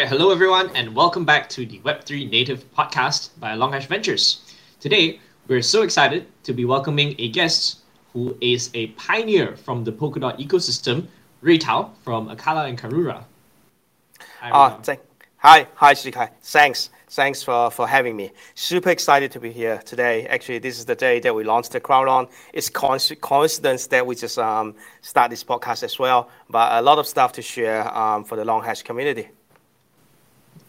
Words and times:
right, 0.00 0.08
hello 0.08 0.30
everyone, 0.30 0.74
and 0.74 0.94
welcome 0.94 1.26
back 1.26 1.46
to 1.46 1.66
the 1.66 1.78
Web3 1.80 2.30
Native 2.30 2.64
podcast 2.72 3.38
by 3.38 3.54
Longhash 3.54 3.86
Ventures. 3.86 4.40
Today, 4.80 5.20
we're 5.46 5.60
so 5.60 5.82
excited 5.82 6.26
to 6.44 6.54
be 6.54 6.64
welcoming 6.64 7.14
a 7.18 7.28
guest 7.28 7.80
who 8.14 8.34
is 8.40 8.70
a 8.72 8.86
pioneer 8.92 9.58
from 9.58 9.84
the 9.84 9.92
Polkadot 9.92 10.38
ecosystem, 10.38 11.06
Rui 11.42 11.58
Tao 11.58 11.92
from 12.02 12.34
Acala 12.34 12.66
and 12.66 12.80
Karura. 12.80 13.24
Hi, 14.40 14.50
uh, 14.50 14.80
th- 14.80 15.00
hi, 15.36 15.66
hi, 15.74 15.92
Shikai. 15.92 16.30
Thanks. 16.44 16.88
Thanks 17.10 17.42
for, 17.42 17.70
for 17.70 17.86
having 17.86 18.16
me. 18.16 18.30
Super 18.54 18.88
excited 18.88 19.30
to 19.32 19.40
be 19.40 19.52
here 19.52 19.82
today. 19.84 20.26
Actually, 20.28 20.60
this 20.60 20.78
is 20.78 20.86
the 20.86 20.94
day 20.94 21.20
that 21.20 21.34
we 21.34 21.44
launched 21.44 21.72
the 21.72 21.80
crowd 21.80 22.06
loan. 22.06 22.26
It's 22.54 22.70
coincidence 22.70 23.86
that 23.88 24.06
we 24.06 24.14
just 24.14 24.38
um, 24.38 24.76
start 25.02 25.28
this 25.28 25.44
podcast 25.44 25.82
as 25.82 25.98
well, 25.98 26.30
but 26.48 26.72
a 26.72 26.80
lot 26.80 26.98
of 26.98 27.06
stuff 27.06 27.32
to 27.32 27.42
share 27.42 27.86
um, 27.94 28.24
for 28.24 28.36
the 28.36 28.44
Longhash 28.44 28.82
community. 28.82 29.28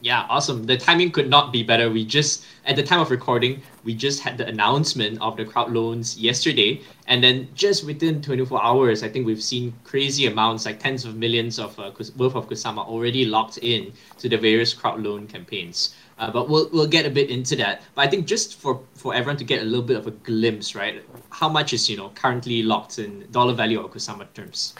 Yeah, 0.04 0.26
awesome. 0.30 0.64
The 0.64 0.78
timing 0.78 1.12
could 1.12 1.30
not 1.30 1.54
be 1.54 1.62
better. 1.62 1.92
We 1.92 2.04
just, 2.04 2.44
at 2.66 2.76
the 2.76 2.82
time 2.82 3.00
of 3.00 3.12
recording, 3.12 3.62
we 3.84 3.94
just 3.94 4.22
had 4.22 4.36
the 4.36 4.48
announcement 4.48 5.22
of 5.22 5.38
the 5.38 5.46
crowd 5.46 5.72
loans 5.72 6.18
yesterday. 6.18 6.82
And 7.06 7.24
then 7.24 7.50
just 7.54 7.86
within 7.86 8.20
24 8.20 8.64
hours, 8.64 9.04
I 9.04 9.10
think 9.10 9.28
we've 9.28 9.44
seen 9.44 9.74
crazy 9.84 10.26
amounts, 10.26 10.66
like 10.66 10.80
tens 10.80 11.06
of 11.06 11.18
millions 11.18 11.60
of 11.60 11.78
uh, 11.80 11.92
worth 12.18 12.36
of 12.36 12.50
Kusama 12.50 12.80
already 12.80 13.26
locked 13.26 13.60
in 13.60 13.94
to 14.18 14.28
the 14.28 14.38
various 14.38 14.74
crowd 14.74 15.02
loan 15.02 15.28
campaigns. 15.28 15.94
Uh, 16.18 16.32
but 16.32 16.50
we'll, 16.50 16.68
we'll 16.74 16.88
get 16.88 17.06
a 17.06 17.10
bit 17.10 17.30
into 17.30 17.56
that. 17.58 17.84
But 17.94 18.08
I 18.08 18.10
think 18.10 18.26
just 18.26 18.60
for, 18.60 18.82
for 18.96 19.14
everyone 19.14 19.38
to 19.38 19.44
get 19.44 19.62
a 19.62 19.66
little 19.66 19.86
bit 19.86 19.98
of 19.98 20.08
a 20.08 20.12
glimpse, 20.12 20.74
right? 20.74 21.04
How 21.30 21.48
much 21.48 21.74
is, 21.74 21.88
you 21.88 21.98
know, 21.98 22.10
currently 22.10 22.64
locked 22.64 22.98
in 22.98 23.28
dollar 23.30 23.54
value 23.54 23.80
or 23.80 23.88
Kusama 23.88 24.26
terms? 24.34 24.74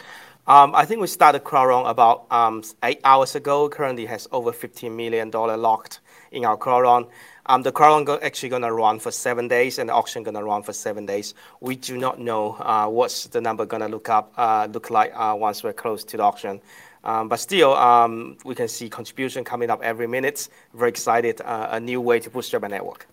Um, 0.44 0.74
I 0.74 0.84
think 0.84 1.00
we 1.00 1.06
started 1.06 1.44
crowd 1.44 1.70
loan 1.70 1.86
about 1.86 2.26
um, 2.32 2.64
eight 2.82 3.00
hours 3.04 3.36
ago. 3.36 3.68
Currently 3.68 4.06
has 4.06 4.26
over 4.32 4.50
$15 4.50 4.92
million 4.92 5.30
locked 5.30 6.00
in 6.32 6.44
our 6.44 6.56
crowd 6.56 6.84
loan. 6.84 7.06
Um, 7.46 7.62
the 7.62 7.70
crowd 7.70 7.92
loan 7.92 8.04
go- 8.04 8.18
actually 8.20 8.48
going 8.48 8.62
to 8.62 8.72
run 8.72 8.98
for 8.98 9.12
seven 9.12 9.46
days, 9.46 9.78
and 9.78 9.88
the 9.88 9.92
auction 9.92 10.24
going 10.24 10.34
to 10.34 10.42
run 10.42 10.64
for 10.64 10.72
seven 10.72 11.06
days. 11.06 11.34
We 11.60 11.76
do 11.76 11.96
not 11.96 12.18
know 12.18 12.54
uh, 12.54 12.88
what's 12.88 13.26
the 13.28 13.40
number 13.40 13.64
going 13.66 13.82
to 13.82 13.88
look 13.88 14.08
up 14.08 14.32
uh, 14.36 14.66
look 14.72 14.90
like 14.90 15.12
uh, 15.14 15.34
once 15.38 15.62
we're 15.62 15.72
close 15.72 16.02
to 16.04 16.16
the 16.16 16.24
auction. 16.24 16.60
Um, 17.04 17.28
but 17.28 17.38
still, 17.38 17.74
um, 17.74 18.36
we 18.44 18.54
can 18.54 18.68
see 18.68 18.88
contribution 18.88 19.44
coming 19.44 19.70
up 19.70 19.80
every 19.82 20.06
minute. 20.08 20.48
Very 20.74 20.88
excited, 20.88 21.40
uh, 21.40 21.68
a 21.70 21.80
new 21.80 22.00
way 22.00 22.18
to 22.20 22.30
bootstrap 22.30 22.64
a 22.64 22.68
network. 22.68 23.06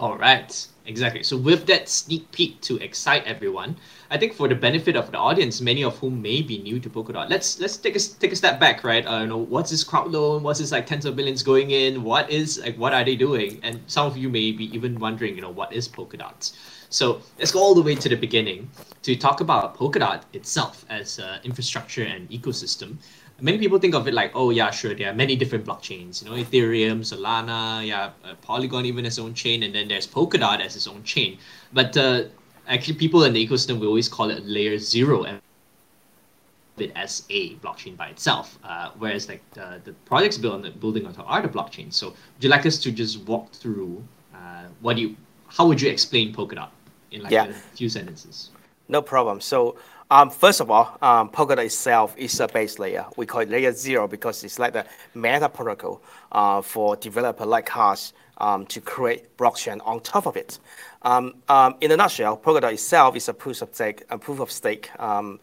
All 0.00 0.16
right, 0.16 0.66
exactly. 0.86 1.22
So 1.22 1.36
with 1.36 1.66
that 1.66 1.88
sneak 1.88 2.30
peek 2.32 2.60
to 2.62 2.78
excite 2.78 3.24
everyone, 3.24 3.76
I 4.12 4.18
think 4.18 4.34
for 4.34 4.48
the 4.48 4.56
benefit 4.56 4.96
of 4.96 5.12
the 5.12 5.18
audience, 5.18 5.60
many 5.60 5.84
of 5.84 5.96
whom 5.98 6.20
may 6.20 6.42
be 6.42 6.58
new 6.58 6.80
to 6.80 6.90
Polkadot, 6.90 7.30
let's 7.30 7.60
let's 7.60 7.76
take 7.76 7.94
a 7.94 8.00
take 8.00 8.32
a 8.32 8.36
step 8.36 8.58
back, 8.58 8.82
right? 8.82 9.06
Uh, 9.06 9.20
you 9.20 9.28
know, 9.28 9.38
what's 9.38 9.70
this 9.70 9.84
crowd 9.84 10.10
loan? 10.10 10.42
What's 10.42 10.58
this 10.58 10.72
like 10.72 10.86
tens 10.86 11.04
of 11.04 11.14
billions 11.14 11.44
going 11.44 11.70
in? 11.70 12.02
What 12.02 12.28
is 12.28 12.58
like 12.58 12.76
what 12.76 12.92
are 12.92 13.04
they 13.04 13.14
doing? 13.14 13.60
And 13.62 13.80
some 13.86 14.06
of 14.06 14.16
you 14.16 14.28
may 14.28 14.50
be 14.50 14.64
even 14.74 14.98
wondering, 14.98 15.36
you 15.36 15.42
know, 15.42 15.50
what 15.50 15.72
is 15.72 15.86
Polkadot? 15.86 16.52
So 16.88 17.22
let's 17.38 17.52
go 17.52 17.60
all 17.60 17.76
the 17.76 17.82
way 17.82 17.94
to 17.94 18.08
the 18.08 18.16
beginning 18.16 18.68
to 19.02 19.14
talk 19.14 19.40
about 19.40 19.76
Polkadot 19.76 20.22
itself 20.32 20.84
as 20.90 21.20
an 21.20 21.38
infrastructure 21.44 22.02
and 22.02 22.28
ecosystem. 22.30 22.96
Many 23.40 23.58
people 23.58 23.78
think 23.78 23.94
of 23.94 24.08
it 24.08 24.12
like, 24.12 24.32
oh 24.34 24.50
yeah, 24.50 24.70
sure, 24.70 24.92
there 24.92 25.08
are 25.08 25.14
many 25.14 25.36
different 25.36 25.64
blockchains. 25.64 26.22
You 26.22 26.28
know, 26.28 26.36
Ethereum, 26.36 27.00
Solana, 27.00 27.86
yeah, 27.86 28.10
uh, 28.24 28.34
Polygon 28.42 28.84
even 28.86 29.06
its 29.06 29.20
own 29.20 29.34
chain, 29.34 29.62
and 29.62 29.72
then 29.72 29.86
there's 29.86 30.06
Polkadot 30.06 30.60
as 30.60 30.74
its 30.74 30.88
own 30.88 31.04
chain. 31.04 31.38
But 31.72 31.96
uh, 31.96 32.24
actually 32.70 32.94
people 32.94 33.24
in 33.24 33.32
the 33.32 33.46
ecosystem 33.46 33.78
we 33.78 33.86
always 33.86 34.08
call 34.08 34.30
it 34.30 34.44
layer 34.46 34.78
zero 34.78 35.24
and 35.24 35.40
it 36.78 36.92
as 36.96 37.24
a 37.28 37.54
blockchain 37.56 37.96
by 37.96 38.08
itself. 38.08 38.58
Uh, 38.64 38.90
whereas 38.98 39.28
like 39.28 39.42
the, 39.52 39.80
the 39.84 39.92
projects 40.06 40.38
built 40.38 40.54
on 40.54 40.62
the 40.62 40.70
building 40.70 41.06
on 41.06 41.12
top 41.12 41.26
are 41.28 41.42
the 41.42 41.48
blockchain. 41.48 41.92
So 41.92 42.08
would 42.08 42.42
you 42.44 42.48
like 42.48 42.64
us 42.64 42.78
to 42.78 42.90
just 42.90 43.20
walk 43.24 43.52
through 43.52 44.02
uh, 44.34 44.64
what 44.80 44.96
do 44.96 45.02
you 45.02 45.16
how 45.48 45.66
would 45.66 45.80
you 45.80 45.90
explain 45.90 46.32
Polkadot 46.32 46.68
in 47.10 47.22
like 47.22 47.32
yeah. 47.32 47.46
a 47.46 47.52
few 47.52 47.88
sentences? 47.88 48.50
No 48.88 49.02
problem. 49.02 49.40
So 49.40 49.76
um, 50.12 50.30
first 50.30 50.60
of 50.60 50.70
all, 50.70 50.96
um, 51.02 51.28
Polkadot 51.28 51.64
itself 51.64 52.14
is 52.16 52.38
a 52.40 52.48
base 52.48 52.78
layer. 52.78 53.04
We 53.16 53.26
call 53.26 53.42
it 53.42 53.50
layer 53.50 53.72
zero 53.72 54.08
because 54.08 54.42
it's 54.42 54.58
like 54.58 54.72
the 54.72 54.86
meta 55.14 55.48
protocol 55.48 56.02
uh, 56.32 56.62
for 56.62 56.96
developer 56.96 57.44
like 57.44 57.76
us 57.76 58.12
um, 58.40 58.66
to 58.66 58.80
create 58.80 59.36
blockchain 59.36 59.80
on 59.84 60.00
top 60.00 60.26
of 60.26 60.36
it. 60.36 60.58
Um, 61.02 61.34
um, 61.48 61.76
in 61.80 61.92
a 61.92 61.96
nutshell, 61.96 62.36
Polkadot 62.36 62.72
itself 62.72 63.16
is 63.16 63.28
a 63.28 63.34
proof 63.34 63.62
of 63.62 63.74
stake, 63.74 64.04
a 64.10 64.18
proof 64.18 64.40
of 64.40 64.50
stake 64.50 64.90
um, 64.98 65.38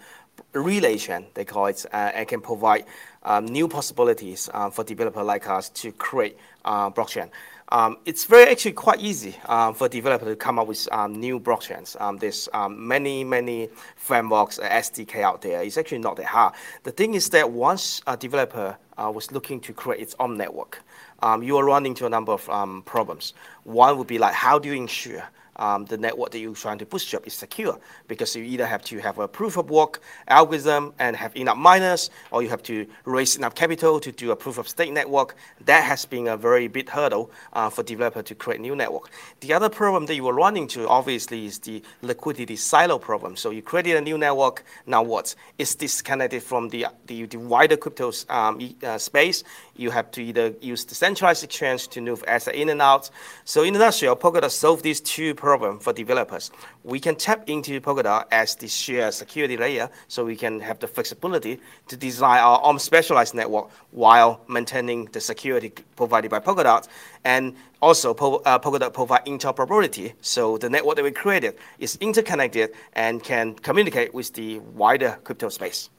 relay 0.54 0.98
chain, 0.98 1.26
they 1.34 1.46
call 1.46 1.68
it, 1.68 1.86
uh, 1.94 2.12
and 2.14 2.28
can 2.28 2.42
provide 2.42 2.86
um, 3.24 3.46
new 3.46 3.68
possibilities 3.68 4.50
uh, 4.54 4.70
for 4.70 4.84
developer 4.84 5.24
like 5.24 5.48
us 5.50 5.70
to 5.70 5.92
create 5.92 6.38
uh, 6.66 6.90
blockchain. 6.90 7.30
Um, 7.70 7.98
it's 8.06 8.24
very 8.24 8.50
actually 8.50 8.72
quite 8.74 9.02
easy 9.02 9.36
um, 9.46 9.74
for 9.74 9.90
developers 9.90 10.30
to 10.30 10.36
come 10.38 10.58
up 10.58 10.68
with 10.68 10.88
um, 10.94 11.20
new 11.20 11.38
blockchains. 11.38 12.00
Um, 12.00 12.18
there's 12.18 12.48
many, 12.70 13.26
many 13.26 13.70
frameworks, 13.98 14.58
uh, 14.58 14.70
SDK 14.70 15.22
out 15.22 15.42
there. 15.42 15.62
It's 15.64 15.78
actually 15.78 15.98
not 15.98 16.16
that 16.16 16.28
hard. 16.28 16.54
The 16.84 16.92
thing 16.92 17.16
is 17.16 17.30
that 17.32 17.52
once 17.52 18.02
a 18.08 18.16
developer 18.16 18.78
uh, 18.98 19.12
was 19.14 19.34
looking 19.34 19.60
to 19.62 19.74
create 19.74 20.02
its 20.02 20.16
own 20.18 20.38
network, 20.38 20.82
um, 21.22 21.44
you 21.44 21.58
are 21.58 21.66
running 21.66 21.92
into 21.92 22.06
a 22.06 22.10
number 22.10 22.32
of 22.32 22.86
problems. 22.86 23.34
One 23.64 23.98
would 23.98 24.08
be 24.08 24.18
like, 24.18 24.34
how 24.34 24.60
do 24.60 24.70
you 24.70 24.76
ensure 24.76 25.24
um, 25.58 25.86
the 25.86 25.98
network 25.98 26.32
that 26.32 26.40
you're 26.40 26.54
trying 26.54 26.78
to 26.78 26.86
bootstrap 26.86 27.26
is 27.28 27.34
secure 27.34 27.80
because 28.08 28.36
you 28.36 28.44
either 28.44 28.66
have 28.66 28.84
to 28.86 29.00
have 29.00 29.18
a 29.20 29.28
proof 29.28 29.58
of 29.58 29.70
work 29.70 30.02
algorithm 30.28 30.94
and 31.00 31.16
have 31.16 31.36
enough 31.36 31.58
miners, 31.58 32.10
or 32.32 32.44
you 32.44 32.50
have 32.50 32.64
to 32.64 32.88
raise 33.06 33.36
enough 33.36 33.56
capital 33.56 34.00
to 34.00 34.12
do 34.12 34.32
a 34.32 34.36
proof 34.36 34.58
of 34.58 34.68
stake 34.68 34.92
network. 34.92 35.36
That 35.66 35.84
has 35.84 36.06
been 36.06 36.28
a 36.28 36.38
very 36.38 36.68
big 36.68 36.90
hurdle 36.90 37.32
uh, 37.54 37.70
for 37.70 37.84
developer 37.84 38.22
to 38.22 38.36
create 38.36 38.62
new 38.62 38.76
network. 38.76 39.10
The 39.40 39.54
other 39.54 39.70
problem 39.70 40.06
that 40.06 40.16
you 40.16 40.24
will 40.24 40.34
run 40.34 40.58
into, 40.58 40.88
obviously, 40.88 41.46
is 41.46 41.60
the 41.60 41.82
liquidity 42.02 42.56
silo 42.56 43.00
problem. 43.00 43.36
So 43.36 43.50
you 43.50 43.62
created 43.62 43.98
a 43.98 44.02
new 44.02 44.18
network, 44.18 44.64
now 44.86 45.04
what? 45.04 45.34
It's 45.58 45.76
disconnected 45.76 46.44
from 46.44 46.70
the, 46.70 46.88
the, 47.08 47.26
the 47.26 47.38
wider 47.38 47.78
crypto 47.78 48.12
um, 48.30 48.76
uh, 48.84 48.98
space. 48.98 49.44
You 49.76 49.90
have 49.92 50.12
to 50.12 50.24
either 50.24 50.54
use 50.62 50.86
the 50.86 50.96
centralized 50.96 51.44
exchange 51.44 51.88
to 51.90 52.02
move 52.02 52.24
asset 52.28 52.56
in 52.56 52.70
and 52.70 52.82
out. 52.82 53.10
So 53.46 53.64
in 53.64 53.76
a 53.76 53.80
nutshell, 53.80 54.16
Polkadot 54.16 54.52
solve 54.52 54.84
these 54.84 55.02
two 55.02 55.34
problems 55.34 55.47
problem 55.48 55.80
for 55.80 55.94
developers. 55.94 56.52
We 56.84 57.00
can 57.00 57.16
tap 57.16 57.40
into 57.48 57.80
Polkadot 57.80 58.26
as 58.32 58.56
the 58.56 58.68
shared 58.68 59.14
security 59.14 59.56
layer 59.56 59.90
so 60.10 60.26
we 60.26 60.36
can 60.36 60.60
have 60.60 60.78
the 60.80 60.90
flexibility 60.96 61.62
to 61.88 61.96
design 61.96 62.40
our 62.50 62.60
own 62.68 62.80
specialized 62.80 63.34
network 63.34 63.66
while 63.92 64.42
maintaining 64.50 65.06
the 65.16 65.22
security 65.22 65.70
provided 65.96 66.30
by 66.32 66.40
Polkadot. 66.42 66.90
And 67.24 67.56
also, 67.82 68.14
uh, 68.14 68.60
Polkadot 68.60 68.92
provide 68.92 69.24
interoperability, 69.26 70.08
so 70.20 70.58
the 70.58 70.70
network 70.70 70.98
that 70.98 71.06
we 71.06 71.12
created 71.12 71.54
is 71.80 71.98
interconnected 72.02 72.68
and 72.94 73.24
can 73.24 73.56
communicate 73.68 74.14
with 74.14 74.34
the 74.34 74.60
wider 74.82 75.18
crypto 75.24 75.48
space. 75.48 75.90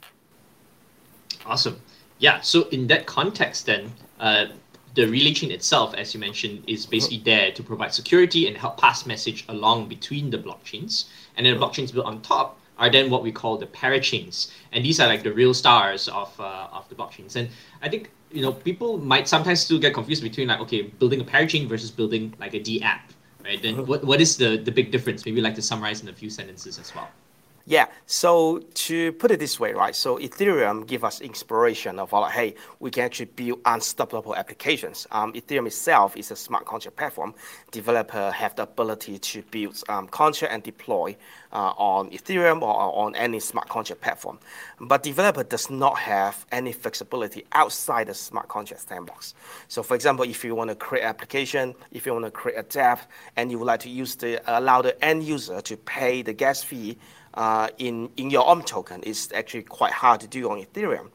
Awesome. 1.47 1.81
Yeah, 2.19 2.43
so 2.43 2.69
in 2.69 2.87
that 2.89 3.07
context, 3.07 3.65
then, 3.65 3.93
uh, 4.21 4.47
the 4.99 5.07
relay 5.07 5.33
chain 5.33 5.53
itself, 5.53 5.95
as 5.95 6.13
you 6.13 6.19
mentioned, 6.19 6.65
is 6.67 6.85
basically 6.85 7.19
there 7.19 7.53
to 7.53 7.63
provide 7.63 7.95
security 7.95 8.49
and 8.49 8.57
help 8.57 8.77
pass 8.81 9.07
message 9.07 9.45
along 9.49 9.89
between 9.89 10.29
the 10.29 10.39
blockchains. 10.39 11.05
And 11.37 11.47
then 11.47 11.55
the 11.55 11.65
blockchains 11.65 11.93
built 11.95 12.07
on 12.07 12.21
top 12.21 12.59
are 12.79 12.91
then 12.91 13.09
what 13.09 13.23
we 13.23 13.31
call 13.31 13.57
the 13.59 13.67
parachains, 13.67 14.51
and 14.73 14.85
these 14.85 14.99
are 15.01 15.07
like 15.07 15.23
the 15.23 15.33
real 15.33 15.55
stars 15.55 16.09
of 16.09 16.31
uh, 16.41 16.79
of 16.79 16.89
the 16.89 16.97
blockchains. 16.97 17.37
And 17.37 17.49
I 17.81 17.89
think 17.89 18.11
you 18.33 18.43
know 18.43 18.53
people 18.53 18.99
might 18.99 19.29
sometimes 19.29 19.61
still 19.61 19.79
get 19.79 19.95
confused 19.95 20.23
between 20.23 20.49
like 20.49 20.61
okay, 20.61 20.83
building 20.83 21.21
a 21.21 21.25
parachain 21.25 21.69
versus 21.69 21.91
building 21.93 22.35
like 22.41 22.55
a 22.55 22.61
D 22.61 22.83
app, 22.83 23.13
right? 23.45 23.61
Then 23.63 23.87
what, 23.87 24.05
what 24.05 24.21
is 24.21 24.37
the 24.37 24.51
the 24.59 24.73
big 24.73 24.91
difference? 24.91 25.27
Maybe 25.27 25.41
like 25.41 25.56
to 25.56 25.62
summarize 25.62 26.03
in 26.03 26.09
a 26.09 26.12
few 26.12 26.31
sentences 26.31 26.79
as 26.79 26.94
well. 26.94 27.09
Yeah, 27.69 27.88
so 28.06 28.61
to 28.61 29.12
put 29.12 29.31
it 29.31 29.41
this 29.41 29.61
way, 29.61 29.75
right? 29.75 29.94
So 29.94 30.17
Ethereum 30.17 30.87
give 30.87 31.05
us 31.05 31.20
inspiration 31.20 31.99
of 31.99 32.15
like, 32.15 32.32
hey, 32.32 32.55
we 32.81 32.91
can 32.91 33.05
actually 33.05 33.26
build 33.26 33.61
unstoppable 33.67 34.35
applications. 34.35 35.06
Um, 35.11 35.35
Ethereum 35.35 35.67
itself 35.67 36.17
is 36.17 36.31
a 36.31 36.37
smart 36.37 36.65
contract 36.65 36.97
platform. 36.97 37.35
Developer 37.70 38.31
have 38.31 38.56
the 38.56 38.62
ability 38.62 39.19
to 39.19 39.43
build 39.50 39.82
um, 39.91 40.09
contract 40.09 40.55
and 40.55 40.62
deploy 40.62 41.15
uh, 41.53 41.75
on 41.76 42.09
Ethereum 42.09 42.62
or 42.62 42.75
on 42.75 43.15
any 43.17 43.38
smart 43.38 43.69
contract 43.69 44.00
platform. 44.00 44.38
But 44.81 45.03
developer 45.03 45.44
does 45.44 45.69
not 45.69 45.99
have 45.99 46.47
any 46.50 46.73
flexibility 46.73 47.44
outside 47.53 48.06
the 48.06 48.15
smart 48.15 48.49
contract 48.49 48.88
sandbox. 48.88 49.35
So 49.69 49.82
for 49.82 49.94
example, 49.94 50.25
if 50.25 50.43
you 50.43 50.55
want 50.55 50.70
to 50.70 50.75
create 50.75 51.03
an 51.03 51.09
application, 51.09 51.75
if 51.93 52.06
you 52.06 52.15
want 52.15 52.25
to 52.25 52.31
create 52.31 52.59
a 52.59 52.62
dApp, 52.62 53.00
and 53.37 53.50
you 53.50 53.59
would 53.59 53.67
like 53.67 53.81
to 53.81 53.91
use 53.91 54.17
the 54.17 54.41
allow 54.47 54.81
the 54.81 55.05
end 55.05 55.23
user 55.23 55.61
to 55.61 55.76
pay 55.76 56.23
the 56.23 56.32
gas 56.32 56.62
fee 56.62 56.97
uh, 57.38 57.69
in, 57.79 58.11
in 58.17 58.31
your 58.31 58.46
own 58.46 58.62
token 58.62 59.00
is 59.05 59.31
actually 59.32 59.62
quite 59.62 59.93
hard 59.93 60.20
to 60.20 60.26
do 60.26 60.50
on 60.50 60.61
Ethereum. 60.61 61.08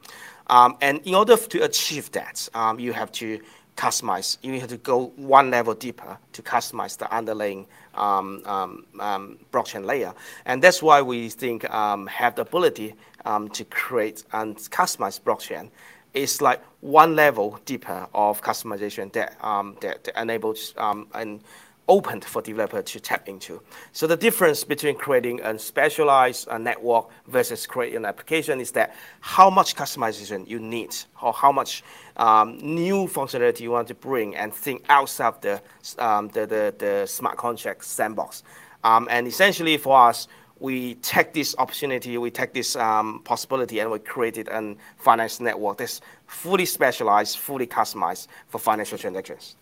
Um, 0.48 0.76
and 0.80 1.00
in 1.04 1.14
order 1.14 1.36
to 1.36 1.62
achieve 1.62 2.10
that, 2.12 2.48
um, 2.54 2.80
you 2.80 2.92
have 2.94 3.12
to 3.12 3.40
customize. 3.76 4.38
You 4.42 4.58
have 4.60 4.70
to 4.70 4.78
go 4.78 5.12
one 5.16 5.50
level 5.50 5.74
deeper 5.74 6.16
to 6.32 6.42
customize 6.42 6.96
the 6.96 7.12
underlying 7.14 7.66
um, 7.94 8.42
um, 8.46 8.86
um 9.00 9.38
blockchain 9.52 9.84
layer. 9.84 10.14
And 10.46 10.62
that's 10.62 10.82
why 10.82 11.02
we 11.02 11.28
think 11.28 11.68
um, 11.70 12.06
have 12.06 12.36
the 12.36 12.42
ability 12.42 12.94
to 13.24 13.64
create 13.66 14.24
and 14.32 14.56
customize 14.56 15.20
blockchain 15.20 15.70
is 16.14 16.40
like 16.40 16.62
one 16.80 17.16
level 17.16 17.58
deeper 17.64 18.06
of 18.14 18.40
customization 18.40 19.12
that 19.12 19.36
um, 19.44 19.76
that, 19.80 20.04
that 20.04 20.20
enables 20.20 20.72
um, 20.78 21.06
and 21.14 21.40
opened 21.88 22.24
for 22.24 22.40
developer 22.42 22.82
to 22.82 23.00
tap 23.00 23.28
into. 23.28 23.60
So 23.92 24.06
the 24.06 24.16
difference 24.16 24.64
between 24.64 24.96
creating 24.96 25.40
a 25.42 25.58
specialized 25.58 26.48
uh, 26.48 26.58
network 26.58 27.10
versus 27.26 27.66
creating 27.66 27.98
an 27.98 28.04
application 28.04 28.60
is 28.60 28.72
that 28.72 28.94
how 29.20 29.50
much 29.50 29.76
customization 29.76 30.48
you 30.48 30.58
need 30.58 30.96
or 31.22 31.32
how 31.32 31.52
much 31.52 31.82
um, 32.16 32.58
new 32.58 33.06
functionality 33.06 33.60
you 33.60 33.70
want 33.70 33.88
to 33.88 33.94
bring 33.94 34.34
and 34.36 34.54
think 34.54 34.84
outside 34.88 35.40
the, 35.42 35.60
um, 35.98 36.28
the, 36.28 36.46
the, 36.46 36.74
the, 36.78 37.06
smart 37.06 37.36
contract 37.36 37.84
sandbox. 37.84 38.42
Um, 38.84 39.08
and 39.10 39.26
essentially 39.26 39.76
for 39.76 40.08
us, 40.08 40.28
we 40.60 40.94
take 40.96 41.32
this 41.32 41.54
opportunity, 41.58 42.16
we 42.16 42.30
take 42.30 42.54
this 42.54 42.76
um, 42.76 43.20
possibility, 43.24 43.80
and 43.80 43.90
we 43.90 43.98
created 43.98 44.48
a 44.48 44.76
finance 44.96 45.40
network 45.40 45.78
that's 45.78 46.00
fully 46.26 46.64
specialized, 46.64 47.38
fully 47.38 47.66
customized 47.66 48.28
for 48.48 48.58
financial 48.58 48.96
transactions. 48.96 49.56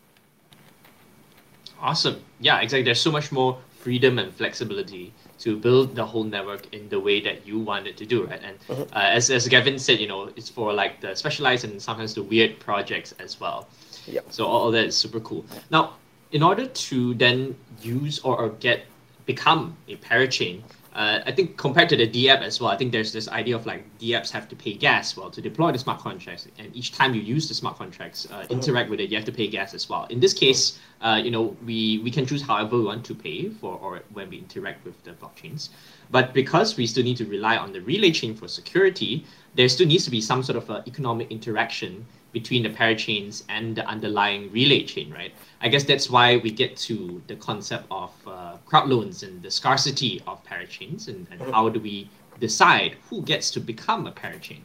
Awesome. 1.82 2.22
Yeah, 2.40 2.60
exactly. 2.60 2.84
There's 2.84 3.00
so 3.00 3.10
much 3.10 3.32
more 3.32 3.58
freedom 3.80 4.20
and 4.20 4.32
flexibility 4.32 5.12
to 5.40 5.56
build 5.56 5.96
the 5.96 6.06
whole 6.06 6.22
network 6.22 6.72
in 6.72 6.88
the 6.88 7.00
way 7.00 7.20
that 7.20 7.44
you 7.44 7.58
want 7.58 7.88
it 7.88 7.96
to 7.96 8.06
do, 8.06 8.26
right? 8.26 8.40
And 8.42 8.58
mm-hmm. 8.60 8.82
uh, 8.96 9.00
as, 9.00 9.28
as 9.30 9.48
Gavin 9.48 9.78
said, 9.78 9.98
you 9.98 10.06
know, 10.06 10.30
it's 10.36 10.48
for 10.48 10.72
like 10.72 11.00
the 11.00 11.16
specialized 11.16 11.64
and 11.64 11.82
sometimes 11.82 12.14
the 12.14 12.22
weird 12.22 12.60
projects 12.60 13.12
as 13.18 13.40
well. 13.40 13.68
Yeah. 14.06 14.20
So 14.30 14.46
all, 14.46 14.62
all 14.62 14.70
that 14.70 14.84
is 14.84 14.96
super 14.96 15.18
cool. 15.20 15.44
Now, 15.70 15.94
in 16.30 16.42
order 16.44 16.66
to 16.66 17.14
then 17.14 17.56
use 17.82 18.20
or, 18.20 18.38
or 18.38 18.48
get 18.50 18.86
become 19.26 19.76
a 19.88 19.96
parachain, 19.96 20.62
uh, 20.94 21.20
I 21.24 21.32
think 21.32 21.56
compared 21.56 21.88
to 21.88 21.96
the 21.96 22.06
DApp 22.06 22.42
as 22.42 22.60
well, 22.60 22.70
I 22.70 22.76
think 22.76 22.92
there's 22.92 23.12
this 23.12 23.26
idea 23.28 23.56
of 23.56 23.64
like 23.64 23.82
DApps 23.98 24.30
have 24.30 24.46
to 24.48 24.56
pay 24.56 24.74
gas 24.74 25.16
well 25.16 25.30
to 25.30 25.40
deploy 25.40 25.72
the 25.72 25.78
smart 25.78 26.00
contracts, 26.00 26.46
and 26.58 26.74
each 26.76 26.92
time 26.92 27.14
you 27.14 27.22
use 27.22 27.48
the 27.48 27.54
smart 27.54 27.78
contracts, 27.78 28.26
uh, 28.30 28.40
mm-hmm. 28.40 28.52
interact 28.52 28.90
with 28.90 29.00
it, 29.00 29.08
you 29.08 29.16
have 29.16 29.24
to 29.24 29.32
pay 29.32 29.48
gas 29.48 29.72
as 29.72 29.88
well. 29.88 30.04
In 30.10 30.20
this 30.20 30.34
case, 30.34 30.78
uh, 31.00 31.20
you 31.22 31.30
know, 31.30 31.56
we 31.64 32.00
we 32.04 32.10
can 32.10 32.26
choose 32.26 32.42
however 32.42 32.76
we 32.76 32.84
want 32.84 33.06
to 33.06 33.14
pay 33.14 33.48
for 33.48 33.78
or 33.78 34.02
when 34.12 34.28
we 34.28 34.38
interact 34.38 34.84
with 34.84 35.02
the 35.04 35.12
blockchains, 35.12 35.70
but 36.10 36.34
because 36.34 36.76
we 36.76 36.86
still 36.86 37.04
need 37.04 37.16
to 37.16 37.24
rely 37.24 37.56
on 37.56 37.72
the 37.72 37.80
relay 37.80 38.10
chain 38.10 38.34
for 38.34 38.46
security, 38.46 39.24
there 39.54 39.68
still 39.68 39.86
needs 39.86 40.04
to 40.04 40.10
be 40.10 40.20
some 40.20 40.42
sort 40.42 40.56
of 40.56 40.86
economic 40.86 41.30
interaction 41.30 42.04
between 42.32 42.62
the 42.62 42.70
parachains 42.70 43.42
and 43.48 43.76
the 43.76 43.86
underlying 43.86 44.50
relay 44.52 44.82
chain, 44.84 45.12
right? 45.12 45.32
I 45.60 45.68
guess 45.68 45.84
that's 45.84 46.10
why 46.10 46.38
we 46.38 46.50
get 46.50 46.76
to 46.88 47.22
the 47.26 47.36
concept 47.36 47.84
of 47.90 48.10
uh, 48.26 48.56
crowd 48.66 48.88
loans 48.88 49.22
and 49.22 49.42
the 49.42 49.50
scarcity 49.50 50.22
of 50.26 50.44
parachains 50.44 51.08
and, 51.08 51.26
and 51.30 51.40
mm-hmm. 51.40 51.52
how 51.52 51.68
do 51.68 51.78
we 51.78 52.08
decide 52.40 52.96
who 53.08 53.22
gets 53.22 53.50
to 53.52 53.60
become 53.60 54.06
a 54.06 54.12
parachain. 54.12 54.60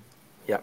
Yeah. 0.47 0.61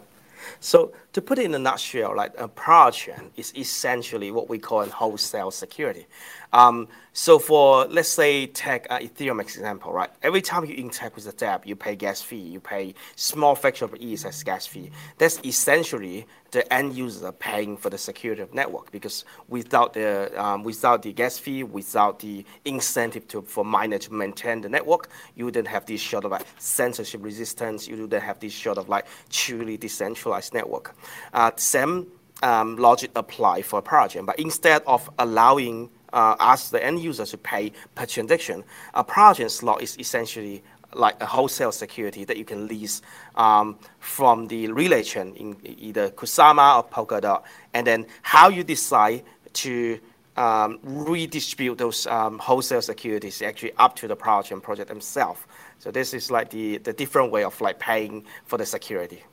So 0.59 0.91
to 1.13 1.21
put 1.21 1.39
it 1.39 1.45
in 1.45 1.55
a 1.55 1.59
nutshell, 1.59 2.15
like 2.15 2.33
a 2.37 2.47
parachain 2.47 3.29
is 3.35 3.53
essentially 3.55 4.31
what 4.31 4.49
we 4.49 4.59
call 4.59 4.81
a 4.81 4.89
wholesale 4.89 5.51
security. 5.51 6.07
Um, 6.53 6.87
so 7.13 7.39
for 7.39 7.85
let's 7.85 8.09
say 8.09 8.47
take 8.47 8.85
uh, 8.89 8.99
Ethereum 8.99 9.41
example, 9.41 9.91
right? 9.93 10.09
Every 10.21 10.41
time 10.41 10.65
you 10.65 10.75
interact 10.75 11.15
with 11.15 11.25
the 11.25 11.33
dApp, 11.33 11.65
you 11.65 11.75
pay 11.75 11.95
gas 11.95 12.21
fee. 12.21 12.37
You 12.37 12.59
pay 12.59 12.93
small 13.15 13.55
fraction 13.55 13.85
of 13.85 13.95
ETH 13.99 14.25
as 14.25 14.43
gas 14.43 14.65
fee. 14.67 14.91
That's 15.17 15.39
essentially 15.43 16.27
the 16.55 16.73
end 16.73 16.95
user 16.95 17.33
paying 17.33 17.75
for 17.75 17.89
the 17.89 17.97
security 17.97 18.41
of 18.41 18.53
network 18.53 18.89
because 18.89 19.25
without 19.49 19.91
the 19.93 20.31
um, 20.41 20.63
without 20.63 21.01
the 21.01 21.11
gas 21.11 21.37
fee, 21.37 21.63
without 21.63 22.19
the 22.19 22.45
incentive 22.63 23.27
to 23.27 23.41
for 23.41 23.65
miner 23.65 23.97
to 23.97 24.13
maintain 24.13 24.61
the 24.61 24.69
network, 24.69 25.09
you 25.35 25.43
wouldn't 25.43 25.67
have 25.67 25.85
this 25.85 26.01
sort 26.01 26.23
of 26.23 26.31
like 26.31 26.45
censorship 26.57 27.21
resistance. 27.21 27.89
You 27.89 27.97
wouldn't 27.97 28.23
have 28.23 28.39
this 28.39 28.55
sort 28.55 28.77
of 28.77 28.87
like 28.87 29.05
truly 29.29 29.75
decentralized 29.75 30.53
network. 30.53 30.95
Uh, 31.33 31.51
same 31.57 32.07
um, 32.41 32.77
logic 32.77 33.11
apply 33.17 33.61
for 33.61 33.81
Parachain, 33.81 34.25
but 34.25 34.39
instead 34.39 34.81
of 34.87 35.09
allowing 35.19 35.89
uh, 36.13 36.35
us, 36.39 36.69
the 36.69 36.83
end 36.83 37.03
user, 37.03 37.25
to 37.25 37.37
pay 37.37 37.73
per 37.95 38.05
transaction, 38.05 38.63
a 38.93 39.03
Parachain 39.03 39.51
slot 39.51 39.81
is 39.81 39.99
essentially 39.99 40.63
like 40.95 41.21
a 41.21 41.25
wholesale 41.25 41.71
security 41.71 42.23
that 42.25 42.37
you 42.37 42.45
can 42.45 42.67
lease 42.67 43.01
um, 43.35 43.77
from 43.99 44.47
the 44.47 44.67
relay 44.71 45.03
chain 45.03 45.35
in 45.35 45.57
either 45.63 46.09
Kusama 46.09 46.77
or 46.77 46.83
Polkadot, 46.83 47.43
and 47.73 47.85
then 47.85 48.05
how 48.21 48.49
you 48.49 48.63
decide 48.63 49.23
to 49.53 49.99
um, 50.37 50.79
redistribute 50.83 51.77
those 51.77 52.07
um, 52.07 52.39
wholesale 52.39 52.81
securities 52.81 53.41
actually 53.41 53.71
up 53.77 53.95
to 53.95 54.07
the 54.07 54.15
Parachain 54.15 54.61
project 54.61 54.89
themselves. 54.89 55.39
So 55.79 55.91
this 55.91 56.13
is 56.13 56.31
like 56.31 56.49
the, 56.49 56.77
the 56.79 56.93
different 56.93 57.31
way 57.31 57.43
of 57.43 57.59
like 57.61 57.79
paying 57.79 58.25
for 58.45 58.57
the 58.57 58.65
security. 58.65 59.23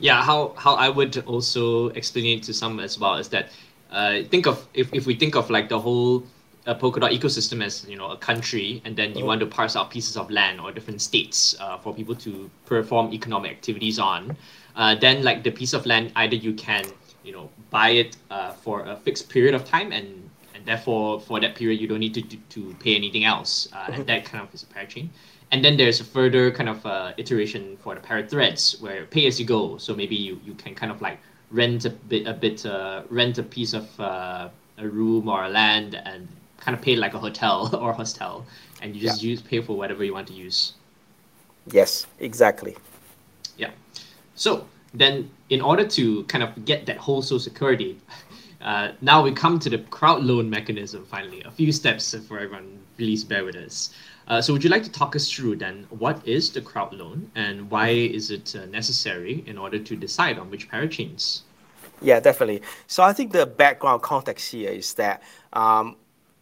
Yeah, 0.00 0.22
how 0.22 0.54
how 0.56 0.74
I 0.74 0.88
would 0.88 1.24
also 1.26 1.88
explain 1.88 2.38
it 2.38 2.42
to 2.44 2.54
some 2.54 2.78
as 2.78 2.98
well 2.98 3.16
is 3.16 3.28
that 3.30 3.50
uh, 3.90 4.22
think 4.24 4.46
of 4.46 4.66
if, 4.74 4.92
if 4.92 5.06
we 5.06 5.14
think 5.14 5.34
of 5.34 5.50
like 5.50 5.68
the 5.68 5.78
whole 5.78 6.22
uh, 6.68 6.74
Polkadot 6.74 7.10
ecosystem 7.10 7.64
as 7.64 7.86
you 7.88 7.96
know 7.96 8.10
a 8.10 8.16
country, 8.16 8.82
and 8.84 8.94
then 8.94 9.16
you 9.16 9.24
want 9.24 9.40
to 9.40 9.46
parse 9.46 9.74
out 9.74 9.90
pieces 9.90 10.16
of 10.16 10.30
land 10.30 10.60
or 10.60 10.70
different 10.70 11.00
states 11.00 11.56
uh, 11.60 11.78
for 11.78 11.94
people 11.94 12.14
to 12.14 12.50
perform 12.66 13.12
economic 13.12 13.50
activities 13.50 13.98
on. 13.98 14.36
Uh, 14.76 14.94
then 14.94 15.24
like 15.24 15.42
the 15.42 15.50
piece 15.50 15.72
of 15.72 15.86
land, 15.86 16.12
either 16.16 16.36
you 16.36 16.52
can 16.52 16.84
you 17.24 17.32
know 17.32 17.48
buy 17.70 17.88
it 17.90 18.16
uh, 18.30 18.52
for 18.52 18.84
a 18.84 18.96
fixed 18.96 19.28
period 19.28 19.54
of 19.54 19.64
time, 19.64 19.92
and 19.92 20.30
and 20.54 20.64
therefore 20.66 21.20
for 21.20 21.40
that 21.40 21.54
period 21.54 21.80
you 21.80 21.88
don't 21.88 22.00
need 22.00 22.14
to 22.14 22.22
to, 22.22 22.36
to 22.50 22.76
pay 22.80 22.94
anything 22.94 23.24
else, 23.24 23.68
uh, 23.72 23.90
and 23.92 24.06
that 24.06 24.24
kind 24.26 24.44
of 24.44 24.54
is 24.54 24.62
a 24.62 24.66
parachain. 24.66 25.08
And 25.50 25.64
then 25.64 25.78
there's 25.78 25.98
a 25.98 26.04
further 26.04 26.50
kind 26.50 26.68
of 26.68 26.84
uh, 26.84 27.12
iteration 27.16 27.78
for 27.78 27.94
the 27.94 28.02
parathreads 28.02 28.82
where 28.82 29.06
pay 29.06 29.26
as 29.26 29.40
you 29.40 29.46
go. 29.46 29.78
So 29.78 29.94
maybe 29.94 30.14
you, 30.14 30.38
you 30.44 30.52
can 30.52 30.74
kind 30.74 30.92
of 30.92 31.00
like 31.00 31.18
rent 31.50 31.86
a 31.86 31.90
bit, 31.90 32.26
a 32.26 32.34
bit, 32.34 32.66
uh, 32.66 33.04
rent 33.08 33.38
a 33.38 33.42
piece 33.42 33.72
of 33.72 33.98
uh, 33.98 34.50
a 34.76 34.86
room 34.86 35.26
or 35.26 35.44
a 35.44 35.48
land 35.48 35.94
and 36.04 36.28
kind 36.58 36.76
of 36.76 36.82
pay 36.82 36.96
like 36.96 37.14
a 37.14 37.18
hotel 37.18 37.74
or 37.82 37.92
hostel, 37.92 38.46
and 38.82 38.94
you 38.94 39.02
just 39.02 39.22
yeah. 39.22 39.30
use 39.30 39.42
pay 39.42 39.60
for 39.60 39.76
whatever 39.76 40.04
you 40.04 40.12
want 40.12 40.26
to 40.28 40.34
use. 40.34 40.74
Yes, 41.66 42.06
exactly. 42.18 42.76
Yeah. 43.56 43.70
So 44.34 44.66
then, 44.94 45.30
in 45.50 45.60
order 45.60 45.86
to 45.86 46.24
kind 46.24 46.42
of 46.42 46.64
get 46.64 46.86
that 46.86 46.96
whole 46.96 47.22
social 47.22 47.40
security, 47.40 47.98
uh, 48.60 48.92
now 49.00 49.22
we 49.22 49.32
come 49.32 49.58
to 49.58 49.70
the 49.70 49.78
crowd 49.78 50.22
loan 50.22 50.48
mechanism. 50.48 51.04
Finally, 51.06 51.42
a 51.42 51.50
few 51.50 51.72
steps 51.72 52.14
for 52.26 52.38
everyone. 52.38 52.78
Please 52.96 53.22
bear 53.22 53.44
with 53.44 53.54
us. 53.54 53.90
Uh, 54.28 54.42
so 54.42 54.52
would 54.52 54.62
you 54.62 54.68
like 54.68 54.82
to 54.82 54.92
talk 54.92 55.16
us 55.16 55.30
through 55.30 55.56
then 55.56 55.86
what 55.88 56.26
is 56.26 56.50
the 56.50 56.60
crowd 56.60 56.92
loan 56.92 57.30
and 57.34 57.70
why 57.70 57.88
is 57.88 58.30
it 58.30 58.54
uh, 58.54 58.66
necessary 58.66 59.42
in 59.46 59.56
order 59.56 59.78
to 59.78 59.96
decide 59.96 60.38
on 60.38 60.50
which 60.50 60.68
parachains? 60.70 61.40
Yeah, 62.02 62.20
definitely. 62.20 62.62
So 62.86 63.02
I 63.02 63.12
think 63.12 63.32
the 63.32 63.46
background 63.46 64.02
context 64.02 64.52
here 64.52 64.70
is 64.70 64.94
that 64.94 65.22
um, 65.54 65.96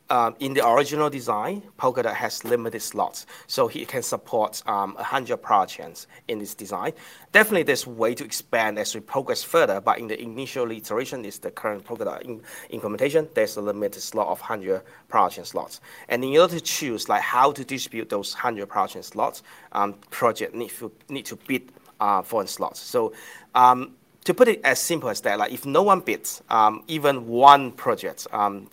um, 0.08 0.36
in 0.38 0.54
the 0.54 0.66
original 0.66 1.10
design, 1.10 1.62
Polkadot 1.78 2.14
has 2.14 2.44
limited 2.44 2.80
slots, 2.80 3.26
so 3.46 3.68
it 3.68 3.88
can 3.88 4.02
support 4.02 4.62
um, 4.66 4.94
100 4.94 5.42
parachains 5.42 6.06
in 6.28 6.38
this 6.38 6.54
design. 6.54 6.92
Definitely, 7.32 7.64
there's 7.64 7.86
way 7.86 8.14
to 8.14 8.24
expand 8.24 8.78
as 8.78 8.94
we 8.94 9.00
progress 9.00 9.42
further, 9.42 9.80
but 9.80 9.98
in 9.98 10.06
the 10.08 10.20
initial 10.20 10.70
iteration, 10.70 11.24
is 11.24 11.38
the 11.40 11.50
current 11.50 11.84
Polkadot 11.84 12.22
in 12.22 12.40
implementation, 12.70 13.28
there's 13.34 13.56
a 13.56 13.60
limited 13.60 14.00
slot 14.00 14.28
of 14.28 14.40
100 14.40 14.82
parachain 15.10 15.44
slots. 15.44 15.80
And 16.08 16.24
in 16.24 16.36
order 16.36 16.54
to 16.54 16.60
choose 16.60 17.08
like 17.08 17.22
how 17.22 17.52
to 17.52 17.64
distribute 17.64 18.08
those 18.08 18.34
100 18.34 18.68
parachain 18.68 19.02
slots, 19.02 19.42
um, 19.72 19.94
project 20.10 20.54
need 20.54 20.70
to, 20.70 20.92
need 21.08 21.26
to 21.26 21.36
bid 21.36 21.72
uh, 22.00 22.22
for 22.22 22.42
a 22.42 22.46
slot. 22.46 22.76
So 22.76 23.12
um, 23.54 23.96
to 24.26 24.34
put 24.34 24.48
it 24.48 24.60
as 24.64 24.80
simple 24.80 25.08
as 25.08 25.20
that, 25.20 25.38
like 25.38 25.52
if 25.52 25.64
no 25.64 25.84
one 25.84 26.00
bids, 26.00 26.42
um, 26.50 26.82
even 26.88 27.28
one 27.28 27.70
project 27.70 28.26
um, 28.32 28.68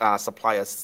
uh, 0.00 0.18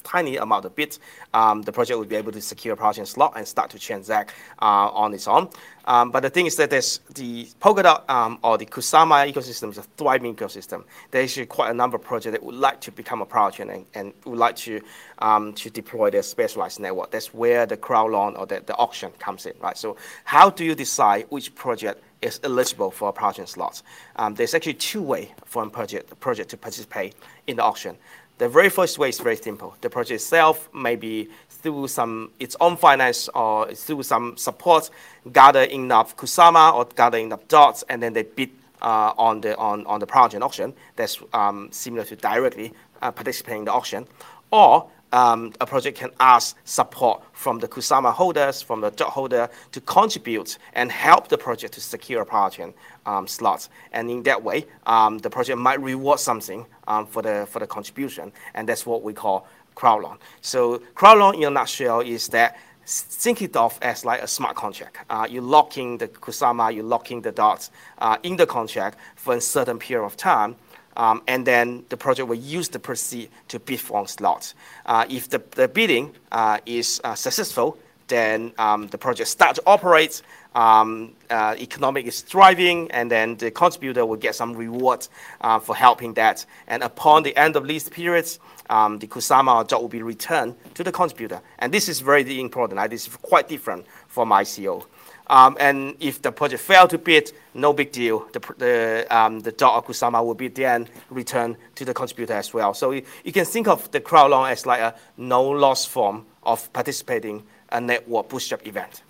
tiny 0.03 0.37
amount 0.37 0.65
of 0.65 0.75
bids, 0.75 0.99
um, 1.35 1.61
the 1.61 1.71
project 1.71 1.99
will 1.99 2.07
be 2.07 2.15
able 2.15 2.31
to 2.31 2.41
secure 2.41 2.73
a 2.73 2.77
project 2.77 3.07
slot 3.07 3.33
and 3.35 3.47
start 3.47 3.69
to 3.69 3.77
transact 3.77 4.33
uh, 4.63 4.89
on 4.89 5.13
its 5.13 5.27
own. 5.27 5.47
Um, 5.85 6.09
but 6.09 6.21
the 6.21 6.31
thing 6.31 6.47
is 6.47 6.55
that 6.55 6.71
there's 6.71 7.01
the 7.13 7.45
Polkadot 7.61 8.09
um, 8.09 8.39
or 8.43 8.57
the 8.57 8.65
Kusama 8.65 9.31
ecosystem 9.31 9.69
is 9.69 9.77
a 9.77 9.83
thriving 9.83 10.35
ecosystem. 10.35 10.85
There's 11.11 11.29
actually 11.29 11.45
quite 11.45 11.69
a 11.69 11.75
number 11.75 11.97
of 11.97 12.03
projects 12.03 12.31
that 12.31 12.41
would 12.41 12.55
like 12.55 12.81
to 12.81 12.91
become 12.91 13.21
a 13.21 13.27
project 13.27 13.69
and, 13.69 13.85
and 13.93 14.13
would 14.25 14.39
like 14.39 14.55
to 14.55 14.81
um, 15.19 15.53
to 15.53 15.69
deploy 15.69 16.09
their 16.09 16.23
specialized 16.23 16.79
network. 16.79 17.11
That's 17.11 17.31
where 17.31 17.67
the 17.67 17.77
crowd 17.77 18.09
loan 18.09 18.35
or 18.37 18.47
the, 18.47 18.63
the 18.65 18.75
auction 18.77 19.11
comes 19.19 19.45
in, 19.45 19.53
right? 19.59 19.77
So 19.77 19.97
how 20.23 20.49
do 20.49 20.65
you 20.65 20.73
decide 20.73 21.27
which 21.29 21.53
project 21.53 22.01
is 22.25 22.39
eligible 22.43 22.91
for 22.91 23.09
a 23.09 23.13
project 23.13 23.49
slot. 23.49 23.81
Um, 24.15 24.35
there's 24.35 24.53
actually 24.53 24.73
two 24.75 25.01
ways 25.01 25.27
for 25.45 25.63
a 25.63 25.69
project, 25.69 26.19
project 26.19 26.49
to 26.49 26.57
participate 26.57 27.15
in 27.47 27.57
the 27.57 27.63
auction. 27.63 27.97
The 28.37 28.49
very 28.49 28.69
first 28.69 28.99
way 28.99 29.09
is 29.09 29.19
very 29.19 29.37
simple. 29.37 29.75
The 29.79 29.89
project 29.89 30.21
itself 30.21 30.67
may 30.73 30.97
be 30.97 31.29
through 31.49 31.87
some 31.87 32.31
its 32.39 32.55
own 32.59 32.75
finance 32.75 33.29
or 33.29 33.73
through 33.73 34.03
some 34.03 34.35
support, 34.35 34.89
gather 35.31 35.63
enough 35.63 36.17
Kusama 36.17 36.73
or 36.73 36.85
gather 36.85 37.17
enough 37.17 37.47
dots, 37.47 37.83
and 37.87 38.03
then 38.03 38.13
they 38.13 38.23
bid 38.23 38.49
uh, 38.81 39.13
on 39.17 39.41
the 39.41 39.57
on, 39.57 39.85
on 39.85 39.99
the 39.99 40.07
project 40.07 40.43
auction. 40.43 40.73
That's 40.97 41.19
um, 41.31 41.69
similar 41.71 42.03
to 42.03 42.15
directly 42.17 42.73
uh, 43.01 43.11
participating 43.11 43.59
in 43.59 43.65
the 43.65 43.73
auction. 43.73 44.05
Or 44.51 44.89
um, 45.11 45.53
a 45.61 45.65
project 45.65 45.97
can 45.97 46.11
ask 46.19 46.57
support 46.65 47.23
from 47.33 47.59
the 47.59 47.67
Kusama 47.67 48.11
holders, 48.11 48.61
from 48.61 48.81
the 48.81 48.91
dot 48.91 49.09
holder 49.09 49.49
to 49.71 49.81
contribute 49.81 50.57
and 50.73 50.91
help 50.91 51.27
the 51.27 51.37
project 51.37 51.73
to 51.75 51.81
secure 51.81 52.21
a 52.21 52.49
chain 52.49 52.73
um, 53.05 53.27
slots. 53.27 53.69
And 53.91 54.09
in 54.09 54.23
that 54.23 54.43
way, 54.43 54.65
um, 54.85 55.19
the 55.19 55.29
project 55.29 55.57
might 55.57 55.81
reward 55.81 56.19
something 56.19 56.65
um, 56.87 57.05
for, 57.05 57.21
the, 57.21 57.47
for 57.49 57.59
the 57.59 57.67
contribution. 57.67 58.31
And 58.53 58.67
that's 58.67 58.85
what 58.85 59.03
we 59.03 59.13
call 59.13 59.47
crowd 59.75 60.03
loan. 60.03 60.17
So 60.41 60.79
crowd 60.95 61.19
loan 61.19 61.35
in 61.35 61.43
a 61.43 61.49
nutshell 61.49 62.01
is 62.01 62.29
that 62.29 62.57
think 62.87 63.41
it 63.41 63.55
of 63.55 63.79
as 63.81 64.05
like 64.05 64.21
a 64.21 64.27
smart 64.27 64.55
contract. 64.55 64.97
Uh, 65.09 65.27
you 65.29 65.41
locking 65.41 65.97
the 65.97 66.07
Kusama, 66.07 66.73
you're 66.73 66.83
locking 66.83 67.21
the 67.21 67.31
dots 67.31 67.71
uh, 67.97 68.17
in 68.21 68.35
the 68.35 68.45
contract 68.45 68.97
for 69.15 69.35
a 69.35 69.41
certain 69.41 69.79
period 69.79 70.05
of 70.05 70.15
time. 70.15 70.55
Um, 70.97 71.21
and 71.27 71.45
then 71.45 71.83
the 71.89 71.97
project 71.97 72.27
will 72.27 72.35
use 72.35 72.69
the 72.69 72.79
proceed 72.79 73.29
to 73.49 73.59
bid 73.59 73.79
for 73.79 74.07
slots. 74.07 74.55
Uh, 74.85 75.05
if 75.09 75.29
the, 75.29 75.41
the 75.51 75.67
bidding 75.67 76.15
uh, 76.31 76.59
is 76.65 77.01
uh, 77.03 77.15
successful, 77.15 77.77
then 78.07 78.53
um, 78.57 78.87
the 78.87 78.97
project 78.97 79.29
start 79.29 79.55
to 79.55 79.63
operate, 79.65 80.21
um, 80.53 81.11
uh, 81.29 81.55
economic 81.59 82.05
is 82.05 82.21
thriving, 82.21 82.89
and 82.91 83.11
then 83.11 83.35
the 83.37 83.51
contributor 83.51 84.05
will 84.05 84.15
get 84.15 84.35
some 84.35 84.53
reward 84.53 85.07
uh, 85.41 85.59
for 85.59 85.75
helping 85.75 86.13
that. 86.13 86.45
And 86.67 86.81
upon 86.81 87.23
the 87.23 87.35
end 87.35 87.55
of 87.55 87.65
lease 87.65 87.89
periods, 87.89 88.39
um, 88.69 88.99
the 88.99 89.07
Kusama 89.07 89.67
job 89.67 89.81
will 89.81 89.89
be 89.89 90.01
returned 90.01 90.55
to 90.75 90.83
the 90.83 90.91
contributor. 90.91 91.41
And 91.59 91.73
this 91.73 91.89
is 91.89 91.99
very 91.99 92.39
important. 92.39 92.77
Right? 92.77 92.89
This 92.89 93.07
is 93.07 93.15
quite 93.17 93.49
different 93.49 93.85
from 94.07 94.29
ICO. 94.29 94.85
Um, 95.27 95.57
and 95.59 95.95
if 95.99 96.21
the 96.21 96.31
project 96.31 96.61
failed 96.61 96.91
to 96.91 96.97
bid, 96.97 97.31
no 97.53 97.73
big 97.73 97.91
deal. 97.91 98.27
The, 98.31 98.39
the, 98.57 99.07
um, 99.09 99.39
the 99.39 99.51
dot 99.51 99.85
Kusama 99.85 100.23
will 100.23 100.35
be 100.35 100.49
then 100.49 100.87
returned 101.09 101.57
to 101.75 101.85
the 101.85 101.93
contributor 101.93 102.33
as 102.33 102.53
well. 102.53 102.73
So 102.73 102.91
you, 102.91 103.03
you 103.23 103.31
can 103.31 103.45
think 103.45 103.67
of 103.67 103.89
the 103.91 103.99
crowd 103.99 104.31
loan 104.31 104.49
as 104.49 104.65
like 104.65 104.81
a 104.81 104.93
no 105.17 105.43
loss 105.43 105.85
form 105.85 106.25
of 106.43 106.71
participating 106.73 107.43
a 107.71 107.81
network 107.81 108.29
bootstrap 108.29 108.67
event. 108.67 109.01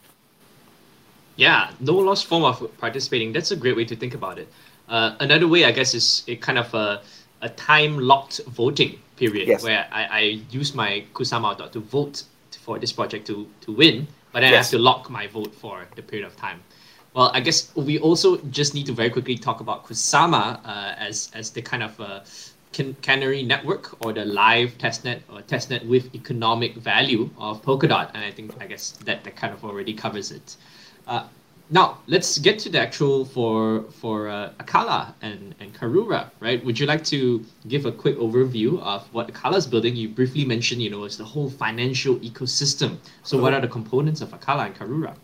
Yeah, 1.36 1.72
no 1.82 1.96
loss 1.98 2.24
form 2.24 2.44
of 2.44 2.78
participating. 2.78 3.34
That's 3.34 3.52
a 3.52 3.58
great 3.58 3.76
way 3.76 3.84
to 3.86 3.96
think 3.96 4.14
about 4.14 4.40
it. 4.40 4.48
Uh, 4.88 5.16
another 5.20 5.48
way, 5.48 5.66
I 5.66 5.72
guess, 5.72 5.94
is 5.94 6.24
a 6.28 6.38
kind 6.38 6.58
of 6.58 6.74
a, 6.74 7.02
a 7.42 7.50
time 7.50 8.00
locked 8.00 8.40
voting 8.46 9.00
period 9.18 9.48
yes. 9.48 9.64
where 9.64 9.88
I, 9.92 10.06
I 10.06 10.20
use 10.50 10.74
my 10.74 11.04
Kusama 11.14 11.58
dot 11.58 11.74
to 11.74 11.80
vote 11.82 12.24
for 12.62 12.80
this 12.80 12.94
project 12.94 13.28
to, 13.28 13.48
to 13.62 13.72
win 13.74 14.08
but 14.36 14.42
then 14.42 14.52
yes. 14.52 14.54
I 14.54 14.64
have 14.64 14.72
to 14.72 14.80
lock 14.80 15.10
my 15.10 15.28
vote 15.28 15.56
for 15.56 15.88
the 15.96 16.02
period 16.02 16.28
of 16.28 16.36
time. 16.36 16.62
Well, 17.14 17.32
I 17.34 17.40
guess 17.40 17.74
we 17.74 18.00
also 18.00 18.36
just 18.52 18.74
need 18.74 18.86
to 18.88 18.92
very 18.92 19.10
quickly 19.10 19.38
talk 19.38 19.62
about 19.62 19.86
Kusama 19.86 20.60
uh, 20.66 20.94
as 20.98 21.32
as 21.34 21.52
the 21.52 21.62
kind 21.62 21.82
of 21.82 21.98
uh, 22.02 22.20
can- 22.74 22.98
canary 23.02 23.44
network 23.44 23.96
or 24.06 24.12
the 24.12 24.26
live 24.26 24.78
testnet 24.78 25.22
or 25.32 25.40
testnet 25.44 25.88
with 25.88 26.14
economic 26.14 26.76
value 26.76 27.30
of 27.38 27.62
Polkadot, 27.62 28.12
and 28.14 28.26
I 28.26 28.32
think 28.32 28.52
I 28.60 28.68
guess 28.68 28.92
that 29.06 29.24
that 29.24 29.38
kind 29.38 29.54
of 29.54 29.64
already 29.64 29.94
covers 29.94 30.32
it. 30.32 30.58
Uh, 31.08 31.28
now 31.70 31.98
let's 32.08 32.38
get 32.38 32.60
to 32.60 32.70
the 32.70 32.80
actual 32.80 33.26
for 33.26 33.84
for 34.00 34.30
uh, 34.30 34.52
Acala 34.60 35.14
and 35.22 35.56
and 35.60 35.74
Karura, 35.74 36.30
right? 36.40 36.64
Would 36.64 36.80
you 36.80 36.86
like 36.86 37.04
to 37.06 37.44
give 37.68 37.86
a 37.86 37.92
quick 37.92 38.18
overview 38.18 38.80
of 38.82 39.02
what 39.14 39.28
Acala 39.28 39.58
is 39.58 39.66
building? 39.66 39.96
You 39.96 40.10
briefly 40.10 40.46
mentioned, 40.46 40.82
you 40.82 40.90
know, 40.90 41.04
it's 41.04 41.18
the 41.18 41.26
whole 41.26 41.50
financial 41.50 42.16
ecosystem. 42.18 42.98
So, 43.24 43.42
what 43.42 43.54
are 43.54 43.62
the 43.62 43.68
components 43.68 44.22
of 44.22 44.30
Acala 44.30 44.68
and 44.68 44.76
Karura? 44.76 45.16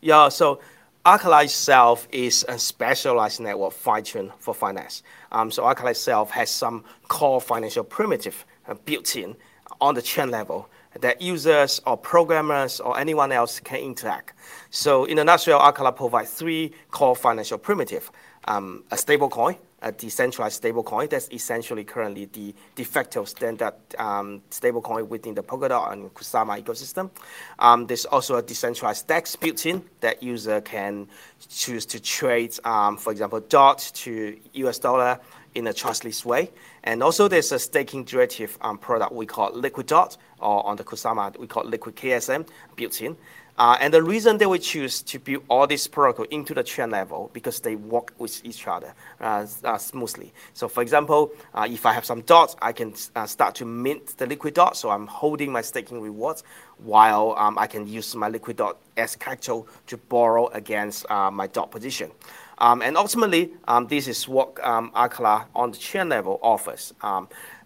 Yeah, 0.00 0.28
so 0.28 0.60
Acala 1.04 1.44
itself 1.44 2.08
is 2.12 2.46
a 2.48 2.58
specialized 2.58 3.40
network 3.40 3.72
fine-tuned 3.72 4.32
for 4.38 4.54
finance. 4.54 5.02
Um, 5.32 5.50
so 5.50 5.64
Acala 5.64 5.90
itself 5.90 6.30
has 6.30 6.50
some 6.50 6.84
core 7.08 7.40
financial 7.40 7.84
primitive 7.84 8.46
uh, 8.68 8.74
built 8.74 9.16
in 9.16 9.36
on 9.80 9.94
the 9.94 10.02
chain 10.02 10.30
level 10.30 10.68
that 11.00 11.20
users 11.20 11.80
or 11.86 11.96
programmers 11.96 12.80
or 12.80 12.98
anyone 12.98 13.32
else 13.32 13.60
can 13.60 13.80
interact. 13.80 14.32
So 14.70 15.04
in 15.04 15.18
a 15.18 15.24
nutshell, 15.24 15.60
Acala 15.60 15.94
provides 15.94 16.32
three 16.32 16.72
core 16.90 17.16
financial 17.16 17.58
primitive. 17.58 18.10
Um, 18.46 18.84
a 18.90 18.96
stablecoin, 18.96 19.56
a 19.80 19.92
decentralized 19.92 20.62
stablecoin 20.62 21.08
that's 21.08 21.30
essentially 21.30 21.82
currently 21.82 22.26
the 22.26 22.54
de 22.74 22.84
facto 22.84 23.24
standard 23.24 23.72
um, 23.98 24.42
stablecoin 24.50 25.08
within 25.08 25.34
the 25.34 25.42
Polkadot 25.42 25.92
and 25.92 26.12
Kusama 26.12 26.62
ecosystem. 26.62 27.10
Um, 27.58 27.86
there's 27.86 28.04
also 28.04 28.36
a 28.36 28.42
decentralized 28.42 29.06
DEX 29.06 29.36
built 29.36 29.64
in 29.64 29.82
that 30.00 30.22
user 30.22 30.60
can 30.60 31.08
choose 31.48 31.86
to 31.86 32.00
trade, 32.00 32.54
um, 32.64 32.96
for 32.98 33.12
example, 33.12 33.40
DOT 33.40 33.78
to 33.94 34.38
US 34.54 34.78
dollar 34.78 35.20
in 35.54 35.66
a 35.66 35.72
trustless 35.72 36.24
way. 36.24 36.50
And 36.82 37.02
also 37.02 37.28
there's 37.28 37.52
a 37.52 37.58
staking 37.58 38.04
derivative 38.04 38.58
um, 38.60 38.78
product 38.78 39.12
we 39.12 39.26
call 39.26 39.52
Liquid 39.52 39.86
Dot, 39.86 40.16
or 40.40 40.66
on 40.66 40.76
the 40.76 40.84
Kusama 40.84 41.36
we 41.38 41.46
call 41.46 41.64
Liquid 41.64 41.96
KSM 41.96 42.46
built 42.76 43.00
in. 43.00 43.16
Uh, 43.56 43.76
and 43.80 43.94
the 43.94 44.02
reason 44.02 44.38
they 44.38 44.46
would 44.46 44.62
choose 44.62 45.00
to 45.00 45.18
build 45.20 45.44
all 45.48 45.66
this 45.66 45.86
protocol 45.86 46.24
into 46.30 46.54
the 46.54 46.62
chain 46.62 46.90
level 46.90 47.30
because 47.32 47.60
they 47.60 47.76
work 47.76 48.12
with 48.18 48.44
each 48.44 48.66
other 48.66 48.92
uh, 49.20 49.46
uh, 49.62 49.78
smoothly. 49.78 50.32
So 50.54 50.66
for 50.66 50.82
example, 50.82 51.32
uh, 51.54 51.68
if 51.70 51.86
I 51.86 51.92
have 51.92 52.04
some 52.04 52.22
dots, 52.22 52.56
I 52.60 52.72
can 52.72 52.94
uh, 53.14 53.26
start 53.26 53.54
to 53.56 53.64
mint 53.64 54.16
the 54.16 54.26
liquid 54.26 54.54
dot. 54.54 54.76
So 54.76 54.90
I'm 54.90 55.06
holding 55.06 55.52
my 55.52 55.60
staking 55.60 56.00
rewards 56.00 56.42
while 56.78 57.36
um, 57.38 57.56
I 57.56 57.68
can 57.68 57.86
use 57.86 58.16
my 58.16 58.28
liquid 58.28 58.56
dot 58.56 58.78
as 58.96 59.14
capital 59.14 59.68
to 59.86 59.96
borrow 59.98 60.48
against 60.48 61.08
uh, 61.08 61.30
my 61.30 61.46
dot 61.46 61.70
position. 61.70 62.10
Um, 62.58 62.82
and 62.82 62.96
ultimately, 62.96 63.52
um, 63.66 63.86
this 63.88 64.08
is 64.08 64.28
what 64.28 64.64
um, 64.64 64.90
Acala 64.92 65.46
on 65.54 65.72
the 65.72 65.78
chain 65.78 66.08
level 66.08 66.38
offers. 66.42 66.92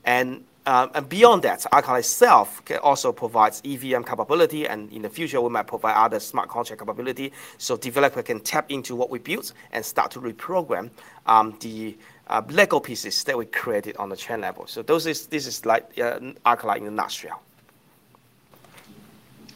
And 0.05 0.45
um, 0.69 0.91
and 0.95 1.09
beyond 1.09 1.45
that, 1.45 1.61
Acala 1.73 2.01
itself 2.01 2.61
also 2.83 3.11
provides 3.11 3.63
EVM 3.65 4.03
capability, 4.03 4.69
and 4.69 4.93
in 4.93 5.01
the 5.01 5.09
future 5.09 5.41
we 5.41 5.49
might 5.49 5.67
provide 5.67 5.95
other 5.95 6.21
smart 6.21 6.51
contract 6.51 6.81
capability, 6.81 7.33
so 7.57 7.79
developer 7.79 8.23
can 8.23 8.39
tap 8.41 8.71
into 8.71 8.95
what 8.95 9.09
we 9.09 9.19
built 9.19 9.55
and 9.73 9.83
start 9.83 10.11
to 10.11 10.21
reprogram 10.21 10.91
um, 11.25 11.57
the 11.61 11.97
uh, 12.27 12.43
Lego 12.51 12.81
pieces 12.81 13.25
that 13.25 13.39
we 13.39 13.47
created 13.47 13.97
on 13.97 14.11
the 14.11 14.17
chain 14.17 14.43
level. 14.43 14.67
So 14.67 14.83
those 14.83 15.07
is 15.07 15.27
this 15.29 15.47
is 15.47 15.65
like 15.65 15.85
uh, 15.99 16.21
Acala 16.45 16.77
in 16.77 16.87
a 16.87 16.91
nutshell. 16.91 17.41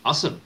Awesome. 0.03 0.41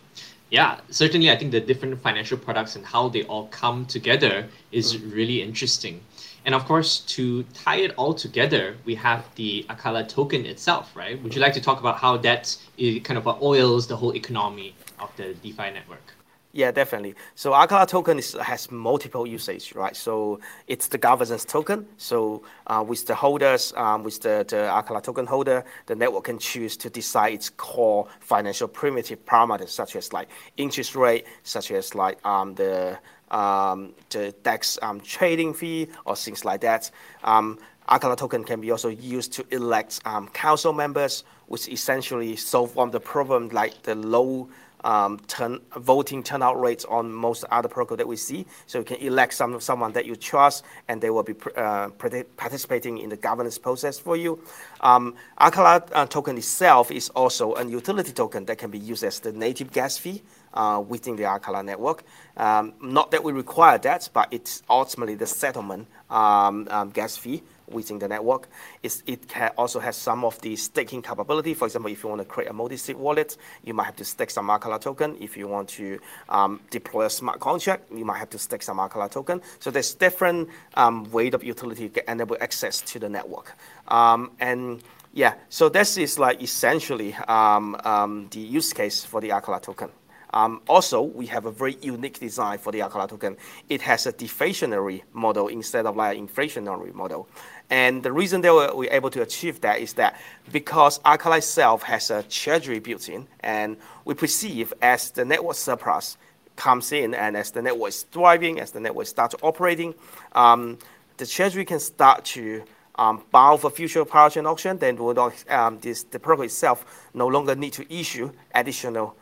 Yeah, 0.50 0.80
certainly. 0.90 1.30
I 1.30 1.36
think 1.36 1.50
the 1.50 1.60
different 1.60 2.00
financial 2.00 2.38
products 2.38 2.76
and 2.76 2.86
how 2.86 3.08
they 3.08 3.24
all 3.24 3.48
come 3.48 3.84
together 3.86 4.46
is 4.70 4.98
really 5.02 5.42
interesting. 5.42 6.00
And 6.44 6.54
of 6.54 6.64
course, 6.64 7.00
to 7.16 7.42
tie 7.54 7.78
it 7.78 7.92
all 7.96 8.14
together, 8.14 8.76
we 8.84 8.94
have 8.94 9.24
the 9.34 9.66
Acala 9.68 10.08
token 10.08 10.46
itself, 10.46 10.94
right? 10.94 11.20
Would 11.20 11.34
you 11.34 11.40
like 11.40 11.54
to 11.54 11.60
talk 11.60 11.80
about 11.80 11.98
how 11.98 12.16
that 12.18 12.56
kind 12.78 13.18
of 13.18 13.26
uh, 13.26 13.34
oils 13.42 13.88
the 13.88 13.96
whole 13.96 14.14
economy 14.14 14.74
of 15.00 15.10
the 15.16 15.34
DeFi 15.34 15.72
network? 15.72 16.15
Yeah, 16.56 16.70
definitely. 16.70 17.14
So 17.34 17.52
Acala 17.52 17.86
token 17.86 18.18
is, 18.18 18.32
has 18.32 18.70
multiple 18.70 19.26
usage, 19.26 19.75
right? 19.75 19.94
So 19.94 20.40
it's 20.66 20.88
the 20.88 20.96
governance 20.96 21.44
token. 21.44 21.86
So 21.98 22.44
uh, 22.66 22.82
with 22.88 23.06
the 23.06 23.14
holders, 23.14 23.75
um, 23.76 24.04
with 24.04 24.22
the, 24.22 24.42
the 24.48 24.56
Acala 24.56 25.02
token 25.02 25.26
holder, 25.26 25.66
the 25.84 25.94
network 25.94 26.25
can 26.25 26.38
choose 26.38 26.75
to 26.78 26.88
decide 26.88 27.34
its 27.34 27.50
core 27.50 28.08
financial 28.20 28.68
primitive 28.68 29.22
parameters, 29.26 29.68
such 29.68 29.96
as 29.96 30.14
like 30.14 30.30
interest 30.56 30.96
rate, 30.96 31.26
such 31.42 31.70
as 31.72 31.94
like 31.94 32.25
um, 32.25 32.54
the 32.54 32.98
um, 33.30 33.92
the 34.08 34.34
DEX 34.42 34.78
um, 34.80 35.00
trading 35.00 35.52
fee 35.52 35.88
or 36.06 36.16
things 36.16 36.42
like 36.46 36.62
that. 36.62 36.90
Um, 37.22 37.58
Acala 37.90 38.16
token 38.16 38.44
can 38.44 38.62
be 38.62 38.70
also 38.70 38.88
used 38.88 39.34
to 39.34 39.44
elect 39.50 40.00
um, 40.06 40.28
council 40.28 40.72
members, 40.72 41.22
which 41.48 41.68
essentially 41.68 42.34
solve 42.34 42.75
one 42.76 42.88
of 42.88 42.92
the 42.92 43.00
problem 43.00 43.50
like 43.50 43.82
the 43.82 43.94
low 43.94 44.48
um, 44.85 45.18
turn, 45.26 45.61
voting 45.76 46.23
turnout 46.23 46.61
rates 46.61 46.85
on 46.85 47.12
most 47.12 47.45
other 47.50 47.68
protocols 47.68 47.99
that 47.99 48.09
we 48.09 48.16
see. 48.16 48.47
So 48.66 48.78
you 48.78 48.85
can 48.85 48.97
elect 48.97 49.35
some, 49.35 49.61
someone 49.61 49.92
that 49.92 50.06
you 50.06 50.16
trust, 50.16 50.64
and 50.88 51.00
they 51.00 51.11
will 51.11 51.23
be 51.23 51.35
uh, 51.56 51.90
participating 52.37 52.99
in 52.99 53.09
the 53.09 53.16
governance 53.16 53.59
process 53.59 53.99
for 53.99 54.16
you. 54.16 54.40
Um, 54.80 55.14
Acala 55.40 55.88
uh, 55.92 56.06
token 56.06 56.37
itself 56.38 56.90
is 56.90 57.09
also 57.11 57.54
a 57.54 57.66
utility 57.66 58.12
token 58.12 58.45
that 58.47 58.59
can 58.59 58.71
be 58.71 58.78
used 58.78 59.04
as 59.04 59.21
the 59.21 59.33
native 59.33 59.73
gas 59.73 59.99
fee 59.99 60.23
uh, 60.54 60.83
within 60.87 61.16
the 61.16 61.25
Acala 61.25 61.64
network. 61.64 62.04
Um, 62.37 62.73
not 62.80 63.11
that 63.11 63.23
we 63.23 63.33
require 63.33 63.78
that, 63.78 64.09
but 64.12 64.28
it's 64.30 64.62
ultimately 64.68 65.14
the 65.14 65.26
settlement 65.26 65.87
um, 66.11 66.68
um, 66.71 66.90
gas 66.90 67.16
fee 67.16 67.42
within 67.68 67.99
the 67.99 68.08
network. 68.08 68.49
It's, 68.82 69.02
it 69.06 69.20
also 69.56 69.80
has 69.80 69.96
some 69.96 70.25
of 70.25 70.40
the 70.40 70.56
staking 70.56 71.02
capability. 71.02 71.54
For 71.54 71.66
example, 71.66 71.90
if 71.90 72.02
you 72.02 72.08
want 72.08 72.20
to 72.20 72.25
create 72.25 72.50
a 72.50 72.52
multi-sig 72.52 72.96
wallet, 72.96 73.37
you 73.64 73.75
might 73.75 73.85
have 73.85 73.96
to 73.96 74.04
stake 74.04 74.30
some 74.30 74.49
Acala 74.49 74.80
token. 74.80 75.16
If 75.20 75.37
you 75.37 75.49
want 75.49 75.68
to 75.70 75.99
um, 76.28 76.61
deploy 76.70 77.06
a 77.06 77.11
smart 77.11 77.40
contract, 77.40 77.90
you 77.92 78.04
might 78.04 78.18
have 78.18 78.30
to 78.30 78.38
stake 78.38 78.62
some 78.62 78.78
Acala 78.78 79.11
token. 79.11 79.40
So 79.58 79.70
there's 79.70 79.94
different 79.94 80.49
um, 80.75 81.11
way 81.11 81.30
of 81.30 81.42
utility 81.42 81.88
to 81.88 81.94
get 81.94 82.08
enable 82.08 82.37
access 82.40 82.80
to 82.82 82.99
the 82.99 83.08
network. 83.08 83.56
Um, 83.88 84.30
and 84.40 84.82
yeah, 85.12 85.35
so 85.49 85.68
this 85.68 85.96
is 85.96 86.18
like 86.18 86.42
essentially 86.42 87.14
um, 87.26 87.76
um, 87.85 88.28
the 88.30 88.40
use 88.40 88.73
case 88.73 89.04
for 89.04 89.20
the 89.20 89.30
Acala 89.30 89.62
token. 89.62 89.88
Um, 90.35 90.61
also, 90.68 91.00
we 91.00 91.26
have 91.26 91.46
a 91.46 91.50
very 91.50 91.78
unique 91.80 92.18
design 92.18 92.58
for 92.58 92.70
the 92.70 92.80
Acala 92.80 93.08
token. 93.08 93.38
It 93.70 93.80
has 93.82 94.06
a 94.06 94.12
deflationary 94.12 95.02
model 95.14 95.49
instead 95.49 95.87
of 95.87 95.96
like 95.96 96.18
an 96.18 96.28
inflationary 96.28 96.92
model. 96.92 97.28
And 97.70 98.02
the 98.02 98.12
reason 98.12 98.42
that 98.42 98.52
we're, 98.52 98.75
we're 98.75 98.92
able 98.92 99.11
to 99.11 99.23
achieve 99.23 99.61
that 99.62 99.80
is 99.80 99.94
that 99.94 100.20
because 100.52 100.99
Acala 101.00 101.38
itself 101.38 101.82
has 101.82 102.11
a 102.11 102.23
treasury 102.23 102.78
built 102.78 103.08
in, 103.08 103.26
and 103.40 103.76
we 104.04 104.14
perceive 104.14 104.73
as 104.80 105.11
the 105.11 105.25
network 105.25 105.56
surplus 105.56 106.16
comes 106.54 106.92
in 106.92 107.14
and 107.14 107.37
as 107.37 107.50
the 107.50 107.62
network 107.62 107.90
is 107.90 108.02
thriving, 108.04 108.61
as 108.61 108.70
the 108.70 108.80
network 108.80 109.06
starts 109.06 109.35
operating, 109.42 109.94
um, 110.32 110.78
the 111.16 111.26
treasury 111.26 111.64
can 111.64 111.80
start 111.80 112.25
to 112.25 112.62
um, 112.96 113.23
bound 113.30 113.61
for 113.61 113.70
future 113.70 114.04
parachain 114.04 114.50
auction, 114.50 114.78
then 114.78 114.96
not, 114.96 115.50
um, 115.50 115.78
this, 115.80 116.04
the 116.04 116.18
protocol 116.18 116.46
itself 116.46 117.08
no 117.14 117.26
longer 117.26 117.54
need 117.54 117.73
to 117.75 117.94
issue 117.94 118.30
additional 118.54 119.14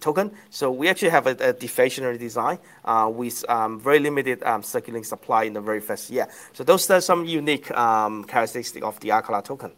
token. 0.00 0.32
So 0.50 0.70
we 0.70 0.88
actually 0.88 1.10
have 1.10 1.26
a, 1.26 1.30
a 1.30 1.54
deflationary 1.54 2.18
design 2.18 2.58
uh, 2.84 3.10
with 3.12 3.44
um, 3.48 3.80
very 3.80 3.98
limited 3.98 4.42
um, 4.42 4.62
circulating 4.62 5.04
supply 5.04 5.44
in 5.44 5.52
the 5.52 5.60
very 5.60 5.80
first 5.80 6.10
year. 6.10 6.28
So 6.52 6.64
those 6.64 6.90
are 6.90 7.00
some 7.00 7.24
unique 7.24 7.70
um, 7.70 8.24
characteristics 8.24 8.84
of 8.84 8.98
the 9.00 9.10
Acala 9.10 9.44
token. 9.44 9.72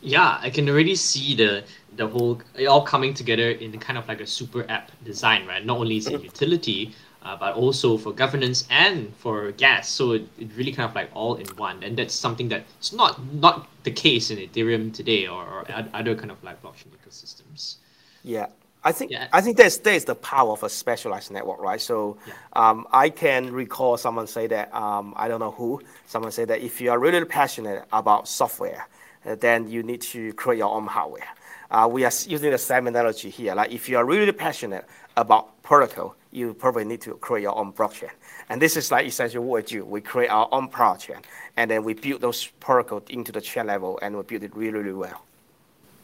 Yeah, 0.00 0.38
I 0.40 0.50
can 0.50 0.68
already 0.68 0.96
see 0.96 1.34
the 1.34 1.64
the 1.96 2.06
whole 2.06 2.40
it 2.56 2.66
all 2.66 2.82
coming 2.82 3.14
together 3.14 3.50
in 3.50 3.78
kind 3.78 3.96
of 3.96 4.06
like 4.06 4.20
a 4.20 4.26
super 4.26 4.66
app 4.68 4.90
design, 5.02 5.46
right? 5.46 5.64
Not 5.64 5.78
only 5.78 5.96
is 5.96 6.06
it 6.08 6.22
utility, 6.22 6.92
uh, 7.22 7.36
but 7.36 7.54
also 7.54 7.96
for 7.96 8.12
governance 8.12 8.66
and 8.68 9.14
for 9.16 9.52
gas. 9.52 9.88
So 9.88 10.12
it, 10.12 10.28
it 10.38 10.48
really 10.56 10.72
kind 10.72 10.88
of 10.88 10.94
like 10.94 11.08
all 11.14 11.36
in 11.36 11.46
one, 11.56 11.82
and 11.82 11.96
that's 11.96 12.14
something 12.14 12.48
that's 12.48 12.92
not 12.92 13.18
not 13.32 13.66
the 13.84 13.90
case 13.90 14.30
in 14.30 14.38
Ethereum 14.38 14.92
today 14.92 15.26
or, 15.26 15.42
or 15.42 15.64
other 15.94 16.14
kind 16.14 16.30
of 16.30 16.42
like 16.44 16.62
blockchain 16.62 16.92
ecosystems. 17.00 17.76
Yeah. 18.24 18.46
I 18.86 18.92
think 18.92 19.10
yeah. 19.10 19.28
I 19.32 19.40
think 19.40 19.56
that's 19.56 19.78
that's 19.78 20.04
the 20.04 20.14
power 20.14 20.52
of 20.52 20.62
a 20.62 20.68
specialized 20.68 21.30
network, 21.30 21.58
right? 21.60 21.80
So 21.80 22.18
yeah. 22.26 22.34
um, 22.52 22.86
I 22.92 23.08
can 23.08 23.50
recall 23.50 23.96
someone 23.96 24.26
say 24.26 24.46
that 24.48 24.74
um, 24.74 25.14
I 25.16 25.26
don't 25.28 25.40
know 25.40 25.52
who 25.52 25.80
someone 26.06 26.32
said 26.32 26.48
that 26.48 26.60
if 26.60 26.80
you 26.82 26.90
are 26.90 26.98
really 26.98 27.24
passionate 27.24 27.84
about 27.92 28.28
software, 28.28 28.86
uh, 29.24 29.36
then 29.36 29.70
you 29.70 29.82
need 29.82 30.02
to 30.02 30.34
create 30.34 30.58
your 30.58 30.70
own 30.70 30.86
hardware. 30.86 31.28
Uh, 31.70 31.88
we 31.90 32.04
are 32.04 32.12
using 32.26 32.50
the 32.50 32.58
same 32.58 32.86
analogy 32.86 33.30
here. 33.30 33.54
Like 33.54 33.72
if 33.72 33.88
you 33.88 33.96
are 33.96 34.04
really 34.04 34.32
passionate 34.32 34.84
about 35.16 35.62
protocol, 35.62 36.14
you 36.30 36.52
probably 36.52 36.84
need 36.84 37.00
to 37.00 37.14
create 37.14 37.42
your 37.42 37.56
own 37.56 37.72
blockchain. 37.72 38.10
And 38.50 38.60
this 38.60 38.76
is 38.76 38.90
like 38.90 39.06
essentially 39.06 39.42
what 39.42 39.64
we 39.64 39.78
do. 39.78 39.84
We 39.86 40.02
create 40.02 40.28
our 40.28 40.46
own 40.52 40.68
blockchain, 40.68 41.22
and 41.56 41.70
then 41.70 41.84
we 41.84 41.94
build 41.94 42.20
those 42.20 42.46
protocols 42.60 43.04
into 43.08 43.32
the 43.32 43.40
chain 43.40 43.66
level, 43.66 43.98
and 44.02 44.14
we 44.14 44.22
build 44.24 44.42
it 44.42 44.54
really, 44.54 44.78
really 44.78 44.92
well. 44.92 45.22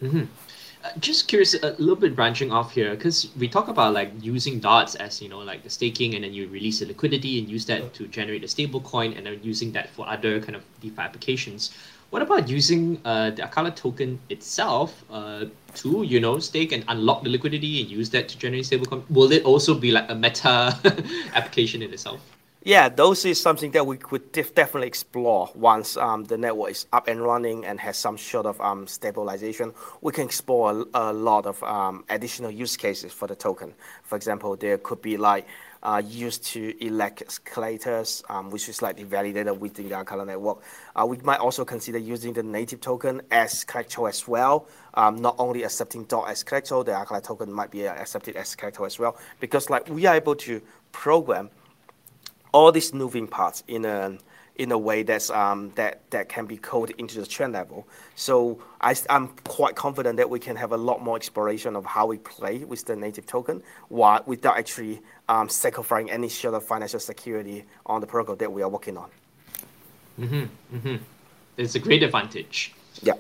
Mm-hmm. 0.02 0.24
Just 0.98 1.28
curious, 1.28 1.54
a 1.54 1.74
little 1.78 1.96
bit 1.96 2.16
branching 2.16 2.50
off 2.50 2.72
here, 2.72 2.94
because 2.96 3.28
we 3.38 3.48
talk 3.48 3.68
about 3.68 3.92
like 3.92 4.12
using 4.22 4.60
dots 4.60 4.94
as 4.94 5.20
you 5.20 5.28
know, 5.28 5.38
like 5.40 5.62
the 5.62 5.68
staking, 5.68 6.14
and 6.14 6.24
then 6.24 6.32
you 6.32 6.48
release 6.48 6.80
the 6.80 6.86
liquidity 6.86 7.38
and 7.38 7.48
use 7.48 7.66
that 7.66 7.92
to 7.94 8.06
generate 8.08 8.42
a 8.44 8.48
stable 8.48 8.80
coin, 8.80 9.12
and 9.12 9.26
then 9.26 9.38
using 9.42 9.72
that 9.72 9.90
for 9.90 10.08
other 10.08 10.40
kind 10.40 10.56
of 10.56 10.62
DeFi 10.80 11.00
applications. 11.00 11.70
What 12.10 12.22
about 12.22 12.48
using 12.48 13.00
uh, 13.04 13.30
the 13.30 13.42
Acala 13.42 13.76
token 13.76 14.18
itself 14.30 15.04
uh, 15.10 15.44
to, 15.74 16.02
you 16.02 16.18
know, 16.18 16.40
stake 16.40 16.72
and 16.72 16.84
unlock 16.88 17.22
the 17.22 17.30
liquidity 17.30 17.82
and 17.82 17.90
use 17.90 18.10
that 18.10 18.28
to 18.30 18.38
generate 18.38 18.64
stablecoin? 18.64 19.04
Will 19.10 19.30
it 19.30 19.44
also 19.44 19.74
be 19.74 19.92
like 19.92 20.10
a 20.10 20.14
meta 20.14 20.76
application 21.34 21.82
in 21.82 21.92
itself? 21.92 22.20
Yeah, 22.62 22.90
those 22.90 23.24
is 23.24 23.40
something 23.40 23.70
that 23.70 23.86
we 23.86 23.96
could 23.96 24.32
def- 24.32 24.54
definitely 24.54 24.88
explore 24.88 25.48
once 25.54 25.96
um, 25.96 26.24
the 26.24 26.36
network 26.36 26.72
is 26.72 26.86
up 26.92 27.08
and 27.08 27.22
running 27.22 27.64
and 27.64 27.80
has 27.80 27.96
some 27.96 28.18
sort 28.18 28.44
of 28.44 28.60
um, 28.60 28.86
stabilization. 28.86 29.72
We 30.02 30.12
can 30.12 30.26
explore 30.26 30.72
a, 30.72 30.84
a 30.92 31.12
lot 31.14 31.46
of 31.46 31.62
um, 31.62 32.04
additional 32.10 32.50
use 32.50 32.76
cases 32.76 33.14
for 33.14 33.26
the 33.26 33.34
token. 33.34 33.72
For 34.02 34.14
example, 34.14 34.56
there 34.56 34.76
could 34.76 35.00
be 35.00 35.16
like 35.16 35.46
uh, 35.82 36.02
used 36.04 36.44
to 36.48 36.74
elect 36.86 37.42
collators, 37.46 38.22
um, 38.28 38.50
which 38.50 38.68
is 38.68 38.82
like 38.82 39.00
validated 39.00 39.58
within 39.58 39.88
the 39.88 39.94
Acala 39.94 40.26
network. 40.26 40.58
Uh, 40.94 41.06
we 41.06 41.16
might 41.18 41.40
also 41.40 41.64
consider 41.64 41.96
using 41.96 42.34
the 42.34 42.42
native 42.42 42.82
token 42.82 43.22
as 43.30 43.64
collateral 43.64 44.06
as 44.06 44.28
well. 44.28 44.66
Um, 44.92 45.16
not 45.16 45.36
only 45.38 45.62
accepting 45.62 46.04
dot 46.04 46.28
as 46.28 46.44
collateral, 46.44 46.84
the 46.84 46.92
Acala 46.92 47.22
token 47.22 47.50
might 47.50 47.70
be 47.70 47.86
accepted 47.86 48.36
as 48.36 48.54
collateral 48.54 48.84
as 48.84 48.98
well, 48.98 49.16
because 49.38 49.70
like 49.70 49.88
we 49.88 50.04
are 50.04 50.16
able 50.16 50.34
to 50.34 50.60
program 50.92 51.48
all 52.52 52.72
these 52.72 52.92
moving 52.92 53.26
parts 53.26 53.62
in 53.68 53.84
a 53.84 54.18
in 54.56 54.72
a 54.72 54.78
way 54.78 55.02
that's 55.02 55.30
um, 55.30 55.72
that 55.76 56.02
that 56.10 56.28
can 56.28 56.44
be 56.44 56.58
coded 56.58 56.94
into 56.98 57.18
the 57.18 57.26
trend 57.26 57.54
level. 57.54 57.88
So 58.14 58.62
I, 58.80 58.94
am 59.08 59.28
quite 59.44 59.74
confident 59.74 60.18
that 60.18 60.28
we 60.28 60.38
can 60.38 60.54
have 60.56 60.72
a 60.72 60.76
lot 60.76 61.02
more 61.02 61.16
exploration 61.16 61.76
of 61.76 61.86
how 61.86 62.06
we 62.06 62.18
play 62.18 62.58
with 62.58 62.84
the 62.84 62.94
native 62.94 63.26
token, 63.26 63.62
while 63.88 64.22
without 64.26 64.58
actually 64.58 65.00
um, 65.30 65.48
sacrificing 65.48 66.10
any 66.10 66.28
sort 66.28 66.54
of 66.54 66.62
financial 66.64 67.00
security 67.00 67.64
on 67.86 68.02
the 68.02 68.06
protocol 68.06 68.36
that 68.36 68.52
we 68.52 68.62
are 68.62 68.68
working 68.68 68.98
on. 68.98 69.08
Mm-hmm. 70.20 70.76
Mm-hmm. 70.76 70.96
It's 71.56 71.74
a 71.74 71.78
great 71.78 72.02
advantage. 72.02 72.74
Yeah. 73.02 73.14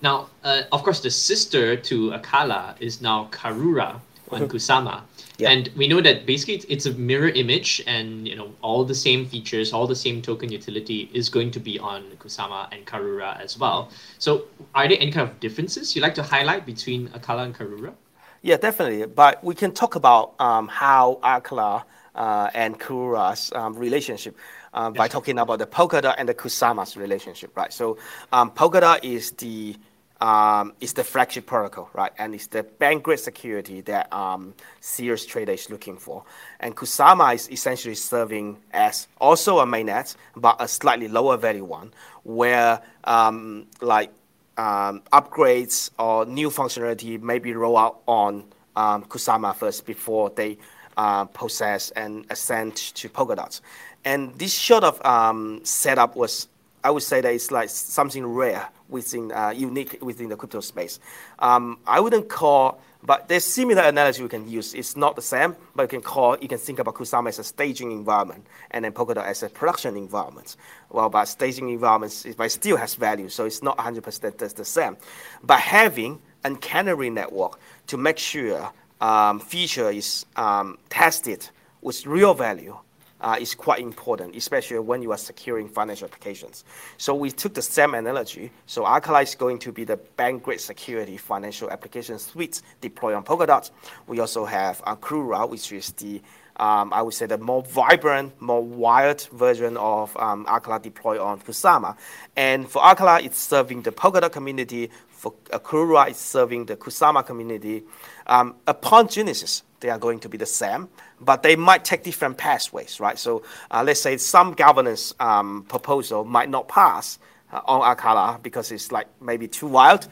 Now, 0.00 0.30
uh, 0.42 0.62
of 0.72 0.82
course, 0.82 1.00
the 1.00 1.10
sister 1.10 1.76
to 1.76 2.10
Acala 2.10 2.74
is 2.80 3.00
now 3.00 3.28
Karura 3.30 4.00
on. 4.34 4.48
Kusama. 4.52 5.02
Yeah. 5.38 5.50
And 5.50 5.70
we 5.76 5.88
know 5.88 6.00
that 6.00 6.26
basically 6.26 6.62
it's 6.68 6.86
a 6.86 6.92
mirror 6.92 7.28
image, 7.28 7.82
and 7.86 8.28
you 8.28 8.36
know 8.36 8.52
all 8.62 8.84
the 8.84 8.94
same 8.94 9.26
features, 9.26 9.72
all 9.72 9.86
the 9.86 9.96
same 9.96 10.22
token 10.22 10.50
utility 10.50 11.10
is 11.12 11.28
going 11.28 11.50
to 11.52 11.60
be 11.60 11.78
on 11.78 12.02
Kusama 12.18 12.68
and 12.72 12.86
Karura 12.86 13.40
as 13.40 13.58
well. 13.58 13.90
So, 14.18 14.44
are 14.74 14.86
there 14.88 14.98
any 15.00 15.10
kind 15.10 15.28
of 15.28 15.40
differences 15.40 15.96
you 15.96 16.02
like 16.02 16.14
to 16.16 16.22
highlight 16.22 16.66
between 16.66 17.08
Acala 17.08 17.44
and 17.44 17.54
Karura? 17.54 17.94
Yeah, 18.42 18.56
definitely. 18.56 19.06
But 19.06 19.42
we 19.42 19.54
can 19.54 19.72
talk 19.72 19.94
about 19.94 20.34
um, 20.40 20.68
how 20.68 21.18
Acala 21.22 21.84
uh, 22.14 22.50
and 22.54 22.78
Karura's 22.78 23.52
um, 23.54 23.74
relationship. 23.74 24.36
Um, 24.74 24.94
by 24.94 25.06
talking 25.06 25.38
about 25.38 25.58
the 25.58 25.66
Polkadot 25.66 26.14
and 26.16 26.26
the 26.26 26.32
Kusama's 26.32 26.96
relationship, 26.96 27.54
right? 27.54 27.70
So 27.70 27.98
um, 28.32 28.50
Polkadot 28.50 29.04
is 29.04 29.32
the 29.32 29.76
um, 30.22 30.72
is 30.80 30.92
the 30.92 31.02
flagship 31.02 31.46
protocol, 31.46 31.90
right? 31.94 32.12
And 32.16 32.32
it's 32.32 32.46
the 32.46 32.62
bank 32.62 33.02
grade 33.02 33.18
security 33.18 33.80
that 33.82 34.10
um, 34.12 34.54
serious 34.80 35.26
trader 35.26 35.50
is 35.50 35.68
looking 35.68 35.96
for. 35.96 36.22
And 36.60 36.76
Kusama 36.76 37.34
is 37.34 37.50
essentially 37.50 37.96
serving 37.96 38.58
as 38.72 39.08
also 39.20 39.58
a 39.58 39.66
mainnet, 39.66 40.14
but 40.36 40.56
a 40.60 40.68
slightly 40.68 41.08
lower 41.08 41.36
value 41.36 41.64
one, 41.64 41.92
where 42.22 42.80
um, 43.02 43.66
like 43.80 44.12
um, 44.56 45.02
upgrades 45.12 45.90
or 45.98 46.24
new 46.24 46.50
functionality 46.50 47.20
may 47.20 47.40
be 47.40 47.52
rolled 47.52 47.78
out 47.78 48.00
on 48.06 48.44
um, 48.76 49.02
Kusama 49.06 49.56
first 49.56 49.84
before 49.86 50.30
they 50.30 50.56
uh, 50.96 51.24
process 51.24 51.90
and 51.90 52.26
ascend 52.30 52.76
to 52.76 53.08
Polkadot. 53.08 53.60
And 54.04 54.38
this 54.38 54.54
sort 54.54 54.84
of 54.84 55.04
um, 55.04 55.64
setup 55.64 56.14
was 56.14 56.46
I 56.84 56.90
would 56.90 57.02
say 57.02 57.20
that 57.20 57.32
it's 57.32 57.50
like 57.50 57.70
something 57.70 58.26
rare 58.26 58.68
within 58.92 59.32
uh, 59.32 59.50
unique 59.50 59.98
within 60.00 60.28
the 60.28 60.36
crypto 60.36 60.60
space. 60.60 61.00
Um, 61.38 61.78
I 61.86 61.98
wouldn't 61.98 62.28
call, 62.28 62.80
but 63.02 63.28
there's 63.28 63.44
similar 63.44 63.82
analogy 63.82 64.22
we 64.22 64.28
can 64.28 64.48
use. 64.48 64.74
It's 64.74 64.96
not 64.96 65.16
the 65.16 65.22
same, 65.22 65.56
but 65.74 65.82
you 65.84 65.88
can 65.88 66.02
call 66.02 66.36
you 66.40 66.48
can 66.48 66.58
think 66.58 66.78
about 66.78 66.94
Kusama 66.94 67.28
as 67.28 67.38
a 67.38 67.44
staging 67.44 67.90
environment 67.90 68.46
and 68.70 68.84
then 68.84 68.92
Polkadot 68.92 69.24
as 69.24 69.42
a 69.42 69.48
production 69.48 69.96
environment. 69.96 70.56
Well, 70.90 71.08
but 71.08 71.24
staging 71.24 71.68
environments 71.70 72.26
but 72.36 72.52
still 72.52 72.76
has 72.76 72.94
value, 72.94 73.28
so 73.28 73.46
it's 73.46 73.62
not 73.62 73.78
100% 73.78 74.54
the 74.54 74.64
same. 74.64 74.96
But 75.42 75.60
having 75.60 76.20
a 76.44 76.54
canary 76.56 77.10
network 77.10 77.58
to 77.88 77.96
make 77.96 78.18
sure 78.18 78.72
um, 79.00 79.40
feature 79.40 79.90
is 79.90 80.26
um, 80.36 80.78
tested 80.88 81.48
with 81.80 82.06
real 82.06 82.34
value 82.34 82.78
uh, 83.22 83.36
is 83.40 83.54
quite 83.54 83.80
important, 83.80 84.36
especially 84.36 84.78
when 84.80 85.00
you 85.02 85.12
are 85.12 85.18
securing 85.18 85.68
financial 85.68 86.06
applications. 86.06 86.64
So 86.98 87.14
we 87.14 87.30
took 87.30 87.54
the 87.54 87.62
same 87.62 87.94
analogy. 87.94 88.50
So 88.66 88.84
Acala 88.84 89.22
is 89.22 89.34
going 89.34 89.58
to 89.60 89.72
be 89.72 89.84
the 89.84 89.96
bank-grade 89.96 90.60
security 90.60 91.16
financial 91.16 91.70
application 91.70 92.18
suite 92.18 92.60
deployed 92.80 93.14
on 93.14 93.24
Polkadot. 93.24 93.70
We 94.06 94.20
also 94.20 94.44
have 94.44 94.82
Karura, 94.82 95.48
which 95.48 95.72
is 95.72 95.92
the 95.92 96.20
um, 96.56 96.92
I 96.92 97.00
would 97.00 97.14
say 97.14 97.24
the 97.24 97.38
more 97.38 97.62
vibrant, 97.62 98.40
more 98.40 98.62
wild 98.62 99.26
version 99.32 99.76
of 99.78 100.14
um, 100.18 100.44
Acala 100.44 100.82
deployed 100.82 101.18
on 101.18 101.40
Kusama. 101.40 101.96
And 102.36 102.68
for 102.68 102.82
Acala, 102.82 103.24
it's 103.24 103.38
serving 103.38 103.82
the 103.82 103.90
Polkadot 103.90 104.30
community. 104.30 104.90
For 105.08 105.32
Karura, 105.50 106.10
it's 106.10 106.20
serving 106.20 106.66
the 106.66 106.76
Kusama 106.76 107.24
community. 107.24 107.84
Um, 108.26 108.56
upon 108.66 109.08
Genesis, 109.08 109.62
they 109.82 109.90
are 109.90 109.98
going 109.98 110.20
to 110.20 110.28
be 110.28 110.38
the 110.38 110.46
same, 110.46 110.88
but 111.20 111.42
they 111.42 111.54
might 111.56 111.84
take 111.84 112.02
different 112.02 112.38
pathways, 112.38 112.98
right? 112.98 113.18
So 113.18 113.42
uh, 113.70 113.82
let's 113.84 114.00
say 114.00 114.16
some 114.16 114.54
governance 114.54 115.14
um, 115.20 115.64
proposal 115.68 116.24
might 116.24 116.48
not 116.48 116.68
pass 116.68 117.18
uh, 117.52 117.60
on 117.66 117.96
Acala 117.96 118.42
because 118.42 118.72
it's 118.72 118.90
like 118.90 119.08
maybe 119.20 119.46
too 119.46 119.66
wild, 119.66 120.08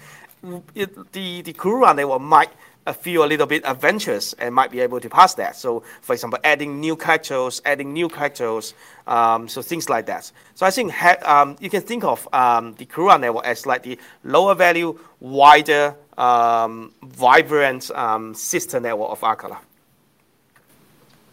it, 0.75 1.13
the 1.13 1.43
the 1.43 1.53
Karura 1.53 1.95
network 1.95 2.21
might 2.21 2.51
feel 2.93 3.25
a 3.25 3.27
little 3.27 3.47
bit 3.47 3.63
adventurous 3.65 4.33
and 4.35 4.55
might 4.55 4.71
be 4.71 4.81
able 4.81 5.01
to 5.01 5.09
pass 5.09 5.35
that. 5.35 5.57
So, 5.57 5.83
for 6.01 6.15
example, 6.15 6.39
adding 6.45 6.81
new 6.81 6.97
characters, 6.97 7.61
adding 7.65 7.93
new 7.93 8.09
characters, 8.09 8.75
um, 9.07 9.49
so 9.49 9.63
things 9.63 9.89
like 9.89 10.07
that. 10.07 10.31
So 10.55 10.67
I 10.67 10.71
think 10.71 10.93
um, 11.27 11.57
you 11.61 11.71
can 11.71 11.83
think 11.83 12.05
of 12.05 12.27
um, 12.33 12.75
the 12.75 12.87
Karura 12.87 13.21
network 13.21 13.45
as 13.45 13.67
like 13.67 13.83
the 13.83 13.99
lower 14.25 14.55
value, 14.55 14.99
wider, 15.21 15.95
um, 16.17 16.93
vibrant 17.03 17.91
um, 17.93 18.35
sister 18.35 18.81
network 18.81 19.11
of 19.11 19.21
Acala. 19.21 19.59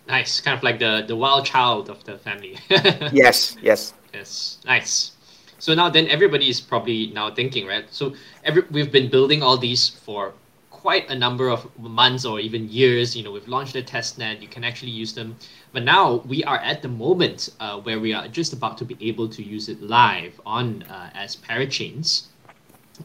Nice, 0.07 0.39
kind 0.39 0.57
of 0.57 0.63
like 0.63 0.79
the 0.79 1.03
the 1.05 1.15
wild 1.15 1.45
child 1.45 1.89
of 1.89 2.01
the 2.05 2.17
family. 2.17 2.57
yes, 3.11 3.57
yes, 3.61 3.93
yes, 4.13 4.57
nice. 4.65 5.11
So 5.59 5.73
now 5.73 5.89
then 5.89 6.07
everybody 6.07 6.47
is 6.47 6.61
probably 6.61 7.07
now 7.07 7.29
thinking, 7.33 7.67
right? 7.67 7.85
So 7.91 8.13
every 8.45 8.63
we've 8.71 8.91
been 8.91 9.09
building 9.09 9.43
all 9.43 9.57
these 9.57 9.89
for 9.89 10.33
quite 10.81 11.09
a 11.09 11.15
number 11.15 11.49
of 11.49 11.67
months 11.79 12.23
or 12.25 12.39
even 12.39 12.69
years. 12.69 13.15
You 13.15 13.23
know, 13.23 13.31
we've 13.31 13.47
launched 13.47 13.75
a 13.75 13.81
test 13.81 14.17
net, 14.17 14.41
you 14.41 14.47
can 14.47 14.63
actually 14.63 14.91
use 14.91 15.13
them. 15.13 15.35
But 15.73 15.83
now 15.83 16.23
we 16.27 16.43
are 16.43 16.59
at 16.59 16.81
the 16.81 16.87
moment 16.87 17.49
uh, 17.59 17.79
where 17.79 17.99
we 17.99 18.13
are 18.13 18.27
just 18.27 18.53
about 18.53 18.77
to 18.79 18.85
be 18.85 18.95
able 19.01 19.27
to 19.29 19.43
use 19.43 19.69
it 19.69 19.81
live 19.81 20.39
on 20.45 20.83
uh, 20.83 21.09
as 21.13 21.35
parachains. 21.35 22.27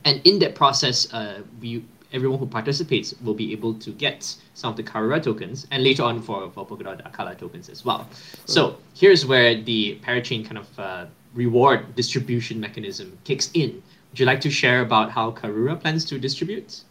And 0.04 0.20
in 0.24 0.38
that 0.40 0.54
process, 0.54 1.12
uh, 1.12 1.42
we 1.60 1.84
everyone 2.12 2.38
who 2.38 2.46
participates 2.46 3.14
will 3.22 3.34
be 3.34 3.52
able 3.52 3.72
to 3.72 3.90
get 3.90 4.36
some 4.54 4.70
of 4.70 4.76
the 4.76 4.82
Karura 4.82 5.22
tokens 5.22 5.66
and 5.70 5.82
later 5.82 6.02
on 6.02 6.20
for, 6.20 6.50
for 6.50 6.66
Polkadot 6.66 7.00
Acala 7.10 7.36
tokens 7.38 7.70
as 7.70 7.86
well. 7.86 8.06
So 8.44 8.76
here's 8.94 9.24
where 9.24 9.60
the 9.60 9.98
parachain 10.04 10.44
kind 10.44 10.58
of 10.58 10.78
uh, 10.78 11.06
reward 11.34 11.94
distribution 11.94 12.60
mechanism 12.60 13.18
kicks 13.24 13.50
in. 13.54 13.82
Would 14.10 14.20
you 14.20 14.26
like 14.26 14.42
to 14.42 14.50
share 14.50 14.82
about 14.82 15.10
how 15.10 15.30
Karura 15.30 15.80
plans 15.80 16.04
to 16.06 16.18
distribute? 16.18 16.82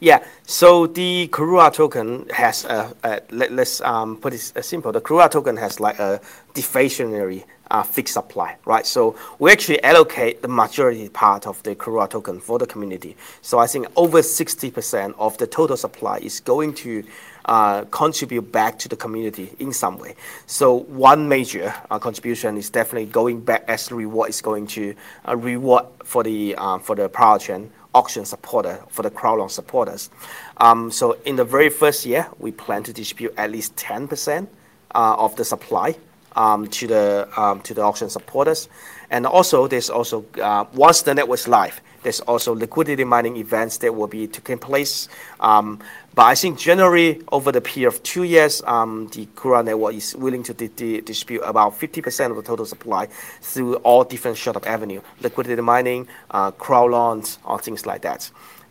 Yeah, 0.00 0.24
so 0.44 0.86
the 0.86 1.28
Karura 1.28 1.72
token 1.72 2.28
has 2.30 2.64
a, 2.64 2.94
a 3.04 3.20
let, 3.30 3.52
us 3.52 3.80
um, 3.82 4.16
put 4.16 4.34
it 4.34 4.64
simple. 4.64 4.92
The 4.92 5.00
Karura 5.00 5.30
token 5.30 5.56
has 5.56 5.80
like 5.80 5.98
a 5.98 6.20
deflationary 6.54 7.44
uh, 7.70 7.82
fixed 7.82 8.14
supply, 8.14 8.56
right? 8.64 8.86
So 8.86 9.16
we 9.38 9.52
actually 9.52 9.82
allocate 9.82 10.42
the 10.42 10.48
majority 10.48 11.08
part 11.08 11.46
of 11.46 11.62
the 11.62 11.74
Karura 11.74 12.08
token 12.08 12.40
for 12.40 12.58
the 12.58 12.66
community. 12.66 13.16
So 13.42 13.58
I 13.58 13.66
think 13.66 13.86
over 13.96 14.20
60% 14.20 15.14
of 15.18 15.38
the 15.38 15.46
total 15.46 15.76
supply 15.76 16.18
is 16.18 16.40
going 16.40 16.74
to 16.74 17.04
uh, 17.44 17.84
contribute 17.84 18.52
back 18.52 18.78
to 18.80 18.88
the 18.88 18.96
community 18.96 19.54
in 19.58 19.72
some 19.72 19.98
way. 19.98 20.14
So 20.46 20.74
one 20.74 21.28
major 21.28 21.74
uh, 21.90 21.98
contribution 21.98 22.56
is 22.56 22.70
definitely 22.70 23.10
going 23.10 23.40
back 23.40 23.64
as 23.68 23.90
reward 23.90 24.30
is 24.30 24.40
going 24.40 24.66
to 24.68 24.94
uh, 25.26 25.36
reward 25.36 25.86
for 26.04 26.22
the 26.22 26.54
uh, 26.56 26.78
for 26.78 26.96
the 26.96 27.08
parachain 27.08 27.70
auction 27.94 28.24
supporter 28.24 28.82
for 28.88 29.02
the 29.02 29.10
crowd 29.10 29.38
launch 29.38 29.52
supporters. 29.52 30.10
Um, 30.58 30.90
so 30.90 31.18
in 31.24 31.36
the 31.36 31.44
very 31.44 31.70
first 31.70 32.06
year, 32.06 32.28
we 32.38 32.52
plan 32.52 32.82
to 32.84 32.92
distribute 32.92 33.34
at 33.36 33.50
least 33.50 33.74
10% 33.76 34.46
uh, 34.94 35.14
of 35.18 35.34
the 35.36 35.44
supply 35.44 35.96
um, 36.36 36.66
to 36.68 36.86
the 36.86 37.28
um, 37.36 37.60
to 37.62 37.74
the 37.74 37.82
auction 37.82 38.10
supporters, 38.10 38.68
and 39.10 39.26
also 39.26 39.66
there's 39.66 39.90
also 39.90 40.24
uh, 40.40 40.64
once 40.72 41.02
the 41.02 41.14
network 41.14 41.38
is 41.38 41.48
live, 41.48 41.80
there's 42.02 42.20
also 42.20 42.54
liquidity 42.54 43.04
mining 43.04 43.36
events 43.36 43.78
that 43.78 43.94
will 43.94 44.06
be 44.06 44.26
taking 44.26 44.58
place. 44.58 45.08
Um, 45.40 45.80
but 46.14 46.22
I 46.22 46.34
think 46.34 46.58
generally 46.58 47.22
over 47.30 47.52
the 47.52 47.60
period 47.60 47.88
of 47.88 48.02
two 48.02 48.24
years, 48.24 48.62
um, 48.66 49.08
the 49.12 49.26
Karura 49.26 49.64
network 49.64 49.94
is 49.94 50.16
willing 50.16 50.42
to 50.44 50.54
di- 50.54 50.68
di- 50.68 51.00
distribute 51.00 51.42
about 51.42 51.78
50% 51.78 52.30
of 52.30 52.36
the 52.36 52.42
total 52.42 52.66
supply 52.66 53.06
through 53.40 53.76
all 53.76 54.02
different 54.04 54.36
sort 54.36 54.56
of 54.56 54.66
avenue, 54.66 55.00
liquidity 55.20 55.62
mining, 55.62 56.08
uh, 56.32 56.50
crowd 56.52 56.90
loans, 56.90 57.38
or 57.44 57.58
things 57.58 57.86
like 57.86 58.02
that. 58.02 58.30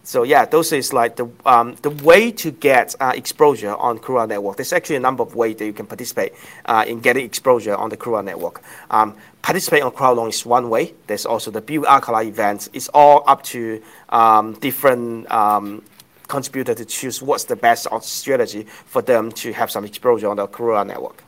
So 0.09 0.23
yeah, 0.23 0.45
those 0.45 0.71
is 0.71 0.91
like 0.91 1.17
the 1.17 1.29
um, 1.45 1.75
the 1.83 1.91
way 1.91 2.31
to 2.31 2.49
get 2.49 2.95
uh, 2.99 3.13
exposure 3.15 3.75
on 3.75 3.99
Karura 3.99 4.27
network. 4.27 4.57
There's 4.57 4.73
actually 4.73 4.95
a 4.95 4.99
number 4.99 5.21
of 5.21 5.35
ways 5.35 5.57
that 5.57 5.67
you 5.67 5.71
can 5.71 5.85
participate 5.85 6.33
uh, 6.65 6.83
in 6.87 6.99
getting 6.99 7.23
exposure 7.23 7.75
on 7.75 7.91
the 7.91 7.97
Karura 7.97 8.25
network. 8.25 8.63
Um, 8.89 9.15
participate 9.43 9.83
on 9.83 9.91
crowd 9.91 10.17
loan 10.17 10.29
is 10.29 10.43
one 10.43 10.71
way. 10.71 10.95
There's 11.05 11.27
also 11.27 11.51
the 11.51 11.61
Build 11.61 11.85
events. 11.87 12.71
It's 12.73 12.89
all 12.91 13.23
up 13.27 13.43
to 13.53 13.83
um, 14.09 14.53
different 14.53 15.31
um, 15.31 15.83
contributor 16.27 16.73
to 16.73 16.85
choose 16.85 17.21
what's 17.21 17.43
the 17.43 17.55
best 17.55 17.85
strategy 18.01 18.63
for 18.63 19.03
them 19.03 19.31
to 19.33 19.53
have 19.53 19.69
some 19.69 19.85
exposure 19.85 20.27
on 20.27 20.37
the 20.37 20.47
Karura 20.47 20.87
network. 20.87 21.23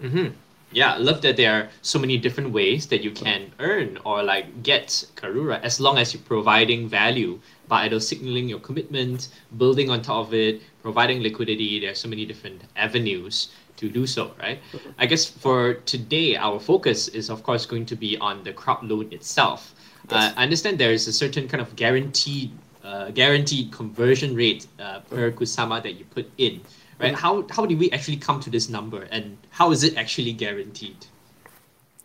Mm-hmm. 0.00 0.28
Yeah, 0.70 0.94
I 0.94 0.98
love 0.98 1.22
that 1.22 1.36
there 1.36 1.54
are 1.54 1.68
so 1.82 1.98
many 1.98 2.18
different 2.18 2.52
ways 2.52 2.86
that 2.88 3.02
you 3.02 3.10
can 3.10 3.50
earn 3.58 3.98
or 4.04 4.22
like 4.22 4.62
get 4.62 4.88
Karura 5.16 5.60
as 5.62 5.80
long 5.80 5.98
as 5.98 6.14
you're 6.14 6.22
providing 6.22 6.88
value 6.88 7.40
by 7.68 7.84
either 7.84 8.00
signaling 8.00 8.48
your 8.48 8.60
commitment, 8.60 9.28
building 9.56 9.90
on 9.90 10.02
top 10.02 10.26
of 10.26 10.34
it, 10.34 10.62
providing 10.82 11.20
liquidity. 11.20 11.80
There 11.80 11.90
are 11.90 11.94
so 11.94 12.08
many 12.08 12.24
different 12.24 12.62
avenues 12.76 13.48
to 13.76 13.88
do 13.88 14.06
so, 14.06 14.32
right? 14.38 14.60
Mm-hmm. 14.72 14.90
I 14.98 15.06
guess 15.06 15.24
for 15.26 15.74
today, 15.86 16.36
our 16.36 16.58
focus 16.58 17.08
is 17.08 17.30
of 17.30 17.42
course 17.42 17.66
going 17.66 17.86
to 17.86 17.96
be 17.96 18.16
on 18.18 18.44
the 18.44 18.52
crowd 18.52 18.82
loan 18.82 19.12
itself. 19.12 19.74
Yes. 20.10 20.32
Uh, 20.32 20.40
I 20.40 20.42
understand 20.44 20.78
there 20.78 20.92
is 20.92 21.08
a 21.08 21.12
certain 21.12 21.48
kind 21.48 21.60
of 21.60 21.76
guaranteed 21.76 22.52
uh, 22.84 23.10
guaranteed 23.10 23.72
conversion 23.72 24.36
rate 24.36 24.66
uh, 24.78 25.00
per 25.00 25.32
kusama 25.32 25.82
that 25.82 25.94
you 25.98 26.04
put 26.04 26.30
in, 26.38 26.60
right? 27.00 27.12
Mm. 27.12 27.18
How 27.18 27.44
how 27.50 27.66
do 27.66 27.76
we 27.76 27.90
actually 27.90 28.16
come 28.16 28.38
to 28.40 28.50
this 28.50 28.68
number, 28.68 29.08
and 29.10 29.36
how 29.50 29.72
is 29.72 29.82
it 29.82 29.96
actually 29.96 30.32
guaranteed? 30.32 31.06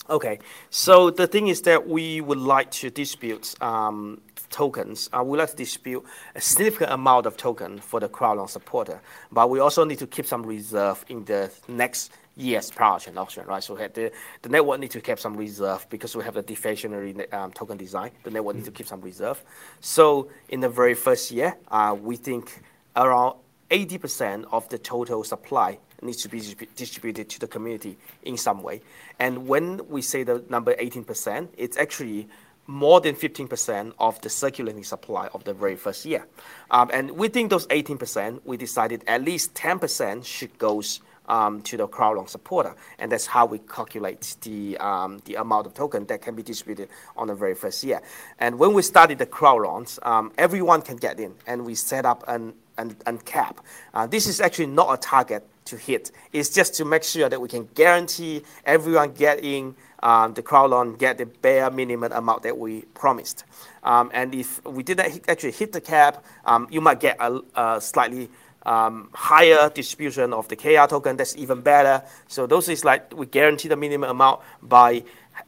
Okay, 0.09 0.39
so 0.71 1.09
the 1.11 1.27
thing 1.27 1.47
is 1.47 1.61
that 1.61 1.87
we 1.87 2.19
would 2.19 2.39
like 2.39 2.71
to 2.71 2.89
distribute 2.89 3.55
um, 3.61 4.19
tokens. 4.51 5.09
Uh, 5.11 5.23
we 5.23 5.37
like 5.37 5.49
to 5.49 5.55
distribute 5.55 6.05
a 6.35 6.41
significant 6.41 6.91
amount 6.91 7.25
of 7.25 7.37
token 7.37 7.79
for 7.79 7.99
the 7.99 8.07
crowd 8.07 8.37
loan 8.37 8.47
supporter, 8.47 9.01
but 9.31 9.49
we 9.49 9.59
also 9.59 9.83
need 9.83 9.99
to 9.99 10.07
keep 10.07 10.25
some 10.25 10.43
reserve 10.43 11.03
in 11.09 11.25
the 11.25 11.51
next 11.67 12.11
year's 12.35 12.71
parachain 12.71 13.17
auction, 13.17 13.45
right? 13.45 13.63
So 13.63 13.75
the, 13.75 14.11
the 14.41 14.49
network 14.49 14.79
need 14.79 14.91
to 14.91 15.01
keep 15.01 15.19
some 15.19 15.35
reserve 15.35 15.85
because 15.89 16.15
we 16.15 16.23
have 16.23 16.35
the 16.35 16.43
deflationary 16.43 17.33
um, 17.33 17.51
token 17.51 17.77
design. 17.77 18.11
The 18.23 18.31
network 18.31 18.55
mm 18.55 18.59
need 18.59 18.65
to 18.65 18.71
keep 18.71 18.87
some 18.87 19.01
reserve. 19.01 19.41
So 19.79 20.29
in 20.49 20.59
the 20.59 20.69
very 20.69 20.93
first 20.93 21.31
year, 21.31 21.57
uh, 21.69 21.95
we 21.99 22.17
think 22.17 22.61
around 22.95 23.35
80% 23.69 24.45
of 24.51 24.67
the 24.67 24.77
total 24.77 25.23
supply 25.23 25.79
needs 26.01 26.21
to 26.23 26.29
be 26.29 26.41
distributed 26.75 27.29
to 27.29 27.39
the 27.39 27.47
community 27.47 27.97
in 28.23 28.35
some 28.37 28.61
way. 28.61 28.81
And 29.19 29.47
when 29.47 29.87
we 29.87 30.01
say 30.01 30.23
the 30.23 30.43
number 30.49 30.73
18%, 30.75 31.47
it's 31.57 31.77
actually 31.77 32.27
more 32.67 33.01
than 33.01 33.15
15% 33.15 33.93
of 33.99 34.21
the 34.21 34.29
circulating 34.29 34.83
supply 34.83 35.27
of 35.33 35.43
the 35.43 35.53
very 35.53 35.75
first 35.75 36.05
year. 36.05 36.25
Um, 36.69 36.89
and 36.93 37.11
within 37.11 37.47
those 37.47 37.67
18%, 37.67 38.41
we 38.45 38.57
decided 38.57 39.03
at 39.07 39.23
least 39.23 39.53
10% 39.55 40.25
should 40.25 40.57
go 40.57 40.81
um, 41.27 41.61
to 41.61 41.77
the 41.77 41.87
crowd 41.87 42.29
supporter, 42.29 42.75
and 42.99 43.11
that's 43.11 43.25
how 43.25 43.45
we 43.45 43.59
calculate 43.59 44.35
the 44.41 44.77
um, 44.77 45.21
the 45.25 45.35
amount 45.35 45.65
of 45.65 45.73
token 45.73 46.05
that 46.07 46.21
can 46.21 46.35
be 46.35 46.43
distributed 46.43 46.89
on 47.15 47.27
the 47.27 47.35
very 47.35 47.55
first 47.55 47.83
year. 47.83 48.01
And 48.39 48.59
when 48.59 48.73
we 48.73 48.81
started 48.81 49.17
the 49.17 49.25
crowd 49.25 49.61
loans, 49.61 49.99
um, 50.03 50.31
everyone 50.37 50.81
can 50.81 50.97
get 50.97 51.19
in, 51.19 51.35
and 51.47 51.65
we 51.65 51.75
set 51.75 52.05
up 52.05 52.23
an 52.27 52.53
an, 52.77 52.97
an 53.05 53.17
cap. 53.19 53.61
Uh, 53.93 54.07
this 54.07 54.27
is 54.27 54.41
actually 54.41 54.67
not 54.67 54.93
a 54.93 54.97
target 54.97 55.47
to 55.71 55.77
hit. 55.77 56.11
It's 56.31 56.49
just 56.49 56.75
to 56.75 56.85
make 56.85 57.03
sure 57.03 57.27
that 57.27 57.41
we 57.41 57.49
can 57.49 57.67
guarantee 57.73 58.43
everyone 58.65 59.13
getting 59.13 59.75
um, 60.03 60.33
the 60.33 60.41
crowd 60.41 60.71
loan, 60.71 60.95
get 60.95 61.17
the 61.17 61.25
bare 61.25 61.69
minimum 61.71 62.11
amount 62.11 62.43
that 62.43 62.57
we 62.57 62.81
promised. 62.93 63.43
Um, 63.83 64.11
and 64.13 64.33
if 64.35 64.63
we 64.65 64.83
didn't 64.83 65.27
actually 65.27 65.51
hit 65.51 65.71
the 65.71 65.81
cap, 65.81 66.23
um, 66.45 66.67
you 66.71 66.81
might 66.81 66.99
get 66.99 67.17
a, 67.19 67.41
a 67.55 67.81
slightly 67.81 68.29
um, 68.65 69.09
higher 69.13 69.69
distribution 69.69 70.33
of 70.33 70.47
the 70.47 70.55
KAR 70.55 70.87
token, 70.87 71.17
that's 71.17 71.35
even 71.35 71.61
better. 71.61 72.03
So 72.27 72.45
those 72.47 72.69
is 72.69 72.85
like 72.85 73.15
we 73.15 73.25
guarantee 73.25 73.67
the 73.67 73.75
minimum 73.75 74.09
amount 74.09 74.41
by 74.61 75.03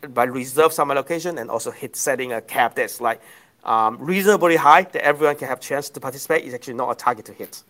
by 0.10 0.24
reserve 0.24 0.74
some 0.74 0.90
allocation 0.92 1.38
and 1.38 1.52
also 1.52 1.70
hit 1.70 1.96
setting 1.96 2.32
a 2.32 2.42
cap 2.42 2.74
that's 2.76 3.02
like 3.02 3.22
um, 3.64 3.98
reasonably 4.00 4.56
high 4.56 4.84
that 4.84 5.06
everyone 5.06 5.36
can 5.36 5.48
have 5.48 5.60
chance 5.60 5.90
to 5.90 6.00
participate. 6.00 6.46
Is 6.46 6.54
actually 6.54 6.76
not 6.76 6.92
a 6.92 6.96
target 6.96 7.26
to 7.26 7.34
hit. 7.34 7.64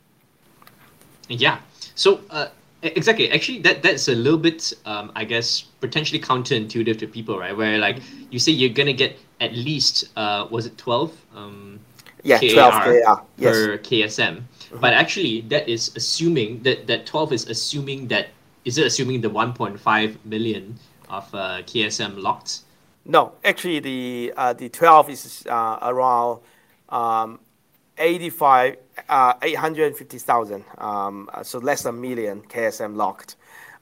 Yeah. 1.40 1.60
So 1.96 2.22
uh, 2.30 2.48
exactly, 2.82 3.32
actually, 3.32 3.60
that 3.60 3.84
that's 3.84 4.08
a 4.08 4.16
little 4.16 4.40
bit, 4.40 4.74
um, 4.86 5.12
I 5.16 5.26
guess, 5.26 5.62
potentially 5.82 6.20
counterintuitive 6.20 7.00
to 7.00 7.08
people, 7.08 7.38
right? 7.38 7.56
Where 7.56 7.78
like 7.78 8.00
you 8.32 8.40
say 8.40 8.52
you're 8.52 8.74
gonna 8.74 8.94
get 8.94 9.18
at 9.40 9.54
least, 9.54 10.10
uh, 10.16 10.48
was 10.50 10.66
it 10.66 10.78
twelve? 10.78 11.14
Um, 11.36 11.80
yeah, 12.24 12.40
KAR 12.40 12.50
12 12.50 12.74
KAR 12.74 13.18
per 13.18 13.24
yes. 13.38 13.58
KSM. 14.18 14.36
Mm-hmm. 14.38 14.80
But 14.80 14.94
actually, 14.94 15.42
that 15.42 15.68
is 15.68 15.92
assuming 15.96 16.64
that 16.64 16.88
that 16.88 17.06
12 17.06 17.34
is 17.34 17.50
assuming 17.50 18.08
that 18.08 18.30
is 18.66 18.78
it 18.78 18.88
assuming 18.88 19.20
the 19.22 19.30
1.5 19.30 20.18
million 20.24 20.80
of 21.10 21.28
uh, 21.36 21.62
KSM 21.64 22.22
locked? 22.22 22.62
No, 23.06 23.34
actually, 23.44 23.80
the 23.80 24.34
uh, 24.38 24.54
the 24.54 24.70
12 24.70 25.10
is 25.10 25.46
uh, 25.50 25.80
around 25.82 26.40
um, 26.90 27.40
85, 27.98 28.78
uh, 29.10 29.34
850,000, 29.42 30.64
um, 30.78 31.30
so 31.44 31.60
less 31.60 31.84
than 31.84 31.96
a 31.96 31.98
million 31.98 32.42
KSM 32.44 32.96
locked. 32.96 33.36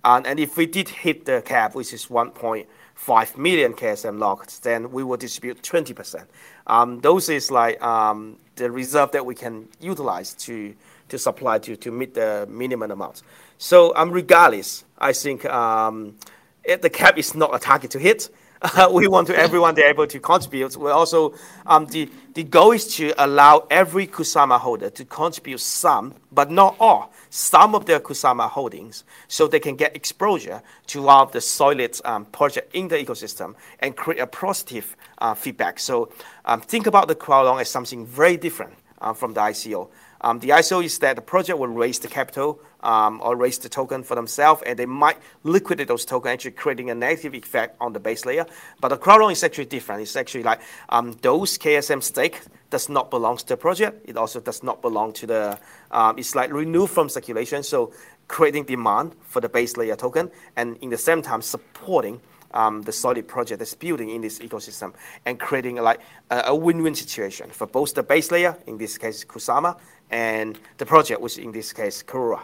And, 0.04 0.26
and 0.26 0.39
if 0.39 0.58
we 0.58 0.65
did 0.65 0.89
hit 0.89 1.26
the 1.26 1.41
cap, 1.41 1.76
which 1.76 1.93
is 1.93 2.08
1.5 2.08 3.38
million 3.38 3.74
KSM 3.74 4.19
locked, 4.19 4.63
then 4.63 4.91
we 4.91 5.04
will 5.04 5.17
distribute 5.17 5.62
20%. 5.62 6.26
Um, 6.67 7.00
those 7.02 7.30
is 7.30 7.52
like 7.52 7.82
um, 7.84 8.38
the 8.56 8.71
reserve 8.71 9.12
that 9.12 9.26
we 9.26 9.36
can 9.36 9.67
utilize 9.80 10.34
to 10.36 10.74
to 11.10 11.19
supply 11.19 11.60
to 11.60 11.76
to 11.76 11.91
meet 11.91 12.13
the 12.13 12.47
minimum 12.50 12.89
amount. 12.89 13.21
So 13.58 13.93
um, 13.97 14.12
regardless, 14.12 14.86
I 14.97 15.12
think 15.12 15.45
um, 15.45 16.15
it, 16.63 16.82
the 16.82 16.89
cap 16.89 17.17
is 17.17 17.36
not 17.36 17.54
a 17.54 17.60
target 17.60 17.91
to 17.91 18.00
hit. 18.00 18.30
Uh, 18.62 18.88
we 18.93 19.08
want 19.08 19.28
to 19.28 19.38
everyone 19.38 19.74
to 19.76 19.82
be 19.82 19.88
able 19.88 20.06
to 20.06 20.19
contribute. 20.19 20.78
We 20.78 20.91
also 20.91 21.34
um, 21.65 21.86
the 21.88 22.10
the 22.34 22.43
goal 22.43 22.71
is 22.71 22.95
to 22.95 23.13
allow 23.24 23.67
every 23.69 24.08
Kusama 24.08 24.60
holder 24.60 24.89
to 24.91 25.06
contribute 25.06 25.60
some, 25.60 26.13
but 26.32 26.50
not 26.52 26.76
all, 26.80 27.12
some 27.30 27.76
of 27.76 27.86
their 27.86 28.00
Kusama 28.00 28.50
holdings, 28.50 29.04
so 29.28 29.47
they 29.47 29.60
can 29.60 29.76
get 29.76 29.95
exposure 29.95 30.62
to 30.88 31.10
all 31.10 31.26
the 31.26 31.41
solid 31.41 32.00
um, 32.06 32.26
project 32.26 32.74
in 32.76 32.88
the 32.88 32.95
ecosystem 32.97 33.56
and 33.80 33.95
create 33.95 34.21
a 34.21 34.28
positive 34.28 34.95
uh, 35.17 35.34
feedback. 35.34 35.80
So 35.80 36.12
um, 36.45 36.62
think 36.62 36.88
about 36.88 37.08
the 37.08 37.15
crowd 37.15 37.60
as 37.60 37.69
something 37.69 38.06
very 38.06 38.38
different 38.38 38.74
uh, 39.02 39.13
from 39.13 39.34
the 39.34 39.41
ICO. 39.41 39.89
Um, 40.21 40.39
the 40.39 40.49
ICO 40.49 40.84
is 40.84 40.99
that 40.99 41.15
the 41.15 41.21
project 41.21 41.57
will 41.57 41.67
raise 41.67 41.99
the 41.99 42.07
capital 42.07 42.62
um, 42.81 43.19
or 43.23 43.36
raise 43.36 43.57
the 43.57 43.69
token 43.69 44.03
for 44.03 44.15
themselves, 44.15 44.62
and 44.65 44.77
they 44.77 44.86
might 44.86 45.17
liquidate 45.43 45.88
those 45.88 46.05
tokens, 46.05 46.34
actually 46.34 46.51
creating 46.51 46.89
a 46.89 46.95
negative 46.95 47.34
effect 47.34 47.75
on 47.81 47.93
the 47.93 47.99
base 47.99 48.25
layer. 48.25 48.45
But 48.79 48.89
the 48.89 48.97
crowd 48.97 49.21
loan 49.21 49.31
is 49.31 49.43
actually 49.43 49.65
different. 49.65 50.01
It's 50.01 50.15
actually 50.15 50.43
like 50.43 50.62
um, 50.89 51.13
those 51.21 51.57
KSM 51.57 52.03
stake 52.03 52.41
does 52.69 52.88
not 52.88 53.10
belong 53.10 53.38
to 53.38 53.47
the 53.47 53.57
project. 53.57 54.07
It 54.07 54.15
also 54.15 54.39
does 54.39 54.63
not 54.63 54.81
belong 54.81 55.13
to 55.13 55.27
the. 55.27 55.60
Um, 55.89 56.17
it's 56.17 56.36
like 56.36 56.53
removed 56.53 56.93
from 56.93 57.10
circulation, 57.10 57.63
so 57.63 57.91
creating 58.27 58.65
demand 58.65 59.15
for 59.21 59.41
the 59.41 59.49
base 59.49 59.75
layer 59.75 59.95
token, 59.95 60.31
and 60.55 60.77
in 60.77 60.89
the 60.89 60.97
same 60.97 61.21
time 61.21 61.41
supporting 61.41 62.21
um, 62.53 62.81
the 62.81 62.91
solid 62.91 63.27
project 63.27 63.59
that's 63.59 63.73
building 63.73 64.09
in 64.09 64.21
this 64.21 64.39
ecosystem 64.39 64.93
and 65.25 65.39
creating 65.39 65.75
like 65.77 65.99
a, 66.29 66.43
a 66.47 66.55
win-win 66.55 66.95
situation 66.95 67.49
for 67.49 67.67
both 67.67 67.93
the 67.93 68.03
base 68.03 68.31
layer, 68.31 68.57
in 68.67 68.77
this 68.77 68.97
case 68.97 69.23
Kusama, 69.25 69.77
and 70.09 70.59
the 70.77 70.85
project, 70.85 71.21
which 71.21 71.37
in 71.37 71.51
this 71.51 71.73
case 71.73 72.03
Karura. 72.03 72.41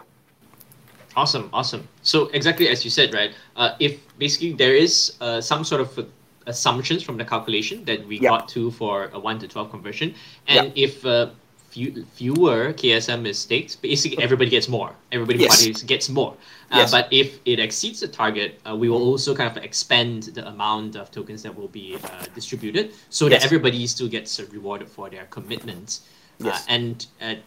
Awesome, 1.16 1.50
awesome. 1.52 1.88
So 2.02 2.26
exactly 2.28 2.68
as 2.68 2.84
you 2.84 2.90
said, 2.90 3.12
right? 3.12 3.32
Uh, 3.56 3.74
if 3.80 4.00
basically 4.18 4.52
there 4.52 4.74
is 4.74 5.16
uh, 5.20 5.40
some 5.40 5.64
sort 5.64 5.80
of 5.80 6.06
assumptions 6.46 7.02
from 7.02 7.16
the 7.16 7.24
calculation 7.24 7.84
that 7.84 8.06
we 8.06 8.18
yep. 8.18 8.30
got 8.30 8.48
to 8.48 8.70
for 8.70 9.10
a 9.12 9.18
one 9.18 9.38
to 9.38 9.48
twelve 9.48 9.70
conversion, 9.70 10.14
and 10.46 10.68
yep. 10.68 10.72
if 10.76 11.04
uh, 11.04 11.30
few, 11.78 12.04
fewer 12.14 12.72
KSM 12.72 13.22
mistakes, 13.22 13.76
basically 13.76 14.22
everybody 14.22 14.50
gets 14.50 14.68
more. 14.68 14.92
Everybody 15.12 15.40
yes. 15.40 15.82
gets 15.82 16.08
more. 16.08 16.32
Uh, 16.70 16.78
yes. 16.78 16.90
But 16.90 17.08
if 17.10 17.38
it 17.44 17.58
exceeds 17.60 18.00
the 18.00 18.08
target, 18.08 18.60
uh, 18.68 18.76
we 18.76 18.88
will 18.88 19.02
also 19.02 19.34
kind 19.34 19.50
of 19.50 19.62
expand 19.62 20.24
the 20.34 20.46
amount 20.48 20.96
of 20.96 21.10
tokens 21.10 21.42
that 21.42 21.54
will 21.54 21.68
be 21.68 21.96
uh, 21.96 22.24
distributed 22.34 22.92
so 23.10 23.26
yes. 23.26 23.42
that 23.42 23.46
everybody 23.46 23.86
still 23.86 24.08
gets 24.08 24.40
rewarded 24.52 24.88
for 24.88 25.08
their 25.08 25.26
commitment. 25.26 26.00
Yes. 26.40 26.64
and 26.68 27.04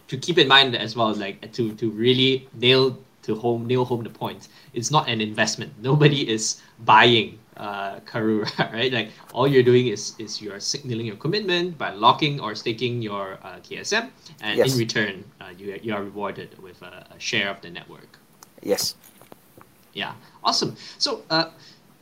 to 0.08 0.18
keep 0.18 0.36
in 0.36 0.48
mind 0.48 0.76
as 0.76 0.94
well, 0.94 1.14
like 1.14 1.50
to, 1.52 1.72
to 1.76 1.90
really 1.90 2.46
nail 2.52 2.98
to 3.22 3.34
home 3.34 3.66
nail 3.66 3.84
home 3.84 4.02
the 4.02 4.10
point, 4.10 4.48
it's 4.74 4.90
not 4.90 5.08
an 5.08 5.20
investment. 5.20 5.72
Nobody 5.80 6.28
is 6.28 6.60
buying 6.84 7.38
uh, 7.56 8.00
Karura, 8.00 8.48
right? 8.72 8.92
Like 8.92 9.10
all 9.32 9.46
you're 9.46 9.62
doing 9.62 9.88
is 9.88 10.14
is 10.18 10.40
you're 10.40 10.60
signaling 10.60 11.06
your 11.06 11.16
commitment 11.16 11.78
by 11.78 11.92
locking 11.92 12.40
or 12.40 12.54
staking 12.54 13.02
your 13.02 13.38
uh, 13.42 13.60
KSM, 13.60 14.10
and 14.40 14.58
yes. 14.58 14.72
in 14.72 14.78
return, 14.78 15.24
uh, 15.40 15.52
you 15.56 15.78
you 15.82 15.94
are 15.94 16.02
rewarded 16.02 16.58
with 16.62 16.80
a, 16.82 17.06
a, 17.10 17.18
share 17.20 17.50
of 17.50 17.60
the 17.60 17.70
network. 17.70 18.18
Yes. 18.62 18.94
Yeah. 19.92 20.14
Awesome. 20.42 20.76
So, 20.98 21.22
uh, 21.30 21.50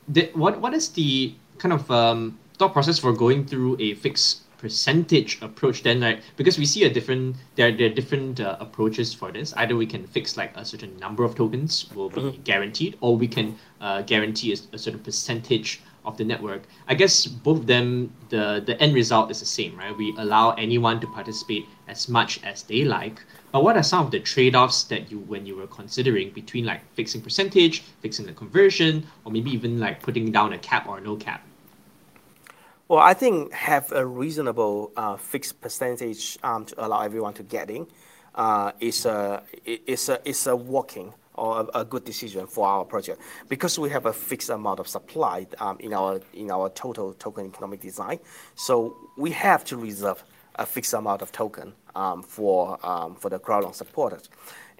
the, 0.08 0.30
what 0.34 0.60
what 0.60 0.74
is 0.74 0.88
the 0.90 1.34
kind 1.58 1.72
of 1.72 1.90
um, 1.90 2.38
thought 2.58 2.72
process 2.72 2.98
for 2.98 3.12
going 3.12 3.46
through 3.46 3.76
a 3.80 3.94
fixed 3.94 4.42
percentage 4.60 5.40
approach 5.40 5.82
then 5.82 6.00
like 6.00 6.20
because 6.36 6.58
we 6.58 6.66
see 6.66 6.84
a 6.84 6.90
different 6.92 7.34
there, 7.56 7.72
there 7.72 7.86
are 7.86 7.94
different 7.94 8.40
uh, 8.40 8.56
approaches 8.60 9.14
for 9.14 9.32
this. 9.32 9.54
Either 9.56 9.74
we 9.74 9.86
can 9.86 10.06
fix 10.06 10.36
like 10.36 10.54
a 10.54 10.64
certain 10.64 10.94
number 10.98 11.24
of 11.24 11.34
tokens 11.34 11.86
will 11.94 12.10
be 12.10 12.20
mm-hmm. 12.20 12.42
guaranteed 12.42 12.96
or 13.00 13.16
we 13.16 13.26
can 13.26 13.56
uh, 13.80 14.02
guarantee 14.02 14.52
a, 14.52 14.56
a, 14.74 14.78
certain 14.78 15.00
percentage 15.00 15.80
of 16.04 16.18
the 16.18 16.24
network. 16.24 16.62
I 16.88 16.94
guess 16.94 17.26
both 17.26 17.60
of 17.60 17.66
them 17.66 18.12
the 18.28 18.62
the 18.64 18.78
end 18.82 18.94
result 18.94 19.30
is 19.30 19.40
the 19.40 19.46
same 19.46 19.78
right? 19.78 19.96
We 19.96 20.14
allow 20.18 20.50
anyone 20.52 21.00
to 21.00 21.06
participate 21.06 21.64
as 21.88 22.08
much 22.08 22.44
as 22.44 22.62
they 22.62 22.84
like. 22.84 23.24
But 23.52 23.64
what 23.64 23.76
are 23.78 23.82
some 23.82 24.04
of 24.04 24.10
the 24.10 24.20
trade-offs 24.20 24.84
that 24.84 25.10
you 25.10 25.20
when 25.20 25.46
you 25.46 25.56
were 25.56 25.68
considering 25.68 26.30
between 26.32 26.66
like 26.66 26.82
fixing 26.94 27.22
percentage 27.22 27.80
fixing 28.02 28.26
the 28.26 28.34
conversion 28.34 29.06
or 29.24 29.32
maybe 29.32 29.50
even 29.50 29.80
like 29.80 30.02
putting 30.02 30.30
down 30.30 30.52
a 30.52 30.58
cap 30.58 30.86
or 30.86 31.00
no 31.00 31.16
cap 31.16 31.40
well, 32.90 32.98
I 32.98 33.14
think 33.14 33.52
have 33.52 33.92
a 33.92 34.04
reasonable 34.04 34.90
uh, 34.96 35.16
fixed 35.16 35.60
percentage 35.60 36.36
um, 36.42 36.64
to 36.64 36.84
allow 36.84 37.02
everyone 37.02 37.34
to 37.34 37.44
get 37.44 37.70
in 37.70 37.86
uh, 38.34 38.72
is 38.80 39.06
a 39.06 39.44
is 39.64 40.08
a 40.08 40.28
is 40.28 40.44
a 40.48 40.56
working 40.56 41.14
or 41.34 41.60
a, 41.60 41.82
a, 41.82 41.84
good 41.84 42.04
decision 42.04 42.48
for 42.48 42.66
our 42.66 42.84
project 42.84 43.20
because 43.48 43.78
we 43.78 43.90
have 43.90 44.06
a 44.06 44.12
fixed 44.12 44.50
amount 44.50 44.80
of 44.80 44.88
supply 44.88 45.46
um, 45.60 45.76
in 45.78 45.94
our 45.94 46.20
in 46.34 46.50
our 46.50 46.68
total 46.70 47.12
token 47.12 47.46
economic 47.46 47.80
design. 47.80 48.18
So 48.56 48.96
we 49.16 49.30
have 49.30 49.64
to 49.66 49.76
reserve 49.76 50.24
a 50.56 50.66
fixed 50.66 50.92
amount 50.92 51.22
of 51.22 51.30
token 51.30 51.74
um, 51.94 52.24
for 52.24 52.84
um, 52.84 53.14
for 53.14 53.30
the 53.30 53.38
crowd 53.38 53.62
loan 53.62 53.72
supporters. 53.72 54.28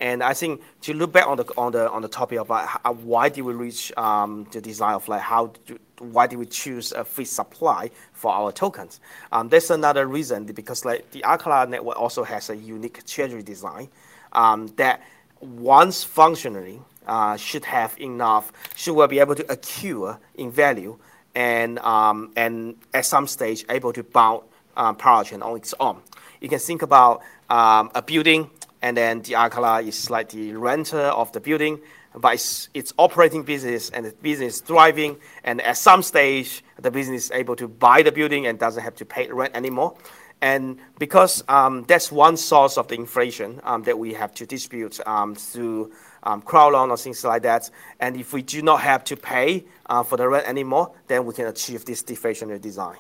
And 0.01 0.23
I 0.23 0.35
think 0.35 0.62
to 0.81 0.94
look 0.94 1.12
back 1.12 1.29
on 1.29 1.37
the 1.37 1.44
on 1.57 1.70
the 1.70 1.88
on 1.88 2.03
the 2.03 2.09
topic 2.09 2.40
of 2.40 2.51
uh, 2.51 2.66
why 2.90 3.29
did 3.29 3.42
we 3.42 3.53
reach 3.53 3.92
um, 3.96 4.49
the 4.51 4.61
design 4.61 4.94
of 4.94 5.07
like 5.07 5.20
how 5.20 5.53
do, 5.66 5.79
why 6.00 6.26
did 6.26 6.38
we 6.38 6.46
choose 6.46 6.92
a 6.92 7.04
free 7.04 7.24
supply 7.24 7.90
for 8.12 8.32
our 8.32 8.52
tokens? 8.52 9.00
Um, 9.32 9.48
there's 9.48 9.70
another 9.70 10.06
reason 10.06 10.44
because 10.44 10.84
like 10.84 11.10
the 11.10 11.20
Acala 11.22 11.68
network 11.68 11.98
also 11.98 12.24
has 12.24 12.50
a 12.50 12.56
unique 12.56 13.06
treasury 13.06 13.42
design 13.42 13.88
um, 14.32 14.68
that 14.76 15.02
once 15.40 16.02
functionally 16.02 16.80
uh, 17.06 17.36
should 17.36 17.64
have 17.64 17.98
enough 18.00 18.52
should 18.76 18.94
will 18.94 19.08
be 19.08 19.18
able 19.18 19.34
to 19.34 19.52
accrue 19.52 20.16
in 20.34 20.50
value 20.50 20.98
and 21.34 21.78
um, 21.80 22.32
and 22.36 22.76
at 22.94 23.06
some 23.06 23.26
stage 23.26 23.64
able 23.68 23.92
to 23.92 24.02
bound 24.02 24.42
um, 24.76 24.96
parachain 24.96 25.42
on 25.44 25.56
its 25.56 25.74
own. 25.80 26.00
You 26.40 26.48
can 26.48 26.58
think 26.58 26.82
about 26.82 27.22
um, 27.48 27.90
a 27.94 28.02
building 28.02 28.50
and 28.82 28.96
then 28.96 29.22
the 29.22 29.34
Acala 29.34 29.86
is 29.86 30.10
like 30.10 30.30
the 30.30 30.52
renter 30.54 30.98
of 30.98 31.32
the 31.32 31.40
building, 31.40 31.80
but 32.14 32.35
it's, 32.35 32.92
operating 32.99 33.42
business 33.42 33.90
and 33.90 34.07
the 34.07 34.12
business 34.23 34.57
is 34.57 34.61
thriving, 34.61 35.16
and 35.44 35.61
at 35.61 35.77
some 35.77 36.03
stage, 36.03 36.64
the 36.79 36.90
business 36.90 37.27
is 37.27 37.31
able 37.31 37.57
to 37.57 37.68
buy 37.68 38.03
the 38.03 38.12
building 38.12 38.46
and 38.46 38.59
doesn't 38.59 38.83
have 38.83 38.96
to 38.96 39.05
pay 39.05 39.29
rent 39.31 39.55
anymore. 39.55 39.96
And 40.42 40.79
because 40.99 41.44
um, 41.49 41.85
that's 41.85 42.11
one 42.11 42.37
source 42.37 42.79
of 42.79 42.88
the 42.88 42.94
inflation 42.94 43.61
um, 43.62 43.83
that 43.83 43.99
we 43.99 44.14
have 44.14 44.35
to 44.37 44.46
distribute 44.46 44.99
um, 45.07 45.35
through 45.35 45.92
um, 46.23 46.40
crowd 46.40 46.73
loan 46.73 46.90
or 46.90 46.96
things 46.96 47.23
like 47.25 47.42
that. 47.42 47.70
And 48.01 48.16
if 48.16 48.33
we 48.33 48.42
do 48.42 48.62
not 48.62 48.81
have 48.81 49.05
to 49.05 49.16
pay 49.16 49.64
uh, 49.87 50.03
for 50.03 50.16
the 50.16 50.29
rent 50.29 50.46
anymore, 50.49 50.92
then 51.09 51.27
we 51.27 51.35
can 51.35 51.46
achieve 51.46 51.85
this 51.85 52.03
deflationary 52.03 52.61
design. 52.61 52.96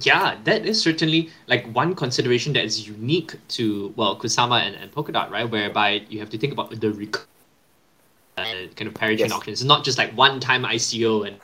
Yeah, 0.00 0.36
that 0.44 0.66
is 0.66 0.82
certainly 0.82 1.30
like 1.46 1.66
one 1.72 1.94
consideration 1.94 2.52
that 2.54 2.64
is 2.64 2.88
unique 2.88 3.36
to 3.48 3.92
well 3.94 4.18
Kusama 4.18 4.60
and, 4.60 4.74
and 4.74 4.90
Polkadot, 4.90 5.30
right? 5.30 5.48
Whereby 5.48 6.04
you 6.08 6.18
have 6.18 6.30
to 6.30 6.38
think 6.38 6.52
about 6.52 6.70
the 6.80 6.90
rec- 6.90 7.26
kind 8.36 8.88
of 8.88 8.94
parachain 8.94 9.18
yes. 9.20 9.32
auctions. 9.32 9.60
It's 9.60 9.68
not 9.68 9.84
just 9.84 9.98
like 9.98 10.12
one 10.16 10.40
time 10.40 10.64
ICO 10.64 11.26
and 11.26 11.38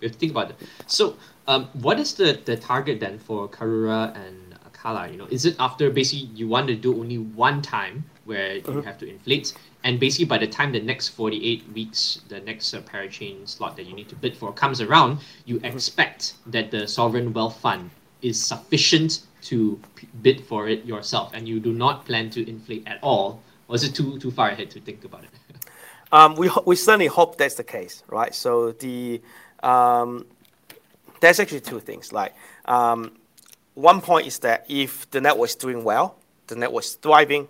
we 0.00 0.06
have 0.06 0.12
to 0.12 0.18
think 0.18 0.32
about 0.32 0.50
it. 0.50 0.56
So, 0.86 1.16
um, 1.46 1.68
what 1.74 1.98
is 1.98 2.14
the, 2.14 2.40
the 2.44 2.56
target 2.56 3.00
then 3.00 3.18
for 3.18 3.48
Karura 3.48 4.14
and 4.16 4.54
Kala? 4.72 5.08
You 5.08 5.16
know, 5.16 5.26
is 5.30 5.44
it 5.44 5.56
after 5.58 5.90
basically 5.90 6.28
you 6.34 6.48
want 6.48 6.68
to 6.68 6.76
do 6.76 6.98
only 6.98 7.18
one 7.18 7.60
time 7.60 8.04
where 8.24 8.58
uh-huh. 8.58 8.72
you 8.72 8.82
have 8.82 8.98
to 8.98 9.08
inflate, 9.08 9.54
and 9.82 9.98
basically, 9.98 10.26
by 10.26 10.38
the 10.38 10.46
time 10.46 10.72
the 10.72 10.80
next 10.80 11.08
48 11.08 11.72
weeks, 11.72 12.20
the 12.28 12.40
next 12.40 12.72
uh, 12.74 12.80
parachain 12.82 13.48
slot 13.48 13.76
that 13.76 13.86
you 13.86 13.94
need 13.94 14.08
to 14.10 14.14
bid 14.16 14.36
for 14.36 14.52
comes 14.52 14.80
around, 14.80 15.20
you 15.46 15.56
mm-hmm. 15.56 15.64
expect 15.64 16.34
that 16.46 16.70
the 16.70 16.86
sovereign 16.86 17.32
wealth 17.32 17.58
fund 17.60 17.90
is 18.22 18.42
sufficient 18.42 19.22
to 19.42 19.80
p- 19.96 20.06
bid 20.22 20.44
for 20.44 20.68
it 20.68 20.84
yourself, 20.84 21.32
and 21.34 21.48
you 21.48 21.60
do 21.60 21.72
not 21.72 22.04
plan 22.04 22.30
to 22.30 22.48
inflate 22.48 22.86
at 22.86 22.98
all. 23.02 23.42
Or 23.68 23.76
is 23.76 23.84
it 23.84 23.94
too 23.94 24.18
too 24.18 24.30
far 24.30 24.50
ahead 24.50 24.70
to 24.72 24.80
think 24.80 25.04
about 25.04 25.24
it? 25.24 25.30
Um, 26.12 26.34
we 26.34 26.50
we 26.66 26.76
certainly 26.76 27.06
hope 27.06 27.38
that's 27.38 27.54
the 27.54 27.64
case, 27.64 28.02
right? 28.08 28.34
So 28.34 28.72
the 28.72 29.20
um, 29.62 30.26
there's 31.20 31.40
actually 31.40 31.60
two 31.60 31.80
things. 31.80 32.12
Like 32.12 32.34
um, 32.64 33.12
one 33.74 34.00
point 34.00 34.26
is 34.26 34.38
that 34.40 34.66
if 34.68 35.10
the 35.10 35.20
network 35.20 35.50
is 35.50 35.54
doing 35.54 35.84
well, 35.84 36.16
the 36.48 36.56
network 36.56 36.84
is 36.84 36.94
thriving, 36.94 37.48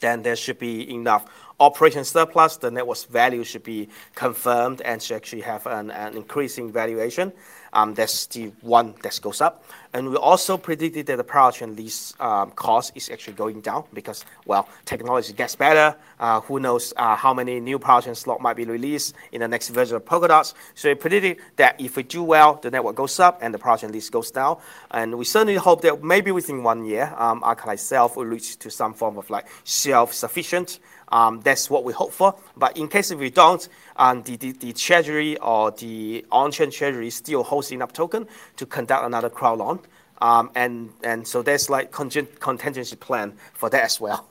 then 0.00 0.22
there 0.22 0.36
should 0.36 0.58
be 0.58 0.92
enough 0.92 1.24
operation 1.58 2.04
surplus. 2.04 2.56
The 2.58 2.70
network's 2.70 3.04
value 3.04 3.44
should 3.44 3.64
be 3.64 3.88
confirmed 4.14 4.80
and 4.82 5.02
should 5.02 5.16
actually 5.16 5.42
have 5.42 5.66
an, 5.66 5.90
an 5.90 6.16
increasing 6.16 6.70
valuation. 6.70 7.32
Um, 7.76 7.92
that's 7.92 8.24
the 8.28 8.52
one 8.62 8.94
that 9.02 9.20
goes 9.20 9.42
up. 9.42 9.62
And 9.92 10.08
we 10.08 10.16
also 10.16 10.56
predicted 10.56 11.06
that 11.06 11.16
the 11.16 11.24
parachain 11.24 11.76
lease 11.76 12.14
um, 12.20 12.50
cost 12.52 12.92
is 12.94 13.10
actually 13.10 13.34
going 13.34 13.60
down 13.60 13.84
because, 13.92 14.24
well, 14.46 14.66
technology 14.86 15.34
gets 15.34 15.56
better. 15.56 15.94
Uh, 16.18 16.40
who 16.40 16.58
knows 16.58 16.94
uh, 16.96 17.14
how 17.16 17.34
many 17.34 17.60
new 17.60 17.78
parachain 17.78 18.16
slot 18.16 18.40
might 18.40 18.56
be 18.56 18.64
released 18.64 19.14
in 19.30 19.42
the 19.42 19.48
next 19.48 19.68
version 19.68 19.96
of 19.96 20.06
Polkadot. 20.06 20.54
So 20.74 20.88
we 20.88 20.94
predicted 20.94 21.36
that 21.56 21.78
if 21.78 21.96
we 21.96 22.02
do 22.02 22.22
well, 22.22 22.54
the 22.54 22.70
network 22.70 22.96
goes 22.96 23.20
up 23.20 23.40
and 23.42 23.52
the 23.52 23.58
parachain 23.58 23.92
lease 23.92 24.08
goes 24.08 24.30
down. 24.30 24.56
And 24.90 25.18
we 25.18 25.26
certainly 25.26 25.56
hope 25.56 25.82
that 25.82 26.02
maybe 26.02 26.32
within 26.32 26.62
one 26.62 26.86
year, 26.86 27.14
um, 27.18 27.42
Acala 27.42 27.74
itself 27.74 28.16
will 28.16 28.24
reach 28.24 28.58
to 28.60 28.70
some 28.70 28.94
form 28.94 29.18
of 29.18 29.28
like 29.28 29.46
self-sufficient 29.64 30.78
um, 31.08 31.40
that's 31.40 31.70
what 31.70 31.84
we 31.84 31.92
hope 31.92 32.12
for. 32.12 32.34
But 32.56 32.76
in 32.76 32.88
case 32.88 33.10
if 33.10 33.18
we 33.18 33.30
don't, 33.30 33.68
um, 33.96 34.22
the, 34.22 34.36
the, 34.36 34.52
the 34.52 34.72
treasury 34.72 35.38
or 35.38 35.70
the 35.70 36.24
on-chain 36.32 36.70
treasury 36.70 37.10
still 37.10 37.42
holds 37.42 37.70
enough 37.72 37.92
token 37.92 38.26
to 38.56 38.66
conduct 38.66 39.04
another 39.04 39.30
crowd 39.30 39.58
loan. 39.58 39.80
Um, 40.20 40.50
and, 40.54 40.90
and 41.04 41.26
so 41.26 41.42
there's 41.42 41.68
like 41.68 41.92
contingency 41.92 42.96
plan 42.96 43.34
for 43.54 43.68
that 43.70 43.84
as 43.84 44.00
well. 44.00 44.26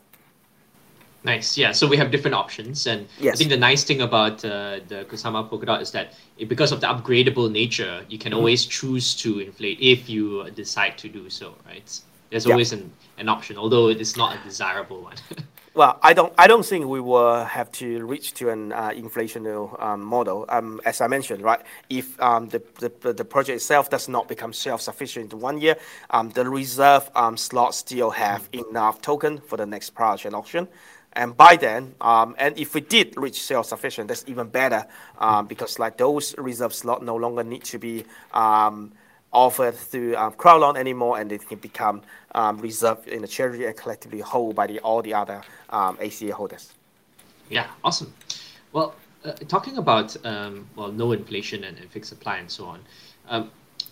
Nice. 1.23 1.57
Yeah. 1.57 1.71
So 1.71 1.87
we 1.87 1.97
have 1.97 2.11
different 2.11 2.35
options, 2.35 2.85
and 2.85 3.07
yes. 3.19 3.33
I 3.33 3.37
think 3.37 3.49
the 3.49 3.57
nice 3.57 3.83
thing 3.83 4.01
about 4.01 4.45
uh, 4.45 4.79
the 4.87 5.07
Kusama 5.09 5.49
Polkadot 5.49 5.81
is 5.81 5.89
that 5.91 6.13
it, 6.37 6.47
because 6.47 6.71
of 6.71 6.81
the 6.81 6.87
upgradable 6.87 7.51
nature, 7.51 8.05
you 8.07 8.19
can 8.19 8.29
mm-hmm. 8.31 8.37
always 8.37 8.63
choose 8.63 9.15
to 9.15 9.39
inflate 9.39 9.79
if 9.81 10.07
you 10.07 10.47
decide 10.51 10.99
to 10.99 11.09
do 11.09 11.27
so. 11.31 11.55
Right. 11.65 11.99
There's 12.29 12.45
always 12.45 12.73
an, 12.73 12.91
an 13.17 13.27
option, 13.27 13.57
although 13.57 13.89
it 13.89 13.99
is 13.99 14.15
not 14.17 14.35
a 14.35 14.43
desirable 14.43 15.01
one. 15.01 15.15
Well, 15.75 15.99
I 16.01 16.13
don't. 16.13 16.31
I 16.37 16.47
don't 16.47 16.65
think 16.65 16.85
we 16.85 17.01
will 17.01 17.43
have 17.43 17.69
to 17.73 18.05
reach 18.05 18.33
to 18.35 18.49
an 18.49 18.71
uh, 18.71 18.91
inflationary 18.91 19.83
um, 19.83 20.05
model. 20.05 20.45
Um, 20.47 20.79
as 20.85 21.01
I 21.01 21.07
mentioned, 21.07 21.41
right? 21.41 21.59
If 21.89 22.17
um, 22.21 22.47
the, 22.47 22.63
the, 23.01 23.11
the 23.11 23.25
project 23.25 23.57
itself 23.57 23.89
does 23.89 24.07
not 24.07 24.29
become 24.29 24.53
self-sufficient 24.53 25.33
in 25.33 25.39
one 25.41 25.59
year, 25.59 25.75
um, 26.11 26.29
the 26.29 26.47
reserve 26.47 27.11
um, 27.13 27.35
slots 27.35 27.79
still 27.79 28.11
have 28.11 28.47
enough 28.53 29.01
token 29.01 29.39
for 29.39 29.57
the 29.57 29.65
next 29.65 29.89
project 29.89 30.33
auction. 30.33 30.69
And 31.11 31.35
by 31.35 31.57
then, 31.57 31.95
um, 31.99 32.35
and 32.39 32.57
if 32.57 32.73
we 32.73 32.79
did 32.79 33.17
reach 33.17 33.43
self-sufficient, 33.43 34.07
that's 34.07 34.23
even 34.27 34.47
better 34.47 34.85
because 35.47 35.77
like 35.77 35.97
those 35.97 36.37
reserve 36.37 36.73
slots 36.73 37.03
no 37.03 37.17
longer 37.17 37.43
need 37.43 37.65
to 37.65 37.79
be 37.79 38.05
offered 39.35 39.75
through 39.75 40.15
um, 40.15 40.31
crowd 40.33 40.61
loan 40.61 40.77
anymore, 40.77 41.19
and 41.19 41.31
it 41.31 41.47
can 41.47 41.59
become 41.59 42.01
um, 42.33 42.57
reserved 42.57 43.07
in 43.07 43.21
the 43.21 43.27
treasury 43.27 43.65
and 43.65 43.75
collectively 43.75 44.21
held 44.21 44.55
by 44.55 44.65
the, 44.65 44.79
all 44.79 45.01
the 45.01 45.13
other 45.13 45.41
um, 45.69 45.97
ACA 46.01 46.33
holders. 46.33 46.71
Yeah, 47.49 47.67
awesome. 47.83 48.13
Well, 48.71 48.95
uh, 49.23 49.33
talking 49.47 49.77
about 49.77 50.15
um, 50.25 50.67
well, 50.75 50.91
no 50.91 51.11
inflation 51.11 51.63
and, 51.63 51.77
and, 51.77 51.89
fixed 51.91 52.09
supply 52.09 52.37
and 52.37 52.49
so 52.49 52.65
on, 52.65 52.79
um, 53.29 53.51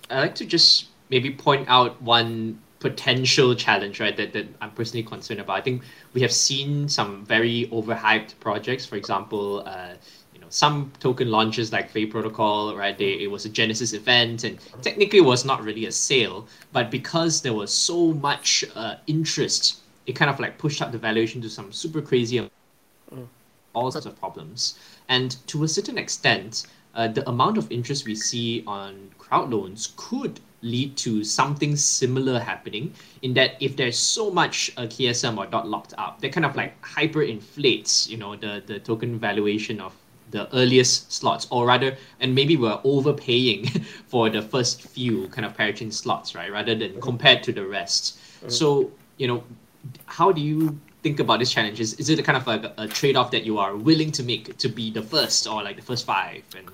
I'd 0.10 0.22
like 0.22 0.36
to 0.36 0.46
just 0.46 0.88
maybe 1.10 1.32
point 1.32 1.68
out 1.68 2.02
one 2.02 2.60
potential 2.80 3.56
challenge, 3.56 4.00
right, 4.00 4.16
that, 4.18 4.34
that 4.34 4.48
I'm 4.62 4.72
personally 4.72 5.04
concerned 5.04 5.40
about. 5.40 5.58
I 5.58 5.62
think 5.62 5.84
we 6.14 6.22
have 6.22 6.32
seen 6.32 6.90
some 6.90 7.26
very 7.26 7.68
overhyped 7.72 8.40
projects. 8.40 8.86
For 8.86 8.98
example, 8.98 9.64
uh, 9.66 9.94
some 10.54 10.92
token 11.00 11.32
launches 11.32 11.72
like 11.72 11.90
Fei 11.90 12.06
Protocol, 12.06 12.76
right? 12.78 12.96
They, 12.96 13.14
it 13.14 13.32
was 13.32 13.44
a 13.44 13.50
Genesis 13.50 13.94
event 13.94 14.44
and 14.44 14.60
technically 14.84 15.20
was 15.20 15.46
not 15.46 15.64
really 15.64 15.88
a 15.88 15.92
sale, 15.92 16.48
but 16.72 16.92
because 16.92 17.42
there 17.42 17.54
was 17.54 17.74
so 17.74 18.14
much 18.14 18.64
uh, 18.76 18.98
interest, 19.08 19.80
it 20.06 20.14
kind 20.14 20.30
of 20.30 20.40
like 20.40 20.60
pushed 20.60 20.80
up 20.80 20.92
the 20.92 21.00
valuation 21.00 21.42
to 21.42 21.50
some 21.50 21.74
super 21.74 22.04
crazy, 22.04 22.38
mm. 22.38 23.28
all 23.74 23.90
sorts 23.90 24.06
of 24.06 24.20
problems. 24.20 24.78
And 25.10 25.36
to 25.48 25.64
a 25.64 25.68
certain 25.68 25.98
extent, 25.98 26.68
uh, 26.94 27.08
the 27.08 27.28
amount 27.28 27.58
of 27.58 27.72
interest 27.72 28.06
we 28.06 28.14
see 28.14 28.64
on 28.68 29.10
crowd 29.18 29.50
loans 29.50 29.94
could 29.98 30.40
lead 30.62 30.96
to 30.98 31.24
something 31.24 31.76
similar 31.76 32.40
happening 32.40 32.94
in 33.24 33.34
that 33.34 33.56
if 33.60 33.76
there's 33.76 33.98
so 33.98 34.30
much 34.30 34.72
uh, 34.78 34.84
KSM 34.84 35.36
or 35.36 35.48
dot 35.48 35.68
locked 35.68 35.96
up, 35.98 36.22
that 36.22 36.32
kind 36.32 36.46
of 36.46 36.56
like 36.56 36.80
hyper 36.86 37.24
inflates, 37.24 38.08
you 38.08 38.18
know, 38.18 38.36
the, 38.36 38.62
the 38.68 38.78
token 38.80 39.18
valuation 39.18 39.82
of 39.82 39.96
the 40.34 40.54
earliest 40.54 41.14
slots, 41.14 41.48
or 41.52 41.66
rather, 41.66 41.96
and 42.20 42.36
maybe 42.36 42.58
we're 42.58 42.80
overpaying 42.84 43.68
for 44.08 44.30
the 44.30 44.42
first 44.42 44.82
few 44.82 45.28
kind 45.30 45.46
of 45.46 45.56
parachain 45.56 45.94
slots, 45.94 46.36
right? 46.36 46.52
Rather 46.52 46.76
than 46.76 47.00
compared 47.00 47.44
to 47.44 47.54
the 47.54 47.66
rest. 47.66 48.18
Mm-hmm. 48.18 48.50
So, 48.50 48.92
you 49.18 49.28
know, 49.28 49.44
how 50.06 50.32
do 50.32 50.42
you 50.42 50.78
think 51.04 51.20
about 51.20 51.40
this 51.40 51.52
challenge? 51.52 51.80
Is, 51.80 51.94
is 51.94 52.10
it 52.10 52.20
a 52.20 52.24
kind 52.24 52.38
of 52.38 52.48
like 52.48 52.64
a, 52.64 52.74
a 52.80 52.88
trade 52.88 53.16
off 53.16 53.30
that 53.32 53.44
you 53.44 53.60
are 53.60 53.76
willing 53.76 54.12
to 54.14 54.24
make 54.24 54.58
to 54.58 54.68
be 54.68 54.90
the 54.92 55.04
first 55.04 55.48
or 55.48 55.62
like 55.64 55.76
the 55.76 55.82
first 55.84 56.06
five? 56.06 56.44
And 56.58 56.68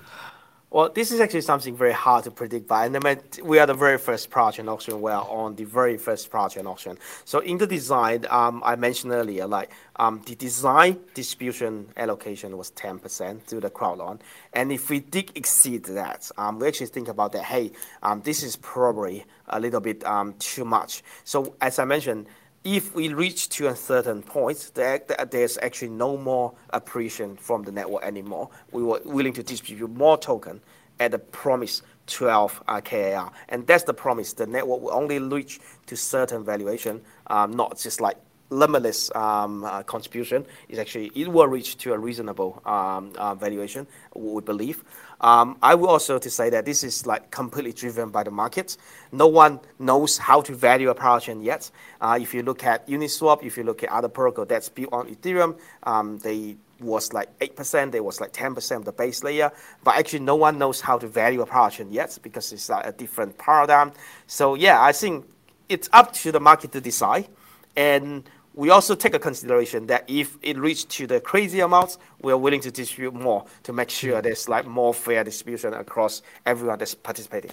well, 0.70 0.88
this 0.88 1.10
is 1.10 1.18
actually 1.18 1.40
something 1.40 1.76
very 1.76 1.92
hard 1.92 2.22
to 2.24 2.30
predict 2.30 2.68
by. 2.68 2.86
And 2.86 3.20
we 3.42 3.58
are 3.58 3.66
the 3.66 3.74
very 3.74 3.98
first 3.98 4.30
project 4.30 4.68
auction. 4.68 5.02
We 5.02 5.10
are 5.10 5.28
on 5.28 5.56
the 5.56 5.64
very 5.64 5.96
first 5.96 6.30
project 6.30 6.64
auction. 6.64 6.96
So 7.24 7.40
in 7.40 7.58
the 7.58 7.66
design, 7.66 8.24
um, 8.30 8.62
I 8.64 8.76
mentioned 8.76 9.12
earlier, 9.12 9.48
like 9.48 9.72
um, 9.96 10.22
the 10.26 10.36
design 10.36 11.00
distribution 11.14 11.88
allocation 11.96 12.56
was 12.56 12.70
10% 12.72 13.46
to 13.46 13.58
the 13.58 13.68
crowd 13.68 13.98
loan. 13.98 14.20
And 14.52 14.70
if 14.70 14.90
we 14.90 15.00
did 15.00 15.32
exceed 15.34 15.84
that, 15.86 16.30
um, 16.38 16.60
we 16.60 16.68
actually 16.68 16.86
think 16.86 17.08
about 17.08 17.32
that, 17.32 17.44
hey, 17.44 17.72
um, 18.04 18.22
this 18.22 18.44
is 18.44 18.54
probably 18.54 19.24
a 19.48 19.58
little 19.58 19.80
bit 19.80 20.04
um, 20.04 20.34
too 20.38 20.64
much. 20.64 21.02
So 21.24 21.56
as 21.60 21.80
I 21.80 21.84
mentioned, 21.84 22.26
if 22.64 22.94
we 22.94 23.12
reach 23.12 23.48
to 23.50 23.68
a 23.68 23.76
certain 23.76 24.22
point, 24.22 24.72
there, 24.74 25.02
there's 25.30 25.58
actually 25.58 25.88
no 25.88 26.16
more 26.16 26.52
appreciation 26.70 27.36
from 27.36 27.62
the 27.62 27.72
network 27.72 28.04
anymore. 28.04 28.50
We 28.70 28.82
were 28.82 29.00
willing 29.04 29.32
to 29.34 29.42
distribute 29.42 29.88
more 29.90 30.18
token 30.18 30.60
at 30.98 31.12
the 31.12 31.18
promise 31.18 31.82
12 32.06 32.62
uh, 32.68 32.80
KAR. 32.82 33.32
And 33.48 33.66
that's 33.66 33.84
the 33.84 33.94
promise. 33.94 34.34
The 34.34 34.46
network 34.46 34.82
will 34.82 34.92
only 34.92 35.18
reach 35.18 35.60
to 35.86 35.96
certain 35.96 36.44
valuation, 36.44 37.00
um, 37.28 37.52
not 37.52 37.78
just 37.78 38.00
like 38.00 38.18
limitless 38.50 39.14
um, 39.14 39.64
uh, 39.64 39.82
contribution. 39.84 40.44
is 40.68 40.78
actually, 40.78 41.10
it 41.14 41.28
will 41.28 41.46
reach 41.46 41.76
to 41.78 41.92
a 41.92 41.98
reasonable 41.98 42.60
um, 42.66 43.12
uh, 43.16 43.34
valuation, 43.34 43.86
we 44.14 44.40
believe. 44.42 44.84
Um, 45.20 45.58
I 45.62 45.74
will 45.74 45.88
also 45.88 46.18
to 46.18 46.30
say 46.30 46.50
that 46.50 46.64
this 46.64 46.82
is 46.82 47.06
like 47.06 47.30
completely 47.30 47.72
driven 47.72 48.10
by 48.10 48.22
the 48.22 48.30
market. 48.30 48.76
No 49.12 49.26
one 49.26 49.60
knows 49.78 50.18
how 50.18 50.40
to 50.42 50.54
value 50.54 50.90
a 50.90 50.94
parachain 50.94 51.44
yet. 51.44 51.70
Uh, 52.00 52.18
if 52.20 52.32
you 52.34 52.42
look 52.42 52.64
at 52.64 52.86
Uniswap, 52.88 53.42
if 53.44 53.56
you 53.56 53.64
look 53.64 53.82
at 53.82 53.90
other 53.90 54.08
protocol 54.08 54.46
that's 54.46 54.68
built 54.68 54.92
on 54.92 55.14
Ethereum, 55.14 55.58
um, 55.82 56.18
they 56.18 56.56
was 56.80 57.12
like 57.12 57.38
8%, 57.40 57.92
they 57.92 58.00
was 58.00 58.20
like 58.20 58.32
10% 58.32 58.76
of 58.76 58.84
the 58.86 58.92
base 58.92 59.22
layer. 59.22 59.52
But 59.84 59.98
actually 59.98 60.20
no 60.20 60.36
one 60.36 60.58
knows 60.58 60.80
how 60.80 60.98
to 60.98 61.06
value 61.06 61.42
a 61.42 61.46
parachain 61.46 61.92
yet 61.92 62.18
because 62.22 62.52
it's 62.52 62.70
like 62.70 62.86
a 62.86 62.92
different 62.92 63.36
paradigm. 63.36 63.92
So 64.26 64.54
yeah, 64.54 64.82
I 64.82 64.92
think 64.92 65.26
it's 65.68 65.88
up 65.92 66.12
to 66.14 66.32
the 66.32 66.40
market 66.40 66.72
to 66.72 66.80
decide. 66.80 67.28
And 67.76 68.28
we 68.54 68.70
also 68.70 68.94
take 68.94 69.14
a 69.14 69.18
consideration 69.18 69.86
that 69.86 70.04
if 70.08 70.36
it 70.42 70.58
reaches 70.58 70.84
to 70.84 71.06
the 71.06 71.20
crazy 71.20 71.60
amounts, 71.60 71.98
we 72.22 72.32
are 72.32 72.36
willing 72.38 72.60
to 72.60 72.70
distribute 72.70 73.14
more 73.14 73.44
to 73.62 73.72
make 73.72 73.90
sure 73.90 74.18
mm. 74.18 74.22
there's 74.22 74.48
like 74.48 74.66
more 74.66 74.92
fair 74.92 75.22
distribution 75.24 75.74
across 75.74 76.22
everyone 76.46 76.78
that's 76.78 76.94
participating. 76.94 77.52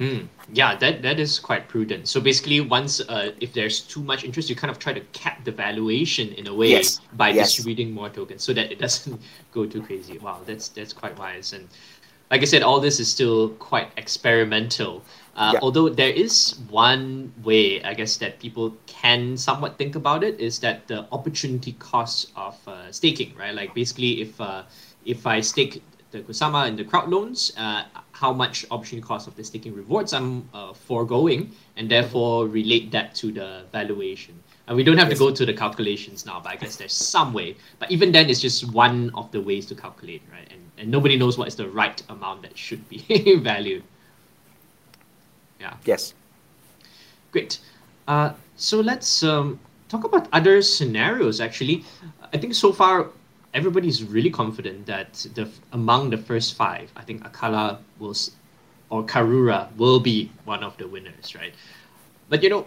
Mm, 0.00 0.28
yeah, 0.52 0.76
that 0.76 1.02
that 1.02 1.18
is 1.18 1.40
quite 1.40 1.66
prudent. 1.66 2.06
So 2.06 2.20
basically, 2.20 2.60
once 2.60 3.00
uh, 3.00 3.32
if 3.40 3.52
there's 3.52 3.80
too 3.80 4.00
much 4.00 4.22
interest, 4.22 4.48
you 4.48 4.54
kind 4.54 4.70
of 4.70 4.78
try 4.78 4.92
to 4.92 5.00
cap 5.12 5.44
the 5.44 5.50
valuation 5.50 6.28
in 6.34 6.46
a 6.46 6.54
way 6.54 6.70
yes. 6.70 7.00
by 7.14 7.30
yes. 7.30 7.48
distributing 7.48 7.92
more 7.92 8.08
tokens 8.08 8.44
so 8.44 8.52
that 8.52 8.70
it 8.70 8.78
doesn't 8.78 9.20
go 9.52 9.66
too 9.66 9.82
crazy. 9.82 10.18
Wow, 10.18 10.40
that's 10.46 10.68
that's 10.68 10.92
quite 10.92 11.18
wise. 11.18 11.52
And 11.52 11.66
like 12.30 12.42
I 12.42 12.44
said, 12.44 12.62
all 12.62 12.78
this 12.78 13.00
is 13.00 13.10
still 13.10 13.50
quite 13.58 13.90
experimental. 13.96 15.02
Uh, 15.38 15.52
yeah. 15.54 15.60
Although 15.62 15.88
there 15.88 16.10
is 16.10 16.58
one 16.68 17.32
way, 17.44 17.80
I 17.84 17.94
guess, 17.94 18.16
that 18.16 18.40
people 18.40 18.74
can 18.86 19.36
somewhat 19.36 19.78
think 19.78 19.94
about 19.94 20.24
it 20.24 20.40
is 20.40 20.58
that 20.60 20.88
the 20.88 21.06
opportunity 21.12 21.76
cost 21.78 22.32
of 22.34 22.56
uh, 22.66 22.90
staking, 22.90 23.36
right? 23.38 23.54
Like 23.54 23.72
basically, 23.72 24.20
if 24.20 24.40
uh, 24.40 24.64
if 25.04 25.28
I 25.28 25.40
stake 25.40 25.80
the 26.10 26.22
Kusama 26.22 26.66
and 26.66 26.76
the 26.76 26.82
crowd 26.82 27.08
loans, 27.08 27.52
uh, 27.56 27.84
how 28.10 28.32
much 28.32 28.66
opportunity 28.72 29.06
cost 29.06 29.28
of 29.28 29.36
the 29.36 29.44
staking 29.44 29.76
rewards 29.76 30.12
I'm 30.12 30.48
uh, 30.52 30.72
foregoing, 30.72 31.52
and 31.76 31.88
therefore 31.88 32.48
relate 32.48 32.90
that 32.90 33.14
to 33.22 33.30
the 33.30 33.62
valuation. 33.70 34.34
And 34.66 34.76
we 34.76 34.82
don't 34.82 34.98
have 34.98 35.08
yes. 35.08 35.18
to 35.18 35.24
go 35.24 35.30
to 35.30 35.46
the 35.46 35.54
calculations 35.54 36.26
now, 36.26 36.40
but 36.40 36.50
I 36.50 36.56
guess 36.56 36.74
there's 36.74 36.92
some 36.92 37.32
way. 37.32 37.56
But 37.78 37.92
even 37.92 38.10
then, 38.10 38.28
it's 38.28 38.40
just 38.40 38.72
one 38.72 39.12
of 39.14 39.30
the 39.30 39.40
ways 39.40 39.66
to 39.66 39.76
calculate, 39.76 40.22
right? 40.32 40.48
And, 40.50 40.60
and 40.78 40.90
nobody 40.90 41.16
knows 41.16 41.38
what 41.38 41.46
is 41.46 41.54
the 41.54 41.68
right 41.68 42.02
amount 42.08 42.42
that 42.42 42.58
should 42.58 42.88
be 42.88 43.36
valued. 43.40 43.84
Yeah. 45.60 45.74
Yes. 45.84 46.14
Great. 47.32 47.58
Uh, 48.06 48.32
so 48.56 48.80
let's 48.80 49.22
um, 49.22 49.58
talk 49.88 50.04
about 50.04 50.28
other 50.32 50.62
scenarios. 50.62 51.40
Actually, 51.40 51.84
I 52.32 52.38
think 52.38 52.54
so 52.54 52.72
far 52.72 53.08
everybody's 53.54 54.04
really 54.04 54.30
confident 54.30 54.86
that 54.86 55.26
the 55.34 55.48
among 55.72 56.10
the 56.10 56.16
first 56.16 56.54
five, 56.54 56.92
I 56.96 57.02
think 57.02 57.24
Acala 57.24 57.78
will 57.98 58.14
or 58.90 59.04
Karura 59.04 59.68
will 59.76 60.00
be 60.00 60.30
one 60.44 60.62
of 60.62 60.76
the 60.78 60.86
winners, 60.88 61.34
right? 61.34 61.54
But 62.28 62.42
you 62.42 62.50
know, 62.50 62.66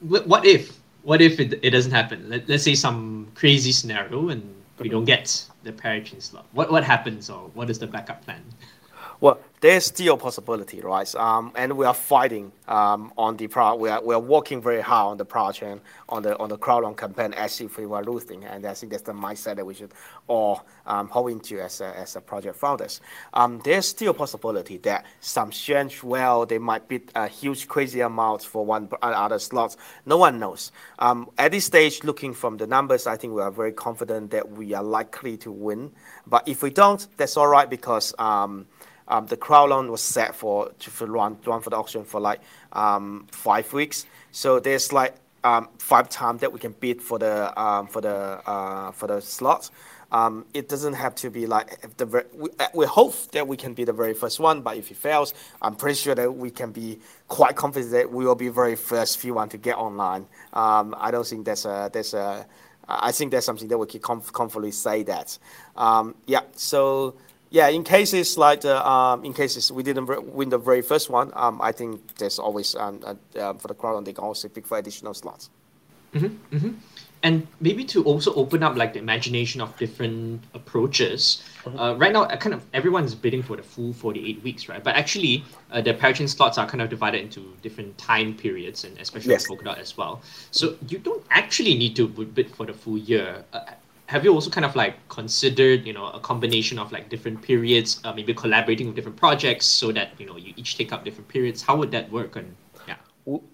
what 0.00 0.44
if 0.44 0.78
what 1.02 1.22
if 1.22 1.38
it, 1.40 1.60
it 1.62 1.70
doesn't 1.70 1.92
happen? 1.92 2.28
Let, 2.28 2.48
let's 2.48 2.64
say 2.64 2.74
some 2.74 3.28
crazy 3.34 3.72
scenario 3.72 4.28
and 4.28 4.42
we 4.78 4.88
don't 4.88 5.04
get 5.04 5.46
the 5.62 5.72
parachain 5.72 6.20
slot. 6.20 6.46
What 6.52 6.70
what 6.70 6.84
happens 6.84 7.30
or 7.30 7.50
what 7.54 7.70
is 7.70 7.78
the 7.78 7.86
backup 7.86 8.24
plan? 8.24 8.42
Well, 9.20 9.40
there's 9.60 9.86
still 9.86 10.14
a 10.14 10.16
possibility, 10.18 10.80
right? 10.80 11.12
Um, 11.14 11.50
and 11.56 11.76
we 11.76 11.86
are 11.86 11.94
fighting 11.94 12.52
um, 12.68 13.12
on 13.16 13.36
the 13.38 13.48
pro. 13.48 13.74
We 13.74 13.88
are 13.88 14.02
we 14.02 14.14
are 14.14 14.20
working 14.20 14.60
very 14.60 14.82
hard 14.82 15.12
on 15.12 15.16
the 15.16 15.24
project 15.24 15.82
on 16.08 16.22
the 16.22 16.38
on 16.38 16.50
the 16.50 16.58
crowd 16.58 16.84
campaign 16.96 17.32
as 17.32 17.60
if 17.60 17.78
we 17.78 17.86
were 17.86 18.04
losing, 18.04 18.44
and 18.44 18.66
I 18.66 18.74
think 18.74 18.92
that's 18.92 19.04
the 19.04 19.12
mindset 19.12 19.56
that 19.56 19.64
we 19.64 19.72
should 19.72 19.92
all 20.26 20.66
um, 20.86 21.08
hold 21.08 21.30
into 21.30 21.60
as 21.60 21.80
a, 21.80 21.86
as 21.98 22.16
a 22.16 22.20
project 22.20 22.56
founders. 22.56 23.00
Um, 23.32 23.60
there's 23.64 23.88
still 23.88 24.10
a 24.10 24.14
possibility 24.14 24.76
that 24.78 25.06
some 25.20 25.50
change 25.50 26.02
well 26.02 26.44
they 26.44 26.58
might 26.58 26.86
bid 26.86 27.10
a 27.14 27.26
huge 27.26 27.66
crazy 27.66 28.00
amount 28.00 28.42
for 28.42 28.64
one 28.64 28.88
other 29.00 29.38
slots. 29.38 29.78
No 30.04 30.18
one 30.18 30.38
knows. 30.38 30.70
Um, 30.98 31.30
at 31.38 31.52
this 31.52 31.64
stage, 31.64 32.04
looking 32.04 32.34
from 32.34 32.58
the 32.58 32.66
numbers, 32.66 33.06
I 33.06 33.16
think 33.16 33.32
we 33.32 33.40
are 33.40 33.50
very 33.50 33.72
confident 33.72 34.32
that 34.32 34.50
we 34.50 34.74
are 34.74 34.84
likely 34.84 35.38
to 35.38 35.50
win. 35.50 35.92
But 36.26 36.46
if 36.46 36.62
we 36.62 36.70
don't, 36.70 37.06
that's 37.16 37.38
all 37.38 37.48
right 37.48 37.68
because. 37.70 38.14
Um, 38.18 38.66
um, 39.08 39.26
the 39.26 39.36
crowd 39.36 39.70
loan 39.70 39.90
was 39.90 40.02
set 40.02 40.34
for 40.34 40.70
to 40.78 41.06
run 41.06 41.36
run 41.46 41.60
for 41.60 41.70
the 41.70 41.76
auction 41.76 42.04
for 42.04 42.20
like 42.20 42.40
um, 42.72 43.26
five 43.30 43.72
weeks. 43.72 44.06
So 44.32 44.60
there's 44.60 44.92
like 44.92 45.14
um, 45.44 45.68
five 45.78 46.08
times 46.08 46.40
that 46.40 46.52
we 46.52 46.58
can 46.58 46.72
bid 46.72 47.00
for 47.00 47.18
the 47.18 47.58
um, 47.60 47.86
for 47.86 48.00
the 48.00 48.40
uh, 48.46 48.90
for 48.92 49.06
the 49.06 49.20
slots. 49.20 49.70
Um, 50.12 50.44
it 50.54 50.68
doesn't 50.68 50.92
have 50.94 51.16
to 51.16 51.30
be 51.30 51.46
like 51.46 51.96
the 51.96 52.24
we, 52.34 52.50
uh, 52.60 52.68
we 52.74 52.86
hope 52.86 53.14
that 53.32 53.46
we 53.46 53.56
can 53.56 53.74
be 53.74 53.84
the 53.84 53.92
very 53.92 54.14
first 54.14 54.38
one, 54.38 54.60
but 54.60 54.76
if 54.76 54.90
it 54.90 54.96
fails, 54.96 55.34
I'm 55.60 55.74
pretty 55.74 55.96
sure 55.96 56.14
that 56.14 56.32
we 56.32 56.50
can 56.50 56.70
be 56.70 57.00
quite 57.28 57.56
confident 57.56 57.92
that 57.92 58.10
we 58.12 58.24
will 58.24 58.36
be 58.36 58.48
very 58.48 58.76
first 58.76 59.18
few 59.18 59.34
one 59.34 59.48
to 59.50 59.58
get 59.58 59.76
online. 59.76 60.26
Um, 60.52 60.94
I 60.98 61.10
don't 61.10 61.26
think 61.26 61.44
that's 61.44 61.64
a 61.64 61.90
that's 61.92 62.14
a 62.14 62.46
I 62.88 63.10
think 63.10 63.32
that's 63.32 63.46
something 63.46 63.66
that 63.68 63.78
we 63.78 63.86
can 63.86 64.00
comf- 64.00 64.32
comfortably 64.32 64.70
say 64.70 65.02
that. 65.04 65.38
yeah, 66.26 66.42
so 66.54 67.16
yeah, 67.56 67.68
in 67.68 67.84
cases 67.84 68.36
like 68.36 68.60
the, 68.60 68.76
um, 68.86 69.24
in 69.24 69.32
cases 69.32 69.72
we 69.72 69.82
didn't 69.82 70.06
win 70.34 70.50
the 70.50 70.58
very 70.58 70.82
first 70.82 71.08
one, 71.08 71.32
um, 71.32 71.58
I 71.62 71.72
think 71.72 72.16
there's 72.18 72.38
always 72.38 72.76
um, 72.76 73.00
uh, 73.34 73.54
for 73.54 73.68
the 73.68 73.74
crowd, 73.74 74.04
they 74.04 74.12
can 74.12 74.24
also 74.24 74.46
pick 74.48 74.66
for 74.66 74.76
additional 74.76 75.14
slots. 75.14 75.48
Mm-hmm, 76.12 76.54
mm-hmm. 76.54 76.72
And 77.22 77.46
maybe 77.58 77.82
to 77.86 78.04
also 78.04 78.34
open 78.34 78.62
up 78.62 78.76
like 78.76 78.92
the 78.92 78.98
imagination 78.98 79.62
of 79.62 79.74
different 79.78 80.44
approaches. 80.52 81.42
Mm-hmm. 81.64 81.78
Uh, 81.78 81.94
right 81.94 82.12
now, 82.12 82.26
kind 82.26 82.52
of 82.52 82.62
everyone's 82.74 83.14
bidding 83.14 83.42
for 83.42 83.56
the 83.56 83.62
full 83.62 83.94
48 83.94 84.42
weeks, 84.42 84.68
right? 84.68 84.84
But 84.84 84.94
actually, 84.94 85.42
uh, 85.72 85.80
the 85.80 85.94
parachain 85.94 86.28
slots 86.28 86.58
are 86.58 86.66
kind 86.68 86.82
of 86.82 86.90
divided 86.90 87.22
into 87.22 87.40
different 87.62 87.96
time 87.96 88.34
periods, 88.34 88.84
and 88.84 88.98
especially 88.98 89.32
yes. 89.32 89.48
Polkadot 89.48 89.78
as 89.78 89.96
well. 89.96 90.20
So 90.50 90.76
you 90.88 90.98
don't 90.98 91.24
actually 91.30 91.74
need 91.78 91.96
to 91.96 92.06
bid 92.06 92.54
for 92.54 92.66
the 92.66 92.74
full 92.74 92.98
year. 92.98 93.44
Uh, 93.54 93.60
have 94.06 94.24
you 94.24 94.32
also 94.32 94.50
kind 94.50 94.64
of 94.64 94.74
like 94.76 94.96
considered 95.08 95.86
you 95.86 95.92
know 95.92 96.06
a 96.06 96.20
combination 96.20 96.78
of 96.78 96.92
like 96.92 97.08
different 97.08 97.42
periods 97.42 98.00
uh, 98.04 98.12
maybe 98.12 98.32
collaborating 98.32 98.86
with 98.86 98.96
different 98.96 99.16
projects 99.16 99.66
so 99.66 99.92
that 99.92 100.10
you 100.18 100.26
know 100.26 100.36
you 100.36 100.52
each 100.56 100.76
take 100.76 100.92
up 100.92 101.04
different 101.04 101.28
periods? 101.28 101.62
How 101.62 101.76
would 101.76 101.90
that 101.90 102.10
work 102.10 102.36
and 102.36 102.54
yeah? 102.86 102.96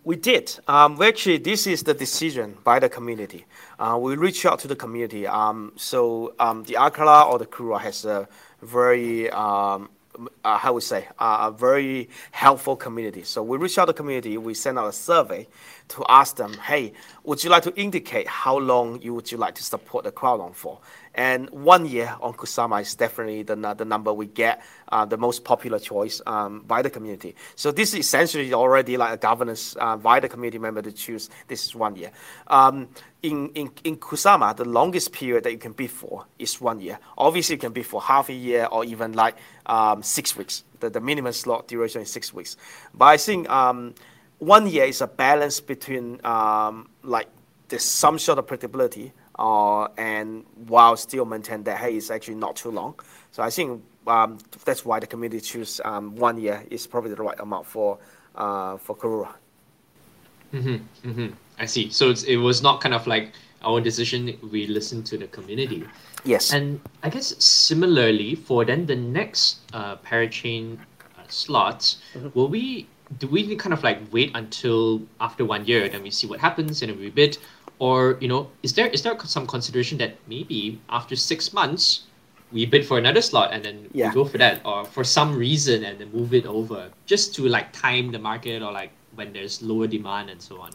We 0.05 0.17
did. 0.17 0.59
Um, 0.69 1.01
actually 1.03 1.39
this 1.39 1.67
is 1.67 1.83
the 1.83 1.95
decision 1.95 2.59
by 2.65 2.79
the 2.79 2.89
community. 2.89 3.47
Uh, 3.79 3.99
we 4.01 4.17
reach 4.17 4.45
out 4.45 4.59
to 4.61 4.69
the 4.69 4.77
community. 4.77 5.27
Um, 5.27 5.73
so 5.77 6.35
um, 6.39 6.65
the 6.65 6.75
Acala 6.75 7.27
or 7.31 7.39
the 7.39 7.47
Karura 7.47 7.81
has 7.81 8.05
a 8.05 8.29
very 8.61 9.31
um, 9.31 9.89
uh, 10.45 10.59
how 10.59 10.75
we 10.75 10.81
say, 10.81 11.09
uh, 11.19 11.51
a 11.51 11.51
very 11.51 12.09
helpful 12.33 12.77
community. 12.77 13.23
So 13.23 13.43
we 13.43 13.57
reach 13.57 13.79
out 13.79 13.87
to 13.87 13.93
the 13.93 13.97
community, 13.97 14.37
we 14.37 14.55
send 14.55 14.79
out 14.79 14.89
a 14.89 14.93
survey 14.93 15.49
to 15.93 16.05
ask 16.09 16.36
them, 16.36 16.55
hey, 16.55 16.93
would 17.24 17.43
you 17.45 17.51
like 17.51 17.62
to 17.64 17.74
indicate 17.74 18.26
how 18.26 18.59
long 18.59 19.01
you 19.03 19.14
would 19.14 19.30
you 19.30 19.38
like 19.38 19.55
to 19.57 19.62
support 19.62 20.05
the 20.05 20.12
crowd 20.12 20.40
loan 20.40 20.53
for? 20.53 20.80
And 21.14 21.51
one 21.51 21.86
year 21.86 22.16
on 22.20 22.32
Kusama 22.32 22.80
is 22.80 22.95
definitely 22.95 23.43
the, 23.43 23.55
the 23.76 23.84
number 23.84 24.12
we 24.12 24.26
get, 24.26 24.62
uh, 24.88 25.05
the 25.05 25.18
most 25.18 25.45
popular 25.45 25.78
choice 25.78 26.22
um, 26.26 26.61
by 26.66 26.80
the 26.80 26.88
community. 26.88 27.36
So 27.55 27.70
this 27.70 27.93
is 27.93 28.01
essentially 28.01 28.53
already 28.55 28.97
like 28.97 29.12
a 29.12 29.16
governance 29.18 29.76
uh, 29.78 29.97
by 29.97 30.20
the 30.20 30.28
community 30.28 30.59
member 30.59 30.80
to 30.80 30.93
choose. 30.93 31.28
This 31.49 31.66
is 31.66 31.74
one 31.74 31.97
year. 31.97 32.11
Um, 32.47 32.88
in, 33.22 33.51
in, 33.51 33.70
in 33.84 33.97
Kusama, 33.99 34.57
the 34.57 34.64
longest 34.64 35.12
period 35.12 35.45
that 35.45 35.53
you 35.53 35.59
can 35.59 35.72
bid 35.72 35.90
for 35.90 36.26
is 36.38 36.61
one 36.61 36.80
year. 36.80 36.99
Obviously, 37.18 37.55
you 37.57 37.61
can 37.61 37.72
bid 37.72 37.86
for 37.86 38.01
half 38.01 38.28
a 38.30 38.34
year 38.34 38.66
or 38.72 38.84
even 38.84 39.12
like 39.12 39.36
um, 39.66 40.03
six 40.03 40.36
weeks. 40.36 40.64
The, 40.80 40.90
the 40.90 41.01
minimum 41.01 41.32
slot 41.32 41.68
duration 41.68 42.03
is 42.03 42.11
six 42.11 42.32
weeks. 42.32 42.57
But 42.95 43.05
I 43.05 43.16
think 43.18 43.49
um, 43.49 43.95
one 44.43 44.66
year 44.66 44.84
is 44.84 45.01
a 45.01 45.07
balance 45.07 45.61
between 45.61 46.18
um, 46.26 46.88
like 47.05 47.28
there's 47.68 47.84
some 47.84 48.18
sort 48.18 48.40
of 48.40 48.47
predictability 48.47 49.12
uh, 49.38 49.84
and 49.97 50.45
while 50.66 50.97
still 50.97 51.24
maintain 51.24 51.62
that 51.62 51.78
hey, 51.78 51.95
it's 51.95 52.11
actually 52.11 52.34
not 52.34 52.57
too 52.57 52.70
long. 52.70 52.99
So 53.30 53.43
I 53.43 53.51
think 53.51 53.84
um, 54.09 54.38
that's 54.64 54.84
why 54.84 54.99
the 54.99 55.07
community 55.07 55.40
choose 55.40 55.80
um, 55.84 56.16
one 56.16 56.40
year 56.40 56.64
is 56.70 56.88
probably 56.88 57.14
the 57.14 57.22
right 57.22 57.38
amount 57.38 57.66
for 57.66 57.99
uh, 58.34 58.78
for 58.78 58.97
Karura. 58.97 59.32
Mm-hmm, 60.53 61.09
mm-hmm. 61.09 61.28
I 61.61 61.66
see. 61.66 61.90
So 61.90 62.12
it 62.26 62.36
was 62.36 62.62
not 62.62 62.80
kind 62.80 62.97
of 62.97 63.07
like 63.07 63.32
our 63.62 63.80
decision. 63.80 64.36
We 64.51 64.66
listened 64.66 65.07
to 65.07 65.18
the 65.18 65.28
community. 65.28 65.86
Yes. 66.24 66.53
And 66.53 66.80
I 67.05 67.11
guess 67.11 67.32
similarly 67.43 68.34
for 68.34 68.64
then 68.64 68.86
the 68.86 68.97
next 68.97 69.61
uh, 69.72 69.97
parachain 69.99 70.78
uh, 71.16 71.22
slots, 71.28 72.03
mm-hmm. 72.14 72.28
will 72.34 72.49
we 72.49 72.88
do 73.19 73.27
we 73.27 73.55
kind 73.57 73.73
of 73.73 73.83
like 73.83 74.01
wait 74.13 74.31
until 74.35 75.03
after 75.21 75.45
one 75.45 75.65
year 75.65 75.89
then 75.89 76.03
we 76.03 76.11
see 76.11 76.27
what 76.27 76.41
happens 76.41 76.83
and 76.83 76.91
then 76.91 76.99
we 76.99 77.11
bid 77.11 77.39
or 77.79 78.17
you 78.21 78.29
know 78.29 78.49
is 78.63 78.75
there 78.75 78.87
is 78.89 79.03
there 79.03 79.19
some 79.25 79.47
consideration 79.47 79.99
that 79.99 80.17
maybe 80.29 80.81
after 80.89 81.17
six 81.17 81.53
months 81.53 82.05
we 82.53 82.67
bid 82.67 82.87
for 82.87 82.99
another 82.99 83.23
slot 83.23 83.53
and 83.53 83.65
then 83.65 83.89
yeah. 83.93 84.09
we 84.09 84.15
go 84.15 84.25
for 84.25 84.39
that 84.39 84.61
or 84.65 84.85
for 84.85 85.03
some 85.03 85.35
reason 85.37 85.85
and 85.85 85.99
then 85.99 86.13
move 86.13 86.35
it 86.35 86.47
over 86.47 86.91
just 87.07 87.35
to 87.35 87.49
like 87.49 87.73
time 87.73 88.13
the 88.13 88.19
market 88.19 88.63
or 88.63 88.71
like 88.71 88.91
when 89.15 89.33
there's 89.33 89.63
lower 89.63 89.87
demand 89.87 90.31
and 90.31 90.41
so 90.41 90.61
on? 90.61 90.71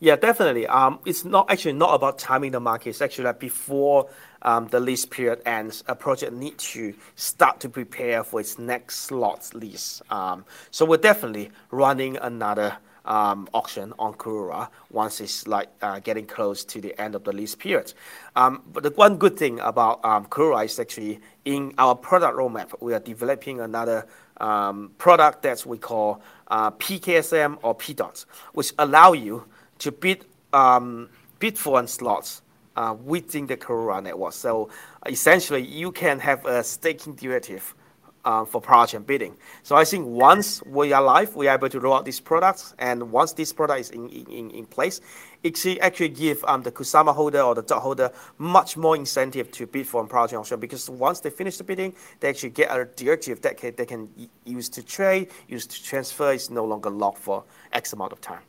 Yeah 0.00 0.16
definitely. 0.16 0.66
Um 0.66 1.00
it's 1.04 1.24
not 1.24 1.50
actually 1.50 1.74
not 1.74 1.94
about 1.94 2.18
timing 2.18 2.52
the 2.52 2.60
market. 2.60 2.90
It's 2.90 3.02
actually 3.02 3.24
like 3.24 3.40
before 3.40 4.08
um, 4.46 4.68
the 4.68 4.80
lease 4.80 5.04
period 5.04 5.42
ends, 5.44 5.84
a 5.88 5.94
project 5.94 6.32
needs 6.32 6.70
to 6.72 6.94
start 7.16 7.60
to 7.60 7.68
prepare 7.68 8.24
for 8.24 8.40
its 8.40 8.58
next 8.58 9.00
slot 9.00 9.50
lease. 9.52 10.00
Um, 10.08 10.44
so 10.70 10.86
we're 10.86 10.96
definitely 10.96 11.50
running 11.70 12.16
another 12.16 12.78
um, 13.04 13.48
auction 13.52 13.92
on 13.98 14.14
Karura 14.14 14.68
once 14.90 15.20
it's 15.20 15.46
like 15.46 15.68
uh, 15.82 16.00
getting 16.00 16.26
close 16.26 16.64
to 16.64 16.80
the 16.80 16.98
end 17.00 17.14
of 17.14 17.24
the 17.24 17.32
lease 17.32 17.54
period. 17.54 17.92
Um, 18.34 18.62
but 18.72 18.82
the 18.82 18.90
one 18.90 19.16
good 19.16 19.36
thing 19.36 19.60
about 19.60 20.04
um, 20.04 20.26
Karura 20.26 20.64
is 20.64 20.78
actually 20.78 21.20
in 21.44 21.74
our 21.78 21.94
product 21.94 22.36
roadmap, 22.36 22.80
we 22.80 22.94
are 22.94 23.00
developing 23.00 23.60
another 23.60 24.06
um, 24.38 24.92
product 24.98 25.42
that 25.42 25.64
we 25.66 25.78
call 25.78 26.20
uh, 26.48 26.70
PKSM 26.72 27.58
or 27.62 27.74
PDOT, 27.76 28.26
which 28.54 28.72
allow 28.78 29.12
you 29.12 29.44
to 29.78 29.92
bid 29.92 30.24
um, 30.52 31.08
bid 31.38 31.58
for 31.58 31.74
one 31.74 31.86
slots 31.86 32.42
uh, 32.76 32.94
within 33.04 33.46
the 33.46 33.56
Karura 33.56 34.02
network. 34.02 34.32
So 34.32 34.68
essentially, 35.06 35.64
you 35.64 35.92
can 35.92 36.20
have 36.20 36.44
a 36.46 36.62
staking 36.62 37.14
derivative 37.14 37.74
uh, 38.26 38.44
for 38.44 38.60
project 38.60 39.06
bidding. 39.06 39.36
So 39.62 39.76
I 39.76 39.84
think 39.84 40.04
once 40.06 40.62
we 40.64 40.92
are 40.92 41.02
live, 41.02 41.36
we 41.36 41.46
are 41.46 41.54
able 41.54 41.68
to 41.68 41.80
roll 41.80 41.94
out 41.94 42.04
these 42.04 42.18
products, 42.20 42.74
and 42.78 43.10
once 43.12 43.32
this 43.32 43.52
product 43.52 43.80
is 43.80 43.90
in, 43.90 44.08
in, 44.08 44.50
in 44.50 44.66
place, 44.66 45.00
it 45.44 45.56
should 45.56 45.78
actually 45.78 46.08
give 46.08 46.44
um, 46.44 46.62
the 46.62 46.72
Kusama 46.72 47.14
holder 47.14 47.40
or 47.40 47.54
the 47.54 47.62
dot 47.62 47.80
holder 47.80 48.10
much 48.38 48.76
more 48.76 48.96
incentive 48.96 49.52
to 49.52 49.66
bid 49.66 49.86
for 49.86 50.02
a 50.02 50.06
project 50.06 50.40
auction 50.40 50.58
because 50.58 50.90
once 50.90 51.20
they 51.20 51.30
finish 51.30 51.56
the 51.56 51.64
bidding, 51.64 51.94
they 52.18 52.28
actually 52.28 52.50
get 52.50 52.68
a 52.76 52.84
derivative 52.96 53.40
that 53.42 53.56
can, 53.56 53.74
they 53.76 53.86
can 53.86 54.08
use 54.44 54.68
to 54.70 54.82
trade, 54.82 55.30
use 55.46 55.66
to 55.66 55.82
transfer. 55.82 56.32
It's 56.32 56.50
no 56.50 56.64
longer 56.64 56.90
locked 56.90 57.18
for 57.18 57.44
X 57.72 57.92
amount 57.92 58.12
of 58.12 58.20
time. 58.20 58.42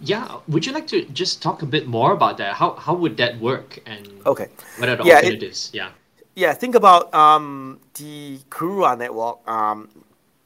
Yeah, 0.00 0.38
would 0.48 0.66
you 0.66 0.72
like 0.72 0.86
to 0.88 1.04
just 1.06 1.42
talk 1.42 1.62
a 1.62 1.66
bit 1.66 1.86
more 1.86 2.12
about 2.12 2.38
that? 2.38 2.54
How 2.54 2.74
how 2.74 2.94
would 2.94 3.16
that 3.16 3.38
work 3.40 3.78
and 3.86 4.08
okay, 4.26 4.48
what 4.78 4.88
are 4.88 4.96
the 4.96 5.04
yeah, 5.04 5.16
alternatives? 5.16 5.70
It, 5.72 5.78
yeah 5.78 5.90
yeah, 6.34 6.54
think 6.54 6.74
about 6.74 7.12
um, 7.12 7.80
the 7.94 8.38
Karura 8.50 8.96
network 8.96 9.46
um, 9.48 9.88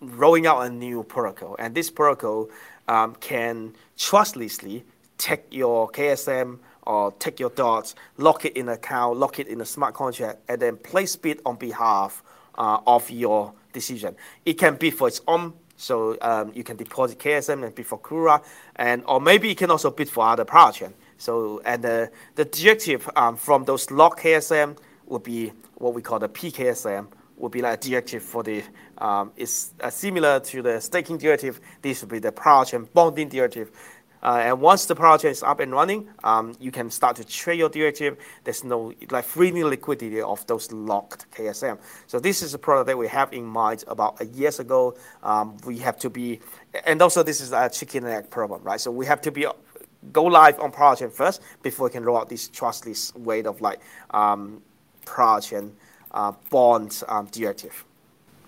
rolling 0.00 0.46
out 0.46 0.62
a 0.62 0.70
new 0.70 1.04
protocol, 1.04 1.56
and 1.58 1.74
this 1.74 1.90
protocol 1.90 2.50
um, 2.88 3.14
can 3.16 3.74
trustlessly 3.96 4.84
take 5.18 5.44
your 5.50 5.88
KSM 5.90 6.58
or 6.82 7.12
take 7.12 7.38
your 7.38 7.50
dots, 7.50 7.94
lock 8.16 8.44
it 8.44 8.56
in 8.56 8.68
an 8.68 8.74
account, 8.74 9.18
lock 9.18 9.38
it 9.38 9.46
in 9.46 9.60
a 9.60 9.64
smart 9.64 9.94
contract, 9.94 10.40
and 10.48 10.60
then 10.60 10.76
place 10.76 11.16
bid 11.16 11.40
on 11.46 11.56
behalf 11.56 12.22
uh, 12.56 12.78
of 12.86 13.10
your 13.10 13.52
decision. 13.72 14.16
It 14.44 14.54
can 14.54 14.76
be 14.76 14.90
for 14.90 15.08
its 15.08 15.20
own, 15.28 15.52
so 15.76 16.16
um, 16.20 16.52
you 16.54 16.62
can 16.62 16.76
deposit 16.76 17.18
KSM 17.18 17.64
and 17.64 17.74
bid 17.74 17.86
for 17.86 17.98
Karura, 17.98 18.42
and 18.76 19.02
or 19.06 19.20
maybe 19.20 19.48
you 19.48 19.54
can 19.54 19.70
also 19.70 19.90
bid 19.90 20.08
for 20.08 20.26
other 20.26 20.44
project. 20.44 20.94
So 21.18 21.60
and 21.64 21.82
the 21.82 22.10
the 22.34 22.42
objective 22.42 23.08
um, 23.16 23.36
from 23.36 23.64
those 23.64 23.90
locked 23.90 24.20
KSM 24.20 24.76
would 25.06 25.22
be 25.22 25.52
what 25.74 25.94
we 25.94 26.02
call 26.02 26.18
the 26.18 26.28
PKSM, 26.28 27.06
would 27.36 27.52
be 27.52 27.60
like 27.60 27.78
a 27.78 27.88
derivative 27.88 28.22
for 28.22 28.42
the, 28.42 28.62
um, 28.98 29.32
it's 29.36 29.74
uh, 29.80 29.90
similar 29.90 30.40
to 30.40 30.62
the 30.62 30.80
staking 30.80 31.18
derivative. 31.18 31.60
This 31.82 32.02
would 32.02 32.10
be 32.10 32.18
the 32.18 32.32
project 32.32 32.92
bonding 32.94 33.28
derivative. 33.28 33.70
Uh, 34.24 34.38
and 34.38 34.60
once 34.60 34.86
the 34.86 34.94
project 34.94 35.30
is 35.30 35.42
up 35.42 35.60
and 35.60 35.70
running, 35.70 36.08
um, 36.24 36.54
you 36.58 36.70
can 36.70 36.90
start 36.90 37.14
to 37.16 37.24
trade 37.24 37.58
your 37.58 37.68
derivative. 37.68 38.16
There's 38.44 38.64
no 38.64 38.92
like 39.10 39.24
freely 39.24 39.62
liquidity 39.62 40.22
of 40.22 40.46
those 40.46 40.72
locked 40.72 41.30
KSM. 41.30 41.78
So 42.06 42.18
this 42.18 42.42
is 42.42 42.54
a 42.54 42.58
product 42.58 42.86
that 42.86 42.96
we 42.96 43.06
have 43.08 43.32
in 43.34 43.44
mind 43.44 43.84
about 43.86 44.20
a 44.20 44.24
years 44.24 44.60
ago. 44.60 44.96
Um, 45.22 45.58
we 45.66 45.78
have 45.78 45.98
to 45.98 46.08
be, 46.08 46.40
and 46.86 47.02
also 47.02 47.22
this 47.22 47.42
is 47.42 47.52
a 47.52 47.68
chicken 47.68 48.04
and 48.04 48.14
egg 48.14 48.30
problem, 48.30 48.62
right? 48.62 48.80
So 48.80 48.90
we 48.90 49.04
have 49.04 49.20
to 49.22 49.30
be 49.30 49.46
go 50.12 50.24
live 50.24 50.58
on 50.60 50.70
project 50.70 51.14
first 51.14 51.40
before 51.62 51.88
we 51.88 51.92
can 51.92 52.04
roll 52.04 52.16
out 52.16 52.28
this 52.28 52.48
trustless 52.48 53.14
way 53.14 53.42
of 53.42 53.60
like 53.60 53.80
um, 54.10 54.62
project 55.04 55.70
uh, 56.12 56.32
bond 56.50 57.02
um, 57.08 57.26
directive. 57.26 57.84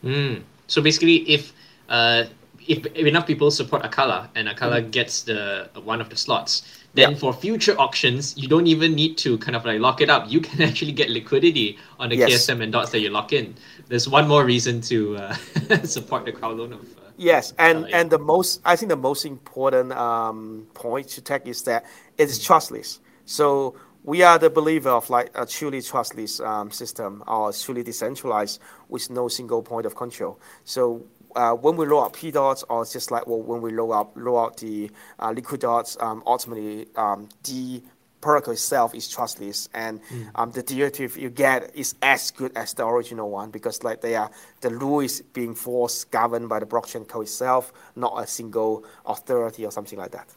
Mm. 0.02 0.42
So 0.68 0.80
basically, 0.80 1.16
if 1.28 1.52
uh, 1.88 2.24
if 2.68 2.86
enough 2.94 3.26
people 3.26 3.50
support 3.50 3.82
Acala 3.82 4.28
and 4.34 4.48
Acala 4.48 4.82
mm. 4.82 4.90
gets 4.90 5.22
the 5.22 5.70
one 5.82 6.00
of 6.00 6.08
the 6.10 6.16
slots, 6.16 6.62
then 6.94 7.14
for 7.14 7.32
future 7.32 7.78
auctions, 7.78 8.36
you 8.36 8.48
don't 8.48 8.66
even 8.66 8.94
need 8.94 9.18
to 9.18 9.38
kind 9.38 9.54
of 9.54 9.64
like 9.64 9.80
lock 9.80 10.00
it 10.00 10.10
up. 10.10 10.30
You 10.30 10.40
can 10.40 10.62
actually 10.68 10.92
get 10.92 11.10
liquidity 11.10 11.78
on 11.98 12.08
the 12.08 12.16
yes. 12.16 12.46
KSM 12.46 12.62
and 12.62 12.72
dots 12.72 12.90
that 12.90 13.00
you 13.00 13.10
lock 13.10 13.32
in. 13.32 13.54
There's 13.88 14.08
one 14.08 14.26
more 14.26 14.44
reason 14.44 14.80
to 14.82 15.16
uh, 15.16 15.34
support 15.84 16.24
the 16.24 16.32
crowd 16.32 16.56
loan 16.56 16.72
of. 16.72 16.80
Uh, 16.80 17.10
yes, 17.16 17.52
and 17.58 17.86
and 17.92 18.10
the 18.10 18.18
most 18.18 18.60
I 18.64 18.76
think 18.76 18.88
the 18.88 18.96
most 18.96 19.24
important 19.24 19.92
um, 19.92 20.66
point 20.74 21.08
to 21.08 21.20
take 21.20 21.46
is 21.46 21.62
that 21.62 21.84
it's 22.18 22.38
mm. 22.38 22.46
trustless. 22.46 23.00
So 23.26 23.76
we 24.06 24.22
are 24.22 24.38
the 24.38 24.48
believer 24.48 24.90
of 24.90 25.10
like 25.10 25.30
a 25.34 25.44
truly 25.44 25.82
trustless 25.82 26.38
um, 26.40 26.70
system 26.70 27.24
or 27.26 27.52
truly 27.52 27.82
decentralized 27.82 28.60
with 28.88 29.10
no 29.10 29.26
single 29.26 29.62
point 29.62 29.84
of 29.84 29.96
control. 29.96 30.40
So 30.64 31.04
uh, 31.36 31.52
when 31.52 31.76
we 31.76 31.86
roll 31.86 32.02
out 32.04 32.14
P 32.14 32.30
dots, 32.30 32.64
or 32.68 32.84
just 32.84 33.10
like 33.10 33.26
well, 33.26 33.40
when 33.40 33.60
we 33.60 33.72
roll 33.72 33.92
out 33.92 34.10
roll 34.16 34.38
out 34.38 34.56
the 34.56 34.90
uh, 35.20 35.30
liquid 35.30 35.60
dots, 35.60 35.96
um, 36.00 36.22
ultimately 36.26 36.86
um, 36.96 37.28
the 37.44 37.82
protocol 38.20 38.54
itself 38.54 38.94
is 38.94 39.08
trustless, 39.08 39.68
and 39.74 40.00
mm. 40.04 40.28
um, 40.34 40.50
the 40.50 40.62
derivative 40.62 41.16
you 41.16 41.30
get 41.30 41.70
is 41.74 41.94
as 42.02 42.30
good 42.30 42.50
as 42.56 42.74
the 42.74 42.84
original 42.84 43.30
one 43.30 43.50
because 43.50 43.84
like 43.84 44.00
they 44.00 44.16
are 44.16 44.30
the 44.62 44.70
rule 44.70 45.00
is 45.00 45.22
being 45.32 45.54
forced 45.54 46.10
governed 46.10 46.48
by 46.48 46.58
the 46.58 46.66
blockchain 46.66 47.06
code 47.06 47.24
itself, 47.24 47.72
not 47.94 48.14
a 48.16 48.26
single 48.26 48.84
authority 49.04 49.64
or 49.64 49.70
something 49.70 49.98
like 49.98 50.10
that. 50.10 50.28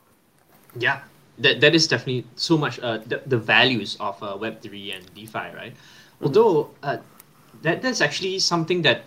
Yeah, 0.76 1.00
that 1.40 1.62
that 1.62 1.74
is 1.74 1.88
definitely 1.88 2.26
so 2.36 2.58
much 2.58 2.80
uh, 2.80 2.98
the, 2.98 3.24
the 3.26 3.38
values 3.38 3.98
of 4.00 4.22
uh, 4.22 4.38
Web 4.40 4.62
three 4.62 4.92
and 4.92 5.04
DeFi, 5.16 5.56
right? 5.56 5.74
Mm. 5.74 6.26
Although 6.26 6.70
uh, 6.84 6.98
that 7.62 7.82
that's 7.82 8.02
actually 8.02 8.40
something 8.40 8.82
that 8.84 9.04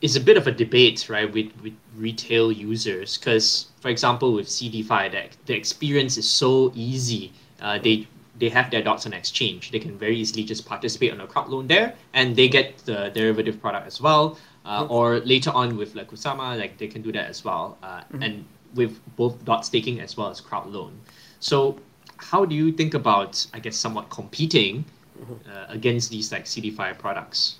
is 0.00 0.16
a 0.16 0.20
bit 0.20 0.36
of 0.36 0.46
a 0.46 0.52
debate, 0.52 1.08
right, 1.08 1.30
with, 1.32 1.50
with 1.62 1.74
retail 1.96 2.50
users. 2.50 3.18
Because, 3.18 3.66
for 3.80 3.88
example, 3.88 4.32
with 4.32 4.46
CDFI, 4.46 5.12
that 5.12 5.36
the 5.46 5.54
experience 5.54 6.16
is 6.16 6.28
so 6.28 6.72
easy. 6.74 7.32
Uh, 7.60 7.78
they 7.78 8.06
they 8.38 8.48
have 8.48 8.70
their 8.70 8.82
dots 8.82 9.04
on 9.04 9.12
exchange. 9.12 9.70
They 9.70 9.78
can 9.78 9.98
very 9.98 10.16
easily 10.16 10.44
just 10.44 10.64
participate 10.64 11.12
on 11.12 11.20
a 11.20 11.26
crowd 11.26 11.50
loan 11.50 11.66
there, 11.66 11.94
and 12.14 12.34
they 12.34 12.48
get 12.48 12.78
the 12.86 13.10
derivative 13.14 13.60
product 13.60 13.86
as 13.86 14.00
well. 14.00 14.38
Uh, 14.64 14.82
mm-hmm. 14.82 14.92
Or 14.92 15.20
later 15.20 15.50
on 15.50 15.76
with 15.76 15.94
like 15.94 16.10
Kusama, 16.10 16.58
like 16.58 16.78
they 16.78 16.88
can 16.88 17.02
do 17.02 17.12
that 17.12 17.28
as 17.28 17.44
well. 17.44 17.76
Uh, 17.82 18.00
mm-hmm. 18.00 18.22
And 18.22 18.44
with 18.74 18.98
both 19.16 19.44
dot 19.44 19.66
staking 19.66 20.00
as 20.00 20.16
well 20.16 20.28
as 20.30 20.40
crowd 20.40 20.68
loan. 20.68 20.98
So, 21.40 21.78
how 22.16 22.44
do 22.44 22.54
you 22.54 22.72
think 22.72 22.94
about, 22.94 23.46
I 23.52 23.58
guess, 23.58 23.76
somewhat 23.76 24.08
competing 24.10 24.84
mm-hmm. 25.20 25.50
uh, 25.50 25.66
against 25.68 26.10
these 26.10 26.32
like 26.32 26.44
CDFI 26.44 26.98
products? 26.98 27.59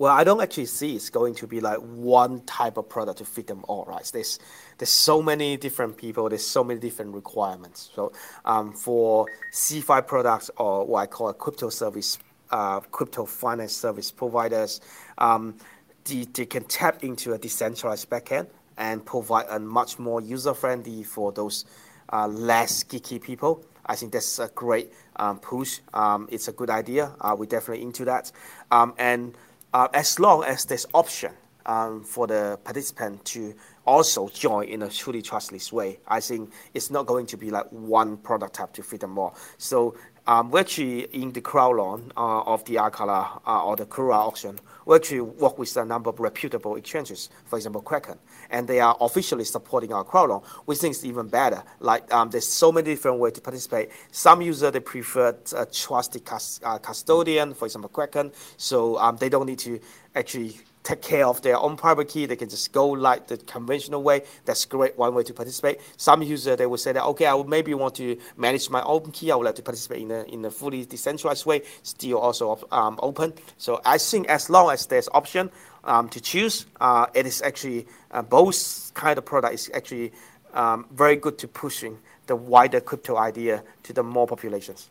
Well, 0.00 0.16
I 0.16 0.24
don't 0.24 0.40
actually 0.40 0.64
see 0.64 0.96
it's 0.96 1.10
going 1.10 1.34
to 1.34 1.46
be 1.46 1.60
like 1.60 1.76
one 1.76 2.40
type 2.46 2.78
of 2.78 2.88
product 2.88 3.18
to 3.18 3.26
fit 3.26 3.48
them 3.48 3.66
all, 3.68 3.84
right? 3.84 4.02
There's 4.10 4.38
there's 4.78 4.88
so 4.88 5.20
many 5.20 5.58
different 5.58 5.98
people, 5.98 6.26
there's 6.30 6.46
so 6.46 6.64
many 6.64 6.80
different 6.80 7.14
requirements. 7.14 7.90
So 7.94 8.10
um, 8.46 8.72
for 8.72 9.26
CeFi 9.52 10.06
products 10.06 10.50
or 10.56 10.86
what 10.86 11.00
I 11.00 11.06
call 11.06 11.28
a 11.28 11.34
crypto 11.34 11.68
service, 11.68 12.18
uh, 12.50 12.80
crypto 12.80 13.26
finance 13.26 13.76
service 13.76 14.10
providers, 14.10 14.80
um, 15.18 15.58
the, 16.06 16.24
they 16.32 16.46
can 16.46 16.64
tap 16.64 17.04
into 17.04 17.34
a 17.34 17.38
decentralized 17.38 18.08
backend 18.08 18.46
and 18.78 19.04
provide 19.04 19.48
a 19.50 19.58
much 19.58 19.98
more 19.98 20.22
user 20.22 20.54
friendly 20.54 21.02
for 21.02 21.30
those 21.30 21.66
uh, 22.10 22.26
less 22.26 22.84
geeky 22.84 23.20
people. 23.20 23.66
I 23.84 23.96
think 23.96 24.12
that's 24.12 24.38
a 24.38 24.48
great 24.48 24.94
um, 25.16 25.40
push. 25.40 25.80
Um, 25.92 26.26
it's 26.30 26.48
a 26.48 26.52
good 26.52 26.70
idea. 26.70 27.12
Uh, 27.20 27.36
we're 27.38 27.44
definitely 27.44 27.82
into 27.82 28.06
that. 28.06 28.32
Um, 28.70 28.94
and 28.96 29.34
uh, 29.72 29.88
as 29.94 30.18
long 30.18 30.44
as 30.44 30.64
there's 30.64 30.86
option 30.94 31.32
um, 31.66 32.02
for 32.02 32.26
the 32.26 32.58
participant 32.64 33.24
to 33.26 33.54
also 33.86 34.28
join 34.28 34.68
in 34.68 34.82
a 34.82 34.88
truly 34.88 35.22
trustless 35.22 35.72
way, 35.72 35.98
I 36.08 36.20
think 36.20 36.52
it's 36.74 36.90
not 36.90 37.06
going 37.06 37.26
to 37.26 37.36
be 37.36 37.50
like 37.50 37.66
one 37.70 38.16
product 38.16 38.54
type 38.54 38.72
to 38.74 38.82
fit 38.82 39.00
them 39.00 39.18
all. 39.18 39.36
So 39.58 39.94
um, 40.26 40.50
we 40.50 40.60
actually 40.60 41.02
in 41.12 41.32
the 41.32 41.40
crowd 41.40 41.78
uh, 42.16 42.40
of 42.42 42.64
the 42.64 42.76
Acala 42.76 43.40
uh, 43.46 43.64
or 43.64 43.76
the 43.76 43.86
Karura 43.86 44.16
auction, 44.16 44.58
we 44.86 44.96
actually 44.96 45.20
work 45.20 45.58
with 45.58 45.76
a 45.76 45.84
number 45.84 46.10
of 46.10 46.20
reputable 46.20 46.76
exchanges, 46.76 47.30
for 47.44 47.56
example, 47.56 47.82
Kraken, 47.82 48.18
and 48.50 48.66
they 48.66 48.80
are 48.80 48.96
officially 49.00 49.44
supporting 49.44 49.92
our 49.92 50.04
crowd 50.04 50.30
loan. 50.30 50.42
We 50.66 50.74
think 50.74 50.94
it's 50.94 51.04
even 51.04 51.28
better. 51.28 51.62
Like 51.80 52.12
um, 52.12 52.30
there's 52.30 52.48
so 52.48 52.72
many 52.72 52.90
different 52.90 53.18
ways 53.18 53.34
to 53.34 53.40
participate. 53.40 53.90
Some 54.10 54.42
users 54.42 54.72
they 54.72 54.80
prefer 54.80 55.36
a 55.56 55.66
trusted 55.66 56.22
uh, 56.64 56.78
custodian, 56.78 57.54
for 57.54 57.66
example, 57.66 57.90
Kraken, 57.90 58.32
so 58.56 58.98
um, 58.98 59.16
they 59.16 59.28
don't 59.28 59.46
need 59.46 59.58
to 59.60 59.80
actually 60.14 60.60
take 60.82 61.02
care 61.02 61.26
of 61.26 61.42
their 61.42 61.58
own 61.58 61.76
private 61.76 62.08
key. 62.08 62.26
They 62.26 62.36
can 62.36 62.48
just 62.48 62.72
go 62.72 62.88
like 62.88 63.26
the 63.26 63.36
conventional 63.36 64.02
way. 64.02 64.22
That's 64.44 64.64
great, 64.64 64.96
one 64.96 65.14
way 65.14 65.22
to 65.24 65.34
participate. 65.34 65.80
Some 65.96 66.22
user 66.22 66.56
they 66.56 66.66
will 66.66 66.78
say 66.78 66.92
that, 66.92 67.04
okay, 67.04 67.26
I 67.26 67.34
would 67.34 67.48
maybe 67.48 67.74
want 67.74 67.94
to 67.96 68.16
manage 68.36 68.70
my 68.70 68.82
own 68.82 69.10
key. 69.12 69.30
I 69.30 69.36
would 69.36 69.44
like 69.44 69.56
to 69.56 69.62
participate 69.62 70.02
in 70.02 70.10
a, 70.10 70.22
in 70.24 70.44
a 70.44 70.50
fully 70.50 70.84
decentralized 70.84 71.46
way, 71.46 71.62
still 71.82 72.18
also 72.18 72.66
um, 72.72 72.98
open. 73.02 73.32
So 73.58 73.80
I 73.84 73.98
think 73.98 74.28
as 74.28 74.48
long 74.48 74.70
as 74.70 74.86
there's 74.86 75.08
option 75.12 75.50
um, 75.84 76.08
to 76.10 76.20
choose, 76.20 76.66
uh, 76.80 77.06
it 77.14 77.26
is 77.26 77.42
actually, 77.42 77.86
uh, 78.10 78.22
both 78.22 78.92
kind 78.94 79.18
of 79.18 79.24
product 79.24 79.54
is 79.54 79.70
actually 79.74 80.12
um, 80.54 80.86
very 80.92 81.16
good 81.16 81.38
to 81.38 81.48
pushing 81.48 81.98
the 82.26 82.36
wider 82.36 82.80
crypto 82.80 83.16
idea 83.16 83.62
to 83.82 83.92
the 83.92 84.02
more 84.02 84.26
populations. 84.26 84.88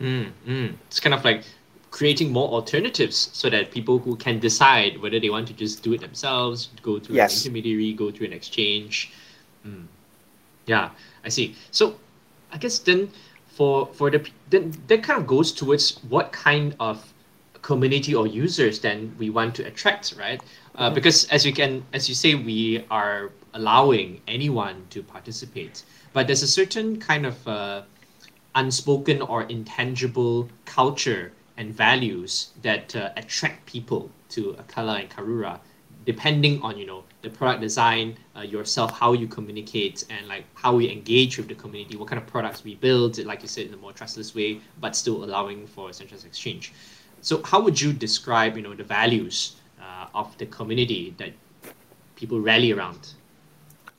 Mm, 0.00 0.32
mm. 0.46 0.74
It's 0.86 1.00
kind 1.00 1.14
of 1.14 1.24
like 1.24 1.44
creating 1.90 2.32
more 2.32 2.48
alternatives 2.48 3.30
so 3.32 3.50
that 3.50 3.70
people 3.70 3.98
who 3.98 4.16
can 4.16 4.38
decide 4.38 5.00
whether 5.02 5.18
they 5.18 5.30
want 5.30 5.48
to 5.48 5.52
just 5.52 5.82
do 5.82 5.92
it 5.92 6.00
themselves, 6.00 6.68
go 6.82 7.00
through 7.00 7.16
yes. 7.16 7.32
an 7.32 7.50
intermediary, 7.50 7.92
go 7.92 8.10
through 8.10 8.26
an 8.26 8.32
exchange. 8.32 9.12
Mm. 9.66 9.86
Yeah, 10.66 10.90
I 11.24 11.28
see. 11.28 11.56
So 11.70 11.96
I 12.52 12.58
guess 12.58 12.78
then 12.78 13.10
for 13.48 13.86
for 13.92 14.10
the 14.10 14.26
then 14.50 14.72
that 14.86 15.02
kind 15.02 15.20
of 15.20 15.26
goes 15.26 15.52
towards 15.52 15.98
what 16.08 16.32
kind 16.32 16.76
of 16.78 17.12
community 17.62 18.14
or 18.14 18.26
users 18.26 18.80
then 18.80 19.14
we 19.18 19.28
want 19.28 19.54
to 19.56 19.66
attract, 19.66 20.14
right? 20.18 20.40
Uh, 20.76 20.86
mm-hmm. 20.86 20.94
Because 20.94 21.26
as 21.26 21.44
you 21.44 21.52
can 21.52 21.82
as 21.92 22.08
you 22.08 22.14
say, 22.14 22.34
we 22.34 22.84
are 22.90 23.32
allowing 23.54 24.20
anyone 24.28 24.86
to 24.90 25.02
participate, 25.02 25.82
but 26.12 26.28
there's 26.28 26.44
a 26.44 26.48
certain 26.48 27.00
kind 27.00 27.26
of 27.26 27.48
uh, 27.48 27.82
unspoken 28.54 29.20
or 29.22 29.42
intangible 29.42 30.48
culture 30.64 31.32
and 31.60 31.74
values 31.74 32.52
that 32.62 32.96
uh, 32.96 33.10
attract 33.18 33.66
people 33.66 34.10
to 34.30 34.56
Acala 34.62 34.98
and 34.98 35.10
Karura, 35.10 35.60
depending 36.06 36.60
on 36.62 36.78
you 36.78 36.86
know 36.86 37.04
the 37.20 37.28
product 37.28 37.60
design, 37.60 38.16
uh, 38.34 38.40
yourself, 38.40 38.90
how 38.98 39.12
you 39.12 39.28
communicate, 39.28 40.06
and 40.08 40.26
like 40.26 40.44
how 40.54 40.74
we 40.74 40.90
engage 40.90 41.36
with 41.36 41.48
the 41.48 41.54
community, 41.54 41.98
what 41.98 42.08
kind 42.08 42.20
of 42.20 42.26
products 42.26 42.64
we 42.64 42.76
build, 42.76 43.18
like 43.26 43.42
you 43.42 43.48
said, 43.48 43.66
in 43.66 43.74
a 43.74 43.76
more 43.76 43.92
trustless 43.92 44.34
way, 44.34 44.58
but 44.80 44.96
still 44.96 45.22
allowing 45.22 45.66
for 45.66 45.90
a 45.90 45.92
centralized 45.92 46.26
exchange. 46.26 46.72
So, 47.20 47.42
how 47.44 47.60
would 47.60 47.78
you 47.78 47.92
describe 47.92 48.56
you 48.56 48.62
know 48.62 48.74
the 48.74 48.88
values 49.00 49.56
uh, 49.78 50.06
of 50.14 50.36
the 50.38 50.46
community 50.46 51.14
that 51.18 51.32
people 52.16 52.40
rally 52.40 52.72
around? 52.72 53.12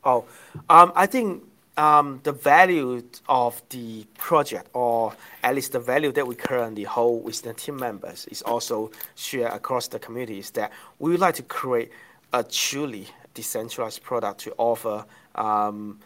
Oh, 0.03 0.26
um, 0.68 0.91
I 0.95 1.05
think 1.05 1.43
um, 1.78 2.19
the 2.24 2.32
value 2.32 3.03
of 3.28 3.61
the 3.69 4.05
project, 4.17 4.69
or 4.74 5.13
at 5.43 5.55
least 5.55 5.72
the 5.72 5.80
value 5.80 6.11
that 6.11 6.28
we 6.28 6.36
currently 6.36 6.84
hold 6.84 7.24
with 7.24 7.41
the 7.41 7.53
team 7.53 7.78
members, 7.78 8.26
is 8.28 8.41
also 8.41 8.91
shared 9.15 9.53
across 9.53 9.88
the 9.88 9.99
community. 9.99 10.39
Is 10.39 10.51
That 10.51 10.72
we 10.99 11.11
would 11.11 11.19
like 11.19 11.36
to 11.36 11.43
create 11.43 11.91
a 12.34 12.43
truly 12.43 13.07
decentralized 13.34 14.03
product 14.03 14.41
to 14.41 14.53
offer 14.57 15.05
um, 15.36 15.99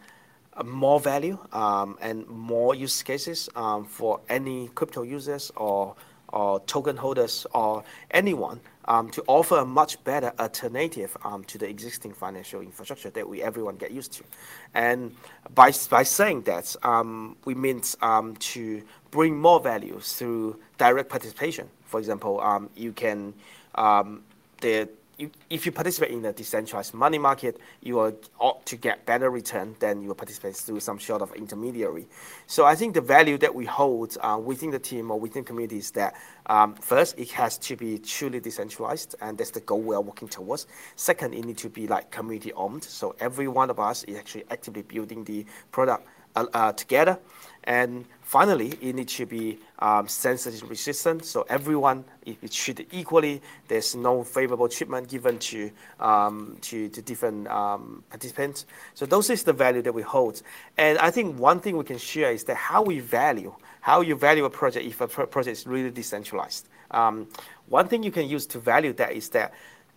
more 0.63 0.99
value 0.99 1.37
um, 1.51 1.97
and 2.01 2.27
more 2.27 2.75
use 2.75 3.03
cases 3.03 3.49
um, 3.55 3.85
for 3.85 4.21
any 4.29 4.69
crypto 4.69 5.01
users 5.01 5.51
or 5.55 5.95
or 6.35 6.59
token 6.61 6.97
holders 6.97 7.47
or 7.53 7.83
anyone 8.11 8.59
um, 8.87 9.09
to 9.09 9.23
offer 9.27 9.57
a 9.57 9.65
much 9.65 10.03
better 10.03 10.31
alternative 10.37 11.15
um, 11.23 11.43
to 11.45 11.57
the 11.57 11.67
existing 11.67 12.13
financial 12.13 12.61
infrastructure 12.61 13.09
that 13.09 13.27
we 13.27 13.41
everyone 13.41 13.77
get 13.77 13.91
used 13.91 14.13
to. 14.13 14.23
And 14.73 15.15
by, 15.55 15.71
by 15.89 16.03
saying 16.03 16.41
that, 16.43 16.75
um, 16.83 17.37
we 17.45 17.55
mean 17.55 17.81
um, 18.01 18.35
to 18.35 18.83
bring 19.11 19.37
more 19.37 19.59
value 19.59 19.99
through 19.99 20.59
direct 20.77 21.09
participation. 21.09 21.69
For 21.85 21.99
example, 21.99 22.41
um, 22.41 22.69
you 22.75 22.91
can, 22.91 23.33
um, 23.75 24.21
the 24.61 24.89
you, 25.17 25.31
if 25.49 25.65
you 25.65 25.71
participate 25.71 26.11
in 26.11 26.21
the 26.21 26.33
decentralized 26.33 26.93
money 26.93 27.17
market, 27.17 27.59
you 27.81 27.99
ought 27.99 28.65
to 28.65 28.75
get 28.75 29.05
better 29.05 29.29
return 29.29 29.75
than 29.79 30.01
you 30.01 30.13
participate 30.13 30.55
through 30.55 30.79
some 30.79 30.99
sort 30.99 31.21
of 31.21 31.33
intermediary. 31.35 32.07
So 32.47 32.65
I 32.65 32.75
think 32.75 32.93
the 32.93 33.01
value 33.01 33.37
that 33.39 33.53
we 33.53 33.65
hold 33.65 34.17
uh, 34.21 34.39
within 34.43 34.71
the 34.71 34.79
team 34.79 35.11
or 35.11 35.19
within 35.19 35.43
community 35.43 35.77
is 35.77 35.91
that 35.91 36.15
um, 36.47 36.75
first, 36.75 37.17
it 37.17 37.31
has 37.31 37.57
to 37.59 37.75
be 37.75 37.97
truly 37.97 38.39
decentralized, 38.39 39.15
and 39.21 39.37
that's 39.37 39.51
the 39.51 39.61
goal 39.61 39.81
we 39.81 39.95
are 39.95 40.01
working 40.01 40.27
towards. 40.27 40.67
Second, 40.95 41.33
it 41.33 41.45
needs 41.45 41.61
to 41.61 41.69
be 41.69 41.87
like 41.87 42.11
community 42.11 42.53
owned, 42.53 42.83
so 42.83 43.15
every 43.19 43.47
one 43.47 43.69
of 43.69 43.79
us 43.79 44.03
is 44.03 44.17
actually 44.17 44.43
actively 44.51 44.81
building 44.81 45.23
the 45.23 45.45
product 45.71 46.07
uh, 46.35 46.45
uh, 46.53 46.73
together. 46.73 47.17
And 47.65 48.05
finally, 48.21 48.77
it 48.81 48.95
needs 48.95 49.15
to 49.15 49.25
be 49.25 49.57
um, 49.79 50.07
censorship 50.07 50.69
resistant, 50.69 51.25
so 51.25 51.45
everyone 51.49 52.05
is 52.25 52.53
treated 52.53 52.87
equally. 52.91 53.41
There's 53.67 53.95
no 53.95 54.23
favorable 54.23 54.69
treatment 54.69 55.09
given 55.09 55.39
to 55.39 55.71
um, 55.99 56.57
to, 56.61 56.89
to, 56.89 57.01
different 57.01 57.47
um, 57.47 58.03
participants. 58.09 58.65
So 58.93 59.05
those 59.05 59.29
is 59.29 59.43
the 59.43 59.53
value 59.53 59.81
that 59.81 59.93
we 59.93 60.03
hold. 60.03 60.41
And 60.77 60.97
I 60.99 61.09
think 61.09 61.39
one 61.39 61.59
thing 61.59 61.75
we 61.75 61.83
can 61.83 61.97
share 61.97 62.31
is 62.31 62.43
that 62.45 62.55
how 62.55 62.83
we 62.83 62.99
value, 62.99 63.53
how 63.81 64.01
you 64.01 64.15
value 64.15 64.45
a 64.45 64.49
project 64.49 64.85
if 64.85 65.01
a 65.01 65.07
pro 65.07 65.25
project 65.25 65.57
is 65.57 65.67
really 65.67 65.89
decentralized. 65.89 66.67
Um, 66.91 67.27
one 67.67 67.87
thing 67.87 68.03
you 68.03 68.11
can 68.11 68.29
use 68.29 68.45
to 68.47 68.59
value 68.59 68.93
that 68.93 69.13
is 69.13 69.29
that 69.29 69.53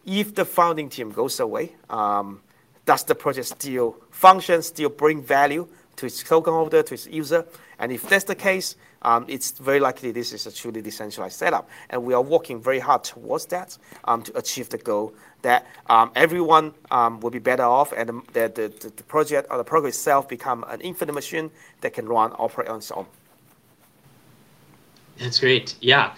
if 0.07 0.35
the 0.35 0.47
founding 0.47 0.89
team 0.89 1.11
goes 1.11 1.39
away, 1.39 1.75
um, 1.91 2.41
does 2.87 3.05
the 3.05 3.15
project 3.15 3.49
still 3.49 3.97
function, 4.11 4.63
still 4.63 4.89
bring 4.89 5.23
value? 5.23 5.69
To 5.99 6.07
its 6.07 6.23
token 6.23 6.53
holder, 6.53 6.83
to 6.83 6.95
its 6.95 7.07
user. 7.07 7.45
And 7.79 7.93
if 7.93 8.09
that's 8.09 8.25
the 8.25 8.35
case, 8.35 8.77
um, 9.03 9.25
it's 9.29 9.53
very 9.53 9.81
likely 9.81 10.11
this 10.11 10.33
is 10.33 10.47
a 10.47 10.53
truly 10.53 10.81
decentralized 10.81 11.37
setup. 11.37 11.69
And 11.91 12.05
we 12.05 12.15
are 12.15 12.23
working 12.23 12.61
very 12.61 12.79
hard 12.79 13.05
towards 13.05 13.47
that 13.47 13.77
um, 14.05 14.23
to 14.23 14.37
achieve 14.39 14.69
the 14.69 14.79
goal 14.79 15.13
that 15.43 15.67
um, 15.89 16.11
everyone 16.15 16.75
um, 16.91 17.21
will 17.21 17.31
be 17.31 17.39
better 17.39 17.63
off 17.63 17.93
and 17.93 18.09
the, 18.09 18.23
the, 18.33 18.73
the, 18.81 18.93
the, 18.97 19.03
project 19.05 19.47
or 19.51 19.57
the 19.57 19.65
program 19.65 19.89
itself 19.89 20.29
become 20.29 20.65
an 20.69 20.81
infinite 20.81 21.13
machine 21.13 21.49
that 21.81 21.93
can 21.93 22.07
run, 22.07 22.33
operate 22.33 22.69
on 22.69 22.79
its 22.79 22.91
own. 22.91 23.07
That's 25.19 25.39
great. 25.39 25.77
Yeah. 25.81 26.15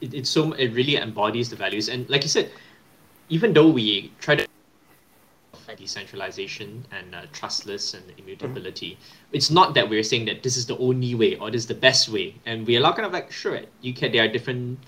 It, 0.00 0.12
it's 0.12 0.30
so, 0.30 0.52
it 0.52 0.68
really 0.74 0.96
embodies 0.96 1.48
the 1.48 1.56
values. 1.56 1.88
And 1.88 2.08
like 2.10 2.22
you 2.22 2.28
said, 2.28 2.50
even 3.30 3.52
though 3.52 3.68
we 3.68 4.12
try 4.20 4.34
to 4.34 4.46
decentralization 5.74 6.84
and 6.92 7.14
uh, 7.14 7.22
trustless 7.32 7.94
and 7.94 8.04
immutability. 8.18 8.92
Mm-hmm. 8.92 9.36
It's 9.36 9.50
not 9.50 9.74
that 9.74 9.88
we're 9.88 10.02
saying 10.02 10.26
that 10.26 10.42
this 10.42 10.56
is 10.56 10.66
the 10.66 10.76
only 10.78 11.14
way 11.14 11.36
or 11.36 11.50
this 11.50 11.62
is 11.62 11.66
the 11.66 11.74
best 11.74 12.08
way, 12.08 12.34
and 12.46 12.66
we 12.66 12.76
allow 12.76 12.92
kind 12.92 13.06
of 13.06 13.12
like 13.12 13.30
sure, 13.30 13.60
you 13.80 13.94
can. 13.94 14.12
There 14.12 14.24
are 14.24 14.28
different 14.28 14.78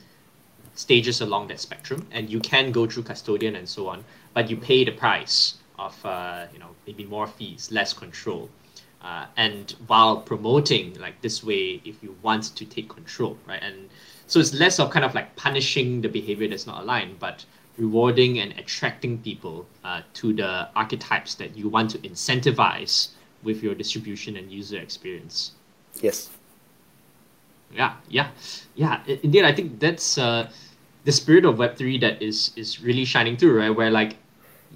stages 0.75 1.21
along 1.21 1.49
that 1.49 1.61
spectrum, 1.61 2.07
and 2.11 2.31
you 2.31 2.41
can 2.41 2.73
go 2.73 2.87
through 2.87 3.05
custodian 3.05 3.57
and 3.57 3.69
so 3.69 3.89
on, 3.89 4.05
but 4.35 4.51
you 4.51 4.57
pay 4.57 4.85
the 4.85 4.93
price 4.93 5.59
of 5.79 5.95
uh, 6.05 6.47
you 6.53 6.59
know 6.59 6.71
maybe 6.87 7.05
more 7.05 7.27
fees, 7.27 7.71
less 7.71 7.93
control. 7.93 8.49
Uh, 9.03 9.27
and 9.37 9.75
while 9.89 10.19
promoting 10.19 10.95
like 11.01 11.21
this 11.23 11.43
way 11.43 11.81
if 11.85 12.01
you 12.05 12.15
want 12.23 12.45
to 12.55 12.65
take 12.65 12.89
control 12.89 13.37
right 13.49 13.61
and 13.61 13.89
so 14.29 14.39
it's 14.39 14.55
less 14.55 14.79
of 14.79 14.91
kind 14.91 15.05
of 15.05 15.13
like 15.13 15.35
punishing 15.35 16.01
the 16.03 16.09
behavior 16.09 16.47
that's 16.47 16.69
not 16.69 16.81
aligned 16.81 17.19
but 17.19 17.45
rewarding 17.79 18.39
and 18.39 18.53
attracting 18.59 19.19
people 19.19 19.67
uh, 19.85 20.03
to 20.15 20.33
the 20.33 20.69
archetypes 20.77 21.35
that 21.37 21.57
you 21.57 21.69
want 21.69 21.91
to 21.91 21.99
incentivize 21.99 23.09
with 23.43 23.63
your 23.63 23.75
distribution 23.75 24.37
and 24.37 24.51
user 24.53 24.79
experience. 24.79 25.53
Yes. 26.01 26.31
Yeah, 27.75 27.95
yeah, 28.09 28.29
yeah. 28.75 29.01
Indeed, 29.07 29.45
I 29.45 29.53
think 29.53 29.81
that's 29.81 30.19
uh, 30.19 30.51
the 31.05 31.13
spirit 31.13 31.45
of 31.45 31.59
Web 31.59 31.77
three 31.77 31.99
that 31.99 32.21
is 32.21 32.53
is 32.57 32.83
really 32.83 33.05
shining 33.05 33.37
through, 33.37 33.59
right? 33.59 33.71
Where 33.71 33.91
like, 33.91 34.17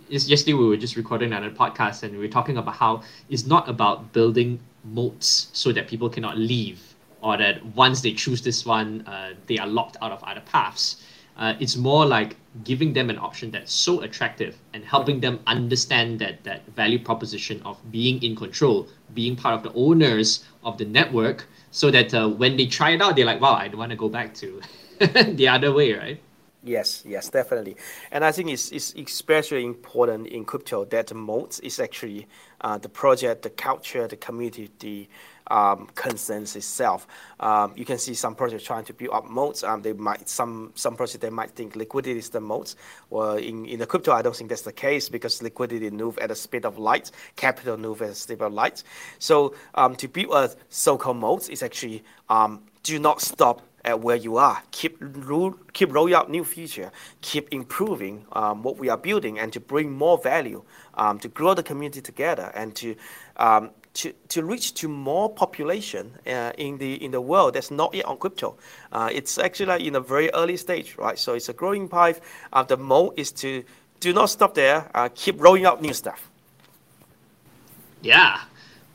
yesterday 0.09 0.55
we 0.55 0.67
were 0.67 0.79
just 0.79 0.97
recording 0.97 1.33
another 1.33 1.51
podcast 1.51 2.03
and 2.03 2.13
we 2.13 2.19
were 2.19 2.33
talking 2.33 2.57
about 2.57 2.75
how 2.75 3.03
it's 3.29 3.47
not 3.47 3.69
about 3.69 4.13
building 4.13 4.59
moats 4.85 5.49
so 5.53 5.73
that 5.73 5.89
people 5.89 6.09
cannot 6.09 6.39
leave 6.39 6.81
or 7.21 7.37
that 7.37 7.65
once 7.75 8.01
they 8.01 8.13
choose 8.13 8.41
this 8.41 8.65
one, 8.65 9.07
uh, 9.07 9.35
they 9.47 9.59
are 9.59 9.67
locked 9.67 9.97
out 10.01 10.13
of 10.13 10.23
other 10.25 10.43
paths 10.47 11.03
uh, 11.39 11.55
it's 11.61 11.77
more 11.77 12.07
like 12.07 12.37
giving 12.65 12.93
them 12.93 13.11
an 13.11 13.19
option 13.19 13.51
that's 13.51 13.73
so 13.73 14.01
attractive 14.01 14.57
and 14.73 14.85
helping 14.85 15.21
them 15.21 15.39
understand 15.47 16.19
that 16.19 16.43
that 16.45 16.67
value 16.69 16.99
proposition 16.99 17.61
of 17.65 17.79
being 17.91 18.23
in 18.23 18.35
control, 18.35 18.89
being 19.15 19.37
part 19.37 19.55
of 19.55 19.63
the 19.63 19.73
owners 19.75 20.45
of 20.65 20.79
the 20.79 20.85
network, 20.85 21.47
so 21.71 21.91
that 21.91 22.15
uh, 22.15 22.29
when 22.29 22.57
they 22.57 22.67
try 22.67 22.91
it 22.91 23.03
out, 23.03 23.17
they're 23.17 23.27
like, 23.27 23.41
"Wow, 23.41 23.55
I 23.55 23.69
don't 23.69 23.79
want 23.79 23.91
to 23.91 23.97
go 23.97 24.09
back 24.09 24.35
to 24.35 24.61
the 24.99 25.49
other 25.49 25.73
way," 25.73 25.93
right? 25.93 26.21
Yes, 26.67 27.05
yes, 27.07 27.29
definitely. 27.29 27.77
And 28.11 28.25
I 28.25 28.33
think 28.33 28.51
it's, 28.51 28.73
it's 28.73 28.93
especially 28.95 29.65
important 29.65 30.27
in 30.27 30.45
crypto 30.45 30.85
that 30.87 31.07
the 31.07 31.15
modes 31.15 31.61
is 31.61 31.79
actually 31.79 32.27
uh, 32.61 32.77
the 32.77 32.89
project, 32.89 33.43
the 33.43 33.51
culture, 33.51 34.09
the 34.09 34.17
community, 34.17 34.71
the 34.81 35.09
um, 35.51 35.89
concerns 35.95 36.57
itself. 36.57 37.07
Um, 37.41 37.73
you 37.77 37.85
can 37.85 37.99
see 37.99 38.15
some 38.15 38.35
projects 38.35 38.65
trying 38.65 38.85
to 38.85 38.93
build 38.93 39.15
up 39.15 39.29
modes. 39.29 39.63
Um, 39.65 39.83
they 39.83 39.93
might 39.93 40.29
some 40.29 40.73
some 40.75 40.97
projects 40.97 41.21
they 41.21 41.31
might 41.31 41.51
think 41.51 41.77
liquidity 41.77 42.19
is 42.19 42.31
the 42.31 42.41
modes. 42.41 42.77
Well, 43.11 43.37
in, 43.37 43.67
in 43.67 43.79
the 43.79 43.87
crypto, 43.87 44.13
I 44.13 44.23
don't 44.23 44.35
think 44.35 44.51
that's 44.51 44.63
the 44.63 44.73
case 44.73 45.09
because 45.09 45.43
liquidity 45.43 45.91
move 45.91 46.19
at 46.19 46.29
the 46.29 46.35
speed 46.35 46.65
of 46.65 46.79
light, 46.79 47.11
capital 47.37 47.77
move 47.77 48.03
at 48.03 48.09
the 48.09 48.15
speed 48.15 48.43
of 48.43 48.53
light. 48.53 48.83
So 49.19 49.55
um, 49.75 49.97
to 49.97 50.09
build 50.09 50.35
a 50.35 50.51
so-called 50.69 51.17
modes 51.17 51.49
is 51.49 51.63
actually 51.63 52.03
um, 52.29 52.63
do 52.83 52.99
not 52.99 53.21
stop 53.21 53.63
at 53.87 54.01
where 54.01 54.17
you 54.17 54.37
are. 54.37 54.63
Keep 54.73 55.03
keep 55.73 55.95
rolling 55.95 56.15
out 56.15 56.29
new 56.29 56.45
feature. 56.45 56.91
Keep 57.21 57.53
improving 57.53 58.27
um, 58.33 58.63
what 58.63 58.79
we 58.79 58.89
are 58.89 58.99
building, 58.99 59.39
and 59.39 59.53
to 59.53 59.61
bring 59.61 59.93
more 59.93 60.19
value, 60.19 60.63
um, 60.95 61.19
to 61.21 61.29
grow 61.29 61.55
the 61.55 61.63
community 61.63 62.01
together, 62.01 62.53
and 62.55 62.75
to 62.75 62.97
um, 63.37 63.71
to, 63.97 64.13
to 64.29 64.45
reach 64.45 64.75
to 64.75 64.89
more 64.89 65.33
population 65.33 66.13
uh, 66.27 66.53
in 66.59 66.77
the 66.79 67.03
in 67.03 67.11
the 67.11 67.21
world 67.21 67.55
that's 67.55 67.71
not 67.71 67.95
yet 67.95 68.05
on 68.05 68.19
crypto. 68.19 68.57
Uh, 68.93 69.09
it's 69.11 69.39
actually 69.39 69.67
like 69.67 69.81
in 69.81 69.97
a 69.97 70.01
very 70.01 70.31
early 70.35 70.57
stage, 70.57 70.97
right? 70.99 71.19
So 71.19 71.35
it's 71.35 71.49
a 71.49 71.55
growing 71.55 71.89
pipe. 71.89 72.23
Uh, 72.53 72.63
the 72.63 72.77
mode 72.77 73.15
is 73.17 73.33
to 73.33 73.65
do 74.01 74.13
not 74.13 74.27
stop 74.27 74.55
there. 74.55 74.91
Uh, 74.95 75.09
keep 75.15 75.41
rolling 75.41 75.65
out 75.65 75.81
new 75.81 75.95
stuff. 75.95 76.31
Yeah, 78.03 78.41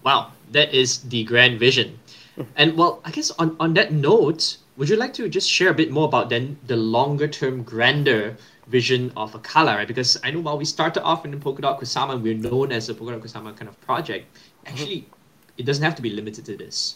wow, 0.03 0.31
that 0.51 0.73
is 0.73 0.99
the 0.99 1.23
grand 1.23 1.59
vision. 1.59 1.99
and 2.55 2.77
well, 2.77 3.01
I 3.03 3.11
guess 3.11 3.31
on 3.31 3.55
on 3.59 3.73
that 3.73 3.91
note, 3.91 4.57
would 4.77 4.87
you 4.87 4.97
like 4.97 5.13
to 5.15 5.27
just 5.27 5.49
share 5.49 5.69
a 5.69 5.73
bit 5.73 5.91
more 5.91 6.05
about 6.05 6.29
then 6.29 6.57
the 6.67 6.75
longer 6.77 7.27
term, 7.27 7.63
grander 7.63 8.37
vision 8.67 9.11
of 9.17 9.33
Acala, 9.33 9.75
right? 9.75 9.87
Because 9.87 10.17
I 10.23 10.31
know 10.31 10.39
while 10.39 10.57
we 10.57 10.65
started 10.65 11.03
off 11.03 11.25
in 11.25 11.31
the 11.31 11.37
Polkadot 11.37 11.79
Kusama, 11.79 12.21
we're 12.21 12.35
known 12.35 12.71
as 12.71 12.87
a 12.87 12.93
Polkadot 12.93 13.19
Kusama 13.19 13.57
kind 13.57 13.67
of 13.67 13.79
project 13.81 14.27
actually 14.66 15.07
it 15.57 15.66
doesn't 15.66 15.84
have 15.84 15.95
to 15.95 16.01
be 16.01 16.09
limited 16.09 16.45
to 16.45 16.57
this. 16.57 16.95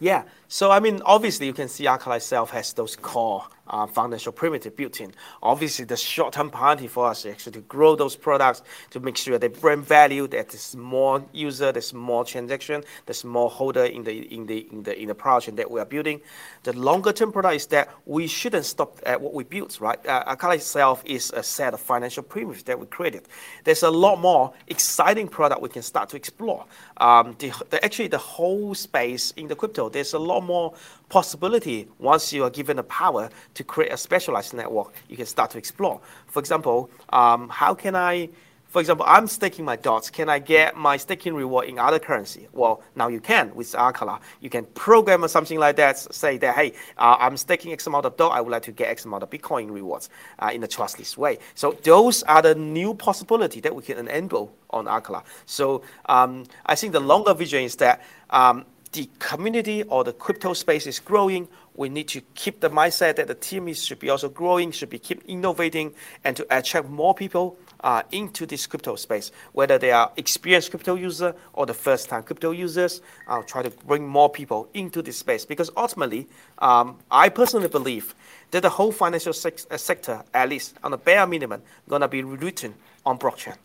Yeah, 0.00 0.24
so 0.46 0.70
I 0.70 0.80
mean, 0.80 1.02
obviously 1.04 1.46
you 1.46 1.52
can 1.52 1.68
see 1.68 1.84
Acala 1.84 2.16
itself 2.16 2.50
has 2.50 2.72
those 2.72 2.94
core 2.94 3.46
uh, 3.70 3.86
foundational 3.86 4.32
primitive 4.32 4.76
built 4.76 5.00
in. 5.00 5.12
Obviously, 5.42 5.84
the 5.84 5.96
short-term 5.96 6.50
priority 6.50 6.88
for 6.88 7.06
us 7.08 7.24
is 7.24 7.32
actually 7.32 7.52
to 7.52 7.60
grow 7.60 7.96
those 7.96 8.16
products 8.16 8.62
to 8.90 9.00
make 9.00 9.16
sure 9.16 9.38
they 9.38 9.48
bring 9.48 9.82
value, 9.82 10.26
that 10.28 10.48
there's 10.50 10.76
more 10.76 11.24
user, 11.32 11.72
there's 11.72 11.92
more 11.92 12.24
transaction, 12.24 12.82
there's 13.06 13.24
more 13.24 13.50
holder 13.50 13.84
in 13.84 14.04
the 14.04 14.32
in 14.34 14.46
the 14.46 14.58
in 14.72 14.82
the 14.82 15.00
in 15.00 15.08
the 15.08 15.14
project 15.14 15.56
that 15.56 15.70
we 15.70 15.80
are 15.80 15.86
building. 15.86 16.20
The 16.64 16.72
longer-term 16.72 17.32
product 17.32 17.56
is 17.56 17.66
that 17.66 17.88
we 18.06 18.26
shouldn't 18.26 18.64
stop 18.64 18.98
at 19.06 19.20
what 19.20 19.34
we 19.34 19.44
built, 19.44 19.80
right? 19.80 19.98
Uh, 20.06 20.36
Acala 20.36 20.56
itself 20.56 21.02
is 21.04 21.32
a 21.34 21.42
set 21.42 21.74
of 21.74 21.80
financial 21.80 22.22
primitives 22.22 22.64
that 22.64 22.78
we 22.78 22.86
created. 22.86 23.28
There's 23.64 23.82
a 23.82 23.90
lot 23.90 24.20
more 24.20 24.52
exciting 24.66 25.28
product 25.28 25.62
we 25.62 25.68
can 25.68 25.82
start 25.82 26.08
to 26.10 26.16
explore. 26.16 26.64
Um, 26.96 27.36
the, 27.38 27.52
the, 27.70 27.84
actually, 27.84 28.08
the 28.08 28.18
whole 28.18 28.74
space 28.74 29.32
in 29.36 29.48
the 29.48 29.56
crypto, 29.56 29.88
there's 29.88 30.14
a 30.14 30.18
lot 30.18 30.40
more 30.42 30.74
possibility 31.08 31.88
once 31.98 32.32
you 32.32 32.44
are 32.44 32.50
given 32.50 32.76
the 32.76 32.82
power 32.82 33.30
to 33.54 33.64
create 33.64 33.92
a 33.92 33.96
specialized 33.96 34.54
network 34.54 34.92
you 35.08 35.16
can 35.16 35.26
start 35.26 35.50
to 35.50 35.58
explore. 35.58 36.00
For 36.26 36.40
example, 36.40 36.90
um, 37.10 37.48
how 37.48 37.74
can 37.74 37.96
I, 37.96 38.28
for 38.66 38.80
example, 38.80 39.06
I'm 39.08 39.26
staking 39.26 39.64
my 39.64 39.76
dots. 39.76 40.10
Can 40.10 40.28
I 40.28 40.38
get 40.38 40.76
my 40.76 40.98
staking 40.98 41.32
reward 41.32 41.68
in 41.68 41.78
other 41.78 41.98
currency? 41.98 42.48
Well, 42.52 42.82
now 42.94 43.08
you 43.08 43.18
can 43.18 43.54
with 43.54 43.72
Acala. 43.72 44.20
You 44.42 44.50
can 44.50 44.66
program 44.66 45.24
or 45.24 45.28
something 45.28 45.58
like 45.58 45.76
that, 45.76 45.98
say 45.98 46.36
that, 46.38 46.54
hey, 46.54 46.74
uh, 46.98 47.16
I'm 47.18 47.38
staking 47.38 47.72
X 47.72 47.86
amount 47.86 48.04
of 48.04 48.16
dot, 48.18 48.32
I 48.32 48.42
would 48.42 48.50
like 48.50 48.64
to 48.64 48.72
get 48.72 48.90
X 48.90 49.06
amount 49.06 49.22
of 49.22 49.30
Bitcoin 49.30 49.70
rewards 49.70 50.10
uh, 50.38 50.50
in 50.52 50.62
a 50.64 50.68
trustless 50.68 51.16
way. 51.16 51.38
So 51.54 51.78
those 51.82 52.22
are 52.24 52.42
the 52.42 52.54
new 52.54 52.92
possibility 52.92 53.60
that 53.60 53.74
we 53.74 53.82
can 53.82 53.96
enable 53.96 54.54
on 54.68 54.84
Acala. 54.84 55.24
So 55.46 55.80
um, 56.06 56.44
I 56.66 56.74
think 56.74 56.92
the 56.92 57.00
longer 57.00 57.32
vision 57.32 57.62
is 57.62 57.76
that 57.76 58.02
um, 58.28 58.66
the 58.92 59.08
community 59.18 59.82
or 59.82 60.04
the 60.04 60.12
crypto 60.12 60.54
space 60.54 60.86
is 60.86 60.98
growing, 60.98 61.48
we 61.74 61.88
need 61.88 62.08
to 62.08 62.20
keep 62.34 62.60
the 62.60 62.70
mindset 62.70 63.16
that 63.16 63.28
the 63.28 63.34
team 63.34 63.68
is, 63.68 63.84
should 63.84 63.98
be 63.98 64.10
also 64.10 64.28
growing, 64.28 64.72
should 64.72 64.90
be 64.90 64.98
keep 64.98 65.22
innovating, 65.26 65.94
and 66.24 66.36
to 66.36 66.46
attract 66.50 66.88
more 66.88 67.14
people 67.14 67.56
uh, 67.80 68.02
into 68.10 68.46
this 68.46 68.66
crypto 68.66 68.96
space, 68.96 69.30
whether 69.52 69.78
they 69.78 69.92
are 69.92 70.10
experienced 70.16 70.70
crypto 70.70 70.94
user 70.94 71.34
or 71.52 71.66
the 71.66 71.74
first 71.74 72.08
time 72.08 72.22
crypto 72.22 72.50
users. 72.50 73.00
I'll 73.28 73.44
try 73.44 73.62
to 73.62 73.70
bring 73.70 74.06
more 74.08 74.28
people 74.28 74.68
into 74.74 75.02
this 75.02 75.18
space 75.18 75.44
because 75.44 75.70
ultimately, 75.76 76.26
um, 76.58 76.98
I 77.10 77.28
personally 77.28 77.68
believe 77.68 78.14
that 78.50 78.62
the 78.62 78.70
whole 78.70 78.92
financial 78.92 79.32
uh, 79.32 79.76
sector, 79.76 80.24
at 80.34 80.48
least 80.48 80.74
on 80.82 80.92
a 80.92 80.98
bare 80.98 81.26
minimum, 81.26 81.62
gonna 81.88 82.08
be 82.08 82.22
written 82.22 82.74
on 83.04 83.18
blockchain. 83.18 83.56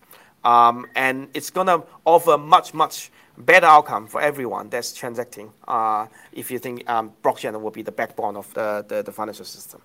Um, 0.43 0.87
and 0.95 1.29
it's 1.33 1.49
gonna 1.49 1.83
offer 2.05 2.37
much, 2.37 2.73
much 2.73 3.11
better 3.37 3.65
outcome 3.65 4.07
for 4.07 4.21
everyone 4.21 4.69
that's 4.69 4.93
transacting 4.93 5.51
uh, 5.67 6.07
if 6.31 6.51
you 6.51 6.59
think 6.59 6.87
um, 6.89 7.11
blockchain 7.23 7.59
will 7.59 7.71
be 7.71 7.81
the 7.81 7.91
backbone 7.91 8.35
of 8.35 8.53
the, 8.53 8.85
the, 8.87 9.01
the 9.03 9.11
financial 9.11 9.45
system. 9.45 9.81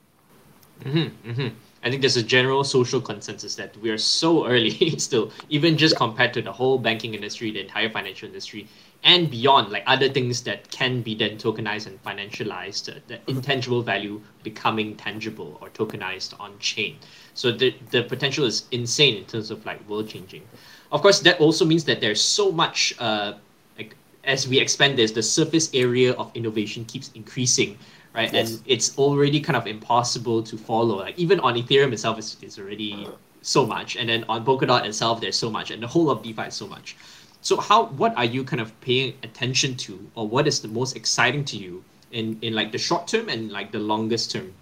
Mm-hmm, 0.81 1.31
mm-hmm. 1.31 1.49
I 1.83 1.91
think 1.91 2.03
there's 2.03 2.17
a 2.17 2.23
general 2.23 2.65
social 2.65 3.01
consensus 3.01 3.55
that 3.57 3.77
we 3.79 3.91
are 3.91 3.99
so 3.99 4.47
early 4.53 4.99
still, 4.99 5.31
even 5.49 5.77
just 5.77 5.97
compared 5.97 6.35
to 6.35 6.43
the 6.43 6.53
whole 6.53 6.79
banking 6.79 7.15
industry, 7.15 7.51
the 7.51 7.61
entire 7.61 7.91
financial 7.91 8.27
industry, 8.29 8.69
and 9.05 9.31
beyond, 9.31 9.71
like 9.71 9.85
other 9.87 10.09
things 10.09 10.43
that 10.43 10.71
can 10.71 11.03
be 11.03 11.15
then 11.15 11.39
tokenized 11.39 11.87
and 11.87 12.03
financialized, 12.03 12.91
uh, 12.91 12.99
the 13.07 13.15
mm-hmm. 13.15 13.39
intangible 13.39 13.83
value 13.83 14.21
becoming 14.43 14.97
tangible 14.97 15.57
or 15.61 15.69
tokenized 15.71 16.39
on 16.41 16.59
chain. 16.59 16.97
So 17.35 17.53
the, 17.53 17.75
the 17.91 18.03
potential 18.03 18.45
is 18.45 18.65
insane 18.73 19.17
in 19.17 19.25
terms 19.25 19.51
of 19.51 19.65
like 19.65 19.89
world 19.89 20.09
changing. 20.09 20.43
Of 20.91 21.03
course, 21.03 21.21
that 21.21 21.39
also 21.41 21.65
means 21.65 21.85
that 21.85 22.01
there's 22.01 22.21
so 22.21 22.51
much, 22.51 22.95
uh, 22.99 23.35
like 23.77 23.95
as 24.25 24.49
we 24.49 24.59
expand 24.59 24.99
this, 24.99 25.13
the 25.13 25.23
surface 25.23 25.71
area 25.75 26.15
of 26.15 26.33
innovation 26.35 26.85
keeps 26.85 27.13
increasing 27.15 27.79
right? 28.15 28.33
Yes. 28.33 28.51
And 28.51 28.63
it's 28.67 28.99
already 28.99 29.41
kind 29.41 29.57
of 29.57 29.67
impossible 29.67 30.43
to 30.43 30.57
follow. 30.57 30.97
Like 30.97 31.19
even 31.19 31.41
on 31.41 31.55
Ethereum 31.55 31.93
itself, 31.93 32.19
it's, 32.19 32.37
it's 32.43 32.59
already 32.59 33.09
so 33.43 33.67
much, 33.67 33.97
and 33.97 34.09
then 34.09 34.25
on 34.29 34.45
Polkadot 34.45 34.85
itself, 34.85 35.21
there's 35.21 35.37
so 35.37 35.51
much, 35.51 35.71
and 35.71 35.83
the 35.83 35.87
whole 35.87 36.11
of 36.11 36.23
DeFi 36.23 36.43
is 36.43 36.55
so 36.55 36.67
much. 36.67 36.97
So 37.41 37.57
how 37.57 37.87
what 37.87 38.17
are 38.17 38.25
you 38.25 38.43
kind 38.45 38.61
of 38.61 38.79
paying 38.81 39.15
attention 39.23 39.77
to, 39.77 40.11
or 40.17 40.27
what 40.27 40.47
is 40.47 40.61
the 40.61 40.69
most 40.69 40.97
exciting 40.97 41.45
to 41.47 41.57
you 41.57 41.85
in 42.11 42.39
in 42.43 42.53
like 42.55 42.73
the 42.73 42.79
short 42.79 43.07
term 43.07 43.29
and 43.29 43.53
like 43.53 43.71
the 43.73 43.79
longest 43.79 44.33
term? 44.33 44.53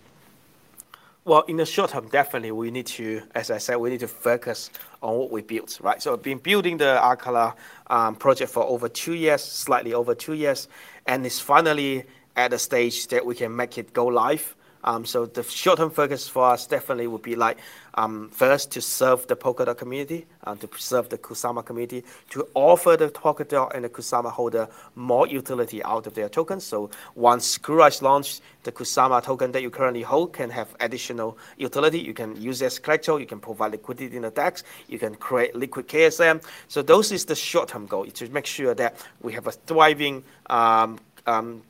Well, 1.25 1.43
in 1.49 1.57
the 1.57 1.67
short 1.67 1.91
term, 1.91 2.09
definitely 2.09 2.53
we 2.53 2.71
need 2.71 2.87
to, 2.87 3.23
as 3.35 3.51
I 3.51 3.59
said, 3.59 3.77
we 3.79 3.91
need 3.91 3.99
to 4.01 4.07
focus 4.07 4.71
on 5.03 5.17
what 5.19 5.33
we 5.33 5.43
built, 5.43 5.81
right? 5.81 6.01
So 6.01 6.13
I've 6.13 6.23
been 6.23 6.39
building 6.39 6.77
the 6.77 7.01
Acala 7.03 7.55
um, 7.89 8.15
project 8.15 8.53
for 8.53 8.63
over 8.63 8.89
two 8.89 9.15
years, 9.15 9.43
slightly 9.43 9.93
over 9.93 10.15
two 10.15 10.35
years, 10.35 10.69
and 11.07 11.27
it's 11.27 11.41
finally 11.41 12.05
at 12.37 12.53
a 12.53 12.59
stage 12.59 13.09
that 13.09 13.25
we 13.25 13.35
can 13.35 13.55
make 13.55 13.79
it 13.79 13.93
go 13.93 14.07
live. 14.07 14.55
Um, 14.87 15.05
so 15.05 15.27
the 15.27 15.43
short-term 15.43 15.91
focus 15.91 16.29
for 16.29 16.47
us 16.47 16.67
definitely 16.67 17.09
would 17.09 17.23
be 17.23 17.35
like 17.35 17.59
um, 17.95 18.29
first 18.29 18.71
to 18.73 18.81
serve 18.81 19.27
the 19.27 19.35
Polkadot 19.35 19.77
community, 19.77 20.27
uh, 20.45 20.55
to 20.55 20.69
serve 20.79 21.09
the 21.09 21.19
Kusama 21.19 21.65
community, 21.65 22.05
to 22.31 22.47
offer 22.55 22.97
the 22.97 23.09
Polkadot 23.09 23.75
and 23.75 23.85
the 23.85 23.89
Kusama 23.89 24.31
holder 24.31 24.69
more 24.95 25.27
utility 25.27 25.83
out 25.83 26.07
of 26.07 26.15
their 26.15 26.29
tokens. 26.29 26.63
So 26.63 26.91
once 27.17 27.59
Karura 27.59 28.01
launched, 28.01 28.43
the 28.63 28.71
Kusama 28.71 29.23
token 29.25 29.51
that 29.53 29.63
you 29.63 29.71
currently 29.71 30.03
hold 30.03 30.33
can 30.33 30.51
have 30.51 30.77
additional 30.79 31.37
utility. 31.57 31.99
You 31.99 32.15
can 32.15 32.41
use 32.41 32.63
as 32.63 32.79
collateral, 32.79 33.19
you 33.19 33.27
can 33.27 33.41
provide 33.41 33.73
liquidity 33.73 34.15
in 34.15 34.23
the 34.23 34.31
DEX, 34.31 34.63
you 34.87 35.01
can 35.01 35.17
create 35.17 35.57
liquid 35.57 35.89
KSM. 35.89 36.45
So 36.69 36.83
those 36.83 37.11
is 37.11 37.25
the 37.25 37.35
short-term 37.35 37.87
goal, 37.87 38.07
to 38.07 38.29
make 38.29 38.47
sure 38.47 38.75
that 38.75 39.05
we 39.21 39.33
have 39.33 39.49
a 39.49 39.53
thriving 39.53 40.23
um, 40.49 41.01
um, 41.27 41.63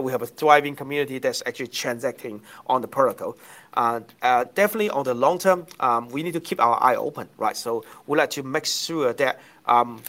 we 0.00 0.12
have 0.12 0.22
a 0.22 0.26
thriving 0.26 0.76
community 0.76 1.18
that's 1.18 1.42
actually 1.46 1.68
transacting 1.68 2.42
on 2.66 2.80
the 2.82 2.88
protocol. 2.88 3.36
Uh, 3.74 4.00
uh, 4.22 4.44
definitely 4.54 4.90
on 4.90 5.04
the 5.04 5.14
long 5.14 5.38
term, 5.38 5.66
um, 5.80 6.08
we 6.08 6.22
need 6.22 6.32
to 6.34 6.40
keep 6.40 6.60
our 6.60 6.82
eye 6.82 6.96
open, 6.96 7.28
right? 7.36 7.56
So 7.56 7.84
we 8.06 8.18
like 8.18 8.30
to 8.30 8.42
make 8.42 8.66
sure 8.66 9.12
that 9.12 9.40
um, 9.66 10.02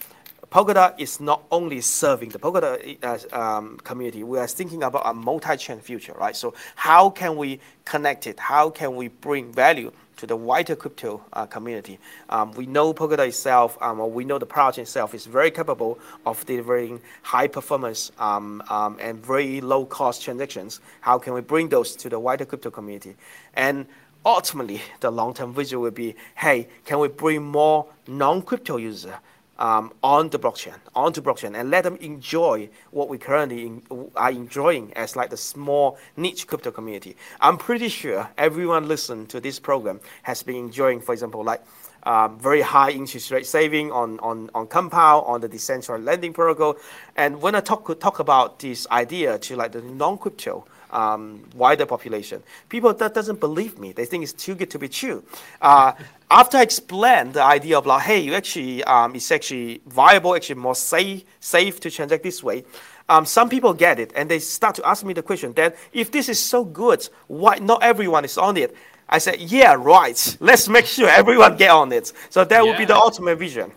Polkadot 0.51 0.99
is 0.99 1.19
not 1.19 1.43
only 1.51 1.79
serving 1.79 2.29
the 2.29 2.39
Polkadot 2.39 2.97
uh, 3.03 3.37
um, 3.39 3.77
community, 3.83 4.23
we 4.23 4.39
are 4.39 4.47
thinking 4.47 4.81
about 4.81 5.03
a 5.05 5.13
multi-chain 5.13 5.79
future, 5.79 6.13
right? 6.13 6.35
So 6.35 6.55
how 6.75 7.11
can 7.11 7.37
we 7.37 7.59
connect 7.85 8.25
it? 8.25 8.39
How 8.39 8.71
can 8.71 8.95
we 8.95 9.09
bring 9.09 9.53
value 9.53 9.91
to 10.19 10.27
the 10.27 10.35
wider 10.35 10.75
crypto 10.75 11.23
uh, 11.31 11.45
community. 11.45 11.97
Um, 12.29 12.51
we 12.51 12.65
know 12.65 12.93
Polkadot 12.93 13.27
itself, 13.29 13.77
um, 13.81 14.01
or 14.01 14.11
we 14.11 14.25
know 14.25 14.37
the 14.37 14.45
project 14.45 14.87
itself 14.87 15.13
is 15.13 15.25
very 15.25 15.49
capable 15.49 15.97
of 16.25 16.45
delivering 16.45 17.01
high 17.23 17.47
performance 17.47 18.11
um, 18.19 18.61
um, 18.69 18.97
and 18.99 19.25
very 19.25 19.61
low 19.61 19.85
cost 19.85 20.21
transactions. 20.21 20.81
How 20.99 21.17
can 21.19 21.33
we 21.33 21.41
bring 21.41 21.69
those 21.69 21.95
to 21.95 22.09
the 22.09 22.19
wider 22.19 22.43
crypto 22.43 22.69
community? 22.69 23.15
And 23.53 23.85
ultimately, 24.25 24.81
the 24.99 25.09
long 25.09 25.33
term 25.33 25.53
vision 25.53 25.79
will 25.79 25.91
be, 25.91 26.15
hey, 26.35 26.67
can 26.83 26.99
we 26.99 27.07
bring 27.07 27.41
more 27.41 27.87
non 28.05 28.41
crypto 28.41 28.75
users? 28.75 29.13
Um, 29.59 29.93
on 30.01 30.29
the 30.29 30.39
blockchain, 30.39 30.75
onto 30.95 31.21
blockchain, 31.21 31.59
and 31.59 31.69
let 31.69 31.83
them 31.83 31.97
enjoy 31.97 32.69
what 32.91 33.09
we 33.09 33.17
currently 33.17 33.67
in, 33.67 33.83
are 34.15 34.31
enjoying 34.31 34.91
as 34.93 35.15
like 35.15 35.29
the 35.29 35.37
small 35.37 35.97
niche 36.17 36.47
crypto 36.47 36.71
community. 36.71 37.15
I'm 37.41 37.57
pretty 37.57 37.89
sure 37.89 38.29
everyone 38.37 38.87
listening 38.87 39.27
to 39.27 39.39
this 39.39 39.59
program 39.59 39.99
has 40.23 40.41
been 40.41 40.55
enjoying, 40.55 41.01
for 41.01 41.13
example, 41.13 41.43
like 41.43 41.61
um, 42.03 42.39
very 42.39 42.61
high 42.61 42.91
interest 42.91 43.29
rate 43.29 43.45
saving 43.45 43.91
on, 43.91 44.19
on, 44.21 44.49
on 44.55 44.67
Compound, 44.67 45.25
on 45.27 45.41
the 45.41 45.49
decentralized 45.49 46.05
lending 46.05 46.31
protocol. 46.31 46.77
And 47.17 47.41
when 47.41 47.53
I 47.53 47.59
talk, 47.59 47.99
talk 47.99 48.19
about 48.19 48.59
this 48.59 48.87
idea 48.89 49.37
to 49.39 49.55
like 49.57 49.73
the 49.73 49.81
non-crypto 49.81 50.65
um, 50.91 51.43
wider 51.55 51.85
population. 51.85 52.43
People 52.69 52.93
that 52.93 53.13
doesn't 53.13 53.39
believe 53.39 53.79
me. 53.79 53.91
They 53.91 54.05
think 54.05 54.23
it's 54.23 54.33
too 54.33 54.55
good 54.55 54.69
to 54.71 54.79
be 54.79 54.89
true. 54.89 55.23
Uh, 55.61 55.93
after 56.31 56.57
I 56.57 56.61
explain 56.61 57.31
the 57.31 57.43
idea 57.43 57.77
of 57.77 57.85
like, 57.85 58.03
hey, 58.03 58.19
you 58.19 58.33
actually 58.33 58.83
um, 58.83 59.15
it's 59.15 59.31
actually 59.31 59.81
viable, 59.87 60.35
actually 60.35 60.59
more 60.59 60.75
safe, 60.75 61.23
safe 61.39 61.79
to 61.81 61.91
transact 61.91 62.23
this 62.23 62.43
way. 62.43 62.63
Um, 63.09 63.25
some 63.25 63.49
people 63.49 63.73
get 63.73 63.99
it 63.99 64.11
and 64.15 64.29
they 64.29 64.37
start 64.37 64.75
to 64.75 64.87
ask 64.87 65.03
me 65.03 65.13
the 65.13 65.23
question. 65.23 65.53
that 65.53 65.75
if 65.91 66.11
this 66.11 66.29
is 66.29 66.39
so 66.39 66.63
good, 66.63 67.07
why 67.27 67.55
not 67.55 67.81
everyone 67.81 68.23
is 68.23 68.37
on 68.37 68.55
it? 68.55 68.75
I 69.09 69.17
said, 69.17 69.39
yeah, 69.39 69.73
right. 69.73 70.37
Let's 70.39 70.69
make 70.69 70.85
sure 70.85 71.09
everyone 71.09 71.57
get 71.57 71.71
on 71.71 71.91
it. 71.91 72.13
So 72.29 72.45
that 72.45 72.55
yeah. 72.55 72.61
would 72.69 72.77
be 72.77 72.85
the 72.85 72.95
ultimate 72.95 73.37
vision. 73.37 73.71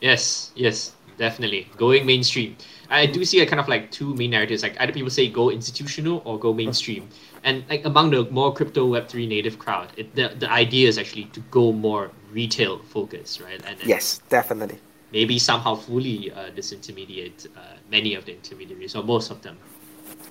Yes, 0.00 0.52
yes, 0.54 0.92
definitely 1.16 1.68
going 1.76 2.04
mainstream. 2.04 2.56
I 2.90 3.06
do 3.06 3.24
see 3.24 3.40
a 3.40 3.46
kind 3.46 3.60
of 3.60 3.68
like 3.68 3.90
two 3.90 4.14
main 4.14 4.30
narratives. 4.30 4.62
Like 4.62 4.78
either 4.80 4.92
people 4.92 5.10
say 5.10 5.28
go 5.28 5.50
institutional 5.50 6.22
or 6.24 6.38
go 6.38 6.52
mainstream. 6.52 7.08
And 7.44 7.64
like 7.70 7.84
among 7.84 8.10
the 8.10 8.24
more 8.30 8.52
crypto 8.52 8.86
Web 8.86 9.08
three 9.08 9.26
native 9.26 9.58
crowd, 9.58 9.92
it, 9.96 10.14
the 10.14 10.34
the 10.38 10.50
idea 10.50 10.88
is 10.88 10.98
actually 10.98 11.24
to 11.26 11.40
go 11.50 11.72
more 11.72 12.10
retail 12.32 12.78
focused, 12.78 13.40
right? 13.40 13.60
And, 13.64 13.78
and 13.80 13.88
yes, 13.88 14.20
definitely. 14.28 14.78
Maybe 15.12 15.38
somehow 15.38 15.74
fully 15.74 16.32
uh, 16.32 16.50
disintermediate 16.50 17.46
uh, 17.56 17.60
many 17.90 18.14
of 18.14 18.24
the 18.24 18.32
intermediaries 18.34 18.94
or 18.94 19.02
most 19.02 19.30
of 19.30 19.42
them. 19.42 19.56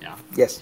Yeah. 0.01 0.16
Yes. 0.36 0.62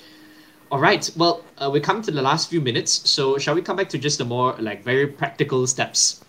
All 0.72 0.80
right. 0.80 1.10
Well, 1.16 1.43
uh, 1.58 1.70
we 1.72 1.80
come 1.80 2.02
to 2.02 2.12
the 2.12 2.22
last 2.22 2.50
few 2.50 2.62
minutes. 2.62 3.10
So 3.10 3.38
shall 3.38 3.56
we 3.56 3.62
come 3.62 3.78
back 3.78 3.89
to 3.89 3.98
just 3.98 4.18
the 4.18 4.26
more 4.26 4.56
like 4.60 4.84
very 4.84 5.08
practical 5.08 5.66
steps 5.68 6.24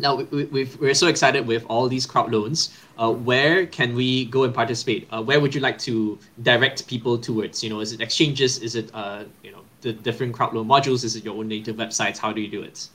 now 0.00 0.16
we, 0.16 0.64
we're 0.80 0.94
so 0.94 1.06
excited 1.06 1.46
with 1.46 1.64
all 1.68 1.88
these 1.88 2.06
crowd 2.06 2.32
loans. 2.32 2.76
Uh, 2.98 3.12
where 3.12 3.66
can 3.66 3.94
we 3.94 4.26
go 4.26 4.44
and 4.44 4.54
participate? 4.54 5.08
Uh, 5.10 5.22
where 5.22 5.40
would 5.40 5.54
you 5.54 5.60
like 5.60 5.78
to 5.78 6.18
direct 6.42 6.86
people 6.86 7.18
towards? 7.18 7.62
You 7.62 7.70
know, 7.70 7.80
is 7.80 7.92
it 7.92 8.00
exchanges? 8.00 8.58
Is 8.58 8.74
it 8.74 8.90
uh, 8.94 9.24
you 9.42 9.52
know 9.52 9.62
the 9.80 9.92
different 9.92 10.34
crowd 10.34 10.54
loan 10.54 10.66
modules? 10.66 11.04
Is 11.04 11.16
it 11.16 11.24
your 11.24 11.36
own 11.36 11.48
native 11.48 11.76
websites? 11.76 12.18
How 12.18 12.32
do 12.32 12.40
you 12.40 12.48
do 12.48 12.62
it? 12.62 12.88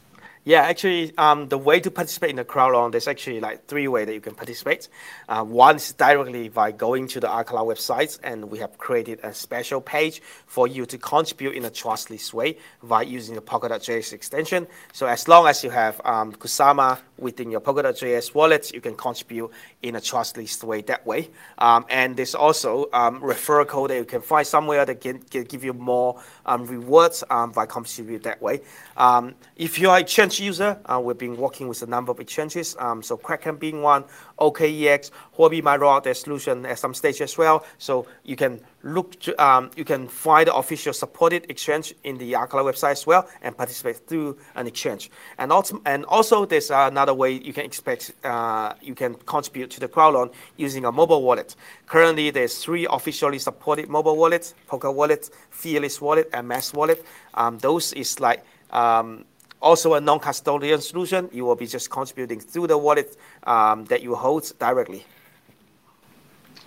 Yeah, 0.47 0.61
actually, 0.61 1.11
um, 1.17 1.47
the 1.49 1.57
way 1.57 1.79
to 1.79 1.89
participate 1.89 2.29
in 2.29 2.35
the 2.35 2.45
crowd 2.45 2.91
there's 2.91 3.07
actually 3.07 3.39
like 3.39 3.65
three 3.65 3.87
ways 3.87 4.05
that 4.05 4.13
you 4.13 4.21
can 4.21 4.35
participate. 4.35 4.89
Uh, 5.27 5.43
one 5.43 5.77
is 5.77 5.91
directly 5.93 6.49
by 6.49 6.71
going 6.71 7.07
to 7.07 7.19
the 7.19 7.25
Acala 7.25 7.65
website, 7.65 8.19
and 8.21 8.51
we 8.51 8.59
have 8.59 8.77
created 8.77 9.19
a 9.23 9.33
special 9.33 9.81
page 9.81 10.21
for 10.45 10.67
you 10.67 10.85
to 10.85 10.99
contribute 10.99 11.55
in 11.55 11.65
a 11.65 11.71
trustless 11.71 12.31
way 12.31 12.59
by 12.83 13.01
using 13.01 13.33
the 13.33 13.41
Polkadot.js 13.41 14.13
extension. 14.13 14.67
So 14.93 15.07
as 15.07 15.27
long 15.27 15.47
as 15.47 15.63
you 15.63 15.71
have 15.71 15.99
um, 16.05 16.31
Kusama 16.33 16.99
within 17.17 17.51
your 17.51 17.61
Polkadot.js 17.61 18.33
wallet, 18.33 18.71
you 18.73 18.81
can 18.81 18.95
contribute 18.95 19.51
in 19.81 19.95
a 19.95 20.01
trustless 20.01 20.63
way 20.63 20.81
that 20.81 21.05
way. 21.05 21.29
Um, 21.57 21.85
and 21.89 22.15
there's 22.17 22.35
also 22.35 22.89
um, 22.93 23.21
referral 23.21 23.67
code 23.67 23.89
that 23.91 23.97
you 23.97 24.05
can 24.05 24.21
find 24.21 24.45
somewhere 24.45 24.85
that 24.85 25.01
can, 25.01 25.19
can 25.19 25.43
give 25.43 25.63
you 25.63 25.73
more 25.73 26.21
um, 26.45 26.65
rewards 26.65 27.23
um, 27.29 27.51
by 27.51 27.65
contributing 27.65 28.23
that 28.23 28.41
way. 28.41 28.61
Um, 28.97 29.35
if 29.55 29.79
you 29.79 29.89
are 29.89 29.97
a 29.97 30.01
exchange 30.01 30.39
user, 30.39 30.79
uh, 30.85 30.99
we've 30.99 31.17
been 31.17 31.37
working 31.37 31.67
with 31.67 31.81
a 31.81 31.87
number 31.87 32.11
of 32.11 32.19
exchanges. 32.19 32.75
Um, 32.79 33.03
so 33.03 33.17
Kraken 33.17 33.57
being 33.57 33.81
one, 33.81 34.05
OKEX, 34.39 35.11
Huobi 35.37 35.63
might 35.63 35.79
roll 35.79 35.93
out 35.93 36.03
their 36.03 36.13
solution 36.13 36.65
at 36.65 36.79
some 36.79 36.93
stage 36.93 37.21
as 37.21 37.37
well. 37.37 37.65
So 37.77 38.07
you 38.23 38.35
can 38.35 38.61
look 38.83 39.19
to, 39.21 39.43
um, 39.43 39.71
you 39.75 39.85
can 39.85 40.07
find 40.07 40.47
the 40.47 40.55
official 40.55 40.93
supported 40.93 41.45
exchange 41.49 41.93
in 42.03 42.17
the 42.17 42.33
Acala 42.33 42.63
website 42.63 42.91
as 42.91 43.07
well 43.07 43.27
and 43.41 43.55
participate 43.55 44.07
through 44.07 44.37
an 44.55 44.67
exchange. 44.67 45.09
And 45.37 45.51
also, 45.51 45.81
and 45.85 46.05
also 46.05 46.45
there's 46.45 46.69
another 46.69 47.13
way 47.13 47.31
you 47.31 47.53
can 47.53 47.65
expect, 47.65 48.13
uh, 48.23 48.73
you 48.81 48.95
can 48.95 49.15
contribute 49.25 49.71
to 49.71 49.79
the 49.79 49.87
crowd 49.87 50.13
loan 50.13 50.29
using 50.57 50.85
a 50.85 50.91
mobile 50.91 51.23
wallet. 51.23 51.55
Currently, 51.87 52.31
there's 52.31 52.57
three 52.63 52.87
officially 52.89 53.39
supported 53.39 53.89
mobile 53.89 54.17
wallets, 54.17 54.53
Polkawallet, 54.69 55.29
Fearless 55.49 56.01
Wallet, 56.01 56.29
and 56.33 56.47
Math 56.47 56.73
Wallet. 56.73 57.05
Um, 57.33 57.57
those 57.59 57.93
is 57.93 58.19
like 58.19 58.43
um, 58.71 59.25
also 59.65 59.95
a 59.95 59.99
non-custodian 59.99 60.79
solution. 60.79 61.27
You 61.33 61.43
will 61.43 61.55
be 61.55 61.67
just 61.67 61.89
contributing 61.89 62.39
through 62.39 62.67
the 62.67 62.77
wallet 62.77 63.17
um, 63.43 63.85
that 63.85 64.01
you 64.03 64.15
hold 64.15 64.53
directly. 64.59 65.03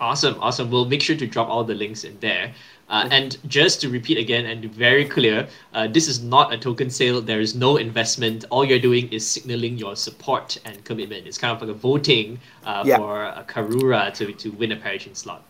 Awesome, 0.01 0.35
awesome. 0.39 0.69
We'll 0.69 0.85
make 0.85 1.01
sure 1.01 1.15
to 1.15 1.27
drop 1.27 1.49
all 1.49 1.63
the 1.63 1.73
links 1.73 2.03
in 2.03 2.19
there. 2.19 2.53
Uh, 2.89 3.07
and 3.11 3.37
just 3.47 3.81
to 3.81 3.89
repeat 3.89 4.17
again 4.17 4.45
and 4.45 4.65
very 4.73 5.05
clear, 5.05 5.47
uh, 5.73 5.87
this 5.87 6.07
is 6.07 6.23
not 6.23 6.53
a 6.53 6.57
token 6.57 6.89
sale. 6.89 7.21
There 7.21 7.39
is 7.39 7.53
no 7.53 7.77
investment. 7.77 8.45
All 8.49 8.65
you're 8.65 8.79
doing 8.79 9.09
is 9.09 9.27
signaling 9.27 9.77
your 9.77 9.95
support 9.95 10.57
and 10.65 10.83
commitment. 10.85 11.27
It's 11.27 11.37
kind 11.37 11.55
of 11.55 11.61
like 11.61 11.69
a 11.69 11.79
voting 11.79 12.39
uh, 12.65 12.83
yeah. 12.85 12.97
for 12.97 13.25
a 13.25 13.45
Karura 13.47 14.13
to, 14.15 14.33
to 14.33 14.49
win 14.51 14.71
a 14.71 14.77
Parachain 14.77 15.15
slot. 15.15 15.43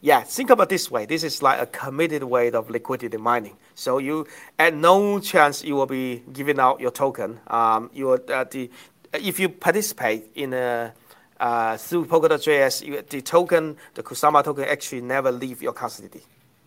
Yeah, 0.00 0.20
think 0.22 0.50
about 0.50 0.68
this 0.68 0.90
way. 0.90 1.06
This 1.06 1.24
is 1.24 1.42
like 1.42 1.60
a 1.60 1.66
committed 1.66 2.22
way 2.22 2.50
of 2.50 2.70
liquidity 2.70 3.16
mining. 3.16 3.56
So 3.74 3.98
you, 3.98 4.26
at 4.58 4.74
no 4.74 5.18
chance, 5.20 5.64
you 5.64 5.74
will 5.74 5.86
be 5.86 6.22
giving 6.32 6.60
out 6.60 6.80
your 6.80 6.90
token. 6.90 7.40
Um, 7.46 7.90
you 7.92 8.06
will, 8.06 8.20
uh, 8.28 8.44
the, 8.44 8.70
if 9.12 9.40
you 9.40 9.48
participate 9.48 10.30
in 10.34 10.52
a 10.52 10.92
uh, 11.40 11.76
through 11.76 12.06
Polkadot.js, 12.06 12.86
you, 12.86 13.02
the 13.02 13.20
token, 13.20 13.76
the 13.94 14.02
Kusama 14.02 14.42
token, 14.42 14.64
actually 14.64 15.00
never 15.00 15.30
leave 15.30 15.62
your 15.62 15.72
custody. 15.72 16.22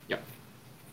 Yeah, 0.07 0.17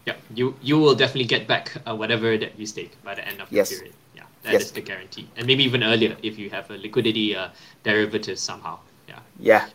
yeah. 0.07 0.15
You 0.35 0.57
you 0.63 0.79
will 0.79 0.95
definitely 0.95 1.27
get 1.27 1.47
back 1.47 1.73
uh, 1.87 1.95
whatever 1.95 2.37
that 2.39 2.59
you 2.59 2.67
stake 2.67 2.93
by 3.05 3.15
the 3.15 3.27
end 3.27 3.41
of 3.41 3.51
yes. 3.51 3.71
the 3.71 3.77
period. 3.77 3.95
Yeah, 4.15 4.23
that 4.45 4.53
yes. 4.53 4.63
is 4.63 4.73
the 4.73 4.81
guarantee, 4.81 5.29
and 5.37 5.47
maybe 5.47 5.65
even 5.65 5.83
earlier 5.83 6.17
if 6.23 6.39
you 6.39 6.49
have 6.51 6.71
a 6.71 6.79
liquidity 6.79 7.37
uh, 7.37 7.49
derivative 7.83 8.39
somehow. 8.39 8.79
Yeah. 9.09 9.19
Yeah. 9.39 9.67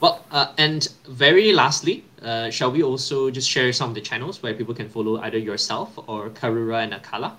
Well, 0.00 0.24
uh, 0.30 0.52
and 0.56 0.88
very 1.06 1.52
lastly, 1.52 2.04
uh, 2.22 2.48
shall 2.48 2.72
we 2.72 2.82
also 2.82 3.30
just 3.30 3.48
share 3.48 3.70
some 3.74 3.90
of 3.90 3.94
the 3.94 4.00
channels 4.00 4.42
where 4.42 4.54
people 4.54 4.74
can 4.74 4.88
follow 4.88 5.20
either 5.20 5.36
yourself 5.36 5.92
or 6.08 6.30
Karura 6.30 6.82
and 6.82 6.94
Acala? 6.94 7.32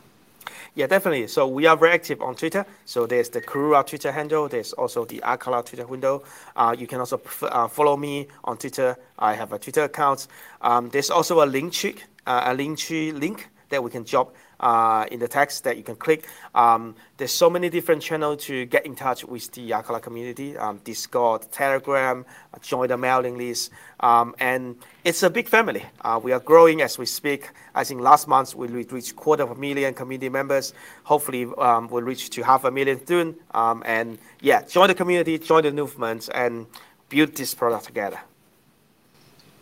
Yeah, 0.76 0.86
definitely. 0.86 1.28
So 1.28 1.47
we 1.47 1.66
are 1.66 1.76
very 1.76 1.93
active 1.93 2.22
on 2.22 2.36
Twitter. 2.36 2.66
So 2.86 3.07
there's 3.07 3.30
the 3.30 3.41
Karura 3.41 3.86
Twitter 3.86 4.12
handle. 4.12 4.47
There's 4.47 4.74
also 4.74 5.05
the 5.05 5.22
Acala 5.26 5.66
Twitter 5.66 5.88
window. 5.88 6.24
Uh, 6.55 6.76
you 6.78 6.86
can 6.86 6.99
also 6.99 7.20
uh, 7.41 7.68
follow 7.68 7.97
me 7.97 8.28
on 8.43 8.57
Twitter. 8.57 8.95
I 9.18 9.34
have 9.34 9.51
a 9.53 9.59
Twitter 9.59 9.84
account. 9.86 10.28
Um, 10.62 10.89
there's 10.89 11.09
also 11.09 11.43
a 11.43 11.47
link 11.47 11.74
tree, 11.74 11.95
uh, 12.28 12.43
a 12.45 12.53
link 12.53 12.78
tree 12.78 13.12
link 13.12 13.49
that 13.70 13.84
we 13.84 13.89
can 13.89 14.03
drop 14.03 14.36
uh, 14.62 15.05
in 15.12 15.20
the 15.20 15.28
text 15.28 15.64
that 15.66 15.76
you 15.76 15.84
can 15.84 15.95
click. 15.95 16.28
Um, 16.55 16.95
there's 17.18 17.34
so 17.34 17.49
many 17.49 17.70
different 17.70 18.01
channels 18.01 18.45
to 18.45 18.66
get 18.66 18.86
in 18.86 18.95
touch 18.95 19.26
with 19.26 19.51
the 19.51 19.72
Acala 19.72 20.01
community, 20.01 20.57
um, 20.57 20.80
Discord, 20.84 21.51
Telegram, 21.51 22.26
uh, 22.53 22.57
join 22.59 22.88
the 22.88 22.97
mailing 22.97 23.38
list, 23.38 23.72
um, 23.99 24.36
and 24.39 24.76
it's 25.03 25.24
a 25.24 25.30
big 25.30 25.49
family. 25.49 25.84
Uh, 26.01 26.20
we 26.24 26.32
are 26.32 26.39
growing 26.39 26.82
as 26.82 26.97
we 26.97 27.05
speak. 27.05 27.49
I 27.76 27.84
think 27.84 28.01
last 28.01 28.28
month 28.28 28.55
we 28.55 28.68
reached 28.68 29.16
quarter 29.16 29.43
of 29.43 29.51
a 29.51 29.55
million 29.55 29.93
community 29.93 30.30
members. 30.30 30.74
Hopefully 31.03 31.47
um, 31.57 31.88
we'll 31.89 32.03
reach 32.03 32.30
to 32.30 32.43
half 32.43 32.64
a 32.64 32.72
million 32.72 33.05
soon. 33.05 33.36
Um, 33.53 33.84
and 33.86 34.18
yeah, 34.41 34.62
join 34.64 34.88
the 34.88 34.95
community, 34.95 35.38
join 35.39 35.64
the 35.64 35.72
movement, 35.72 36.30
and 36.34 36.68
build 37.09 37.36
this 37.36 37.53
product 37.53 37.86
together. 37.86 38.20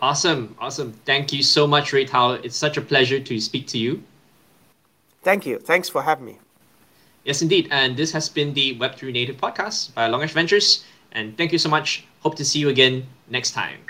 Awesome, 0.01 0.55
awesome. 0.59 0.93
Thank 1.05 1.33
you 1.33 1.43
so 1.43 1.67
much, 1.67 1.91
Rui 1.91 2.05
Tao. 2.05 2.31
It's 2.31 2.55
such 2.55 2.77
a 2.77 2.81
pleasure 2.81 3.19
to 3.19 3.39
speak 3.39 3.67
to 3.67 3.77
you. 3.77 4.01
Thank 5.23 5.45
you. 5.45 5.59
Thanks 5.59 5.89
for 5.89 6.03
having 6.03 6.25
me. 6.25 6.39
Yes, 7.23 7.41
indeed. 7.41 7.67
And 7.71 7.97
this 7.97 8.11
has 8.11 8.29
been 8.29 8.53
the 8.53 8.77
Web3 8.79 9.11
Native 9.13 9.37
podcast 9.37 9.93
by 9.93 10.09
LongHash 10.09 10.31
Ventures. 10.31 10.83
And 11.11 11.37
thank 11.37 11.51
you 11.51 11.57
so 11.57 11.69
much. 11.69 12.05
Hope 12.21 12.35
to 12.35 12.45
see 12.45 12.59
you 12.59 12.69
again 12.69 13.07
next 13.29 13.51
time. 13.51 13.88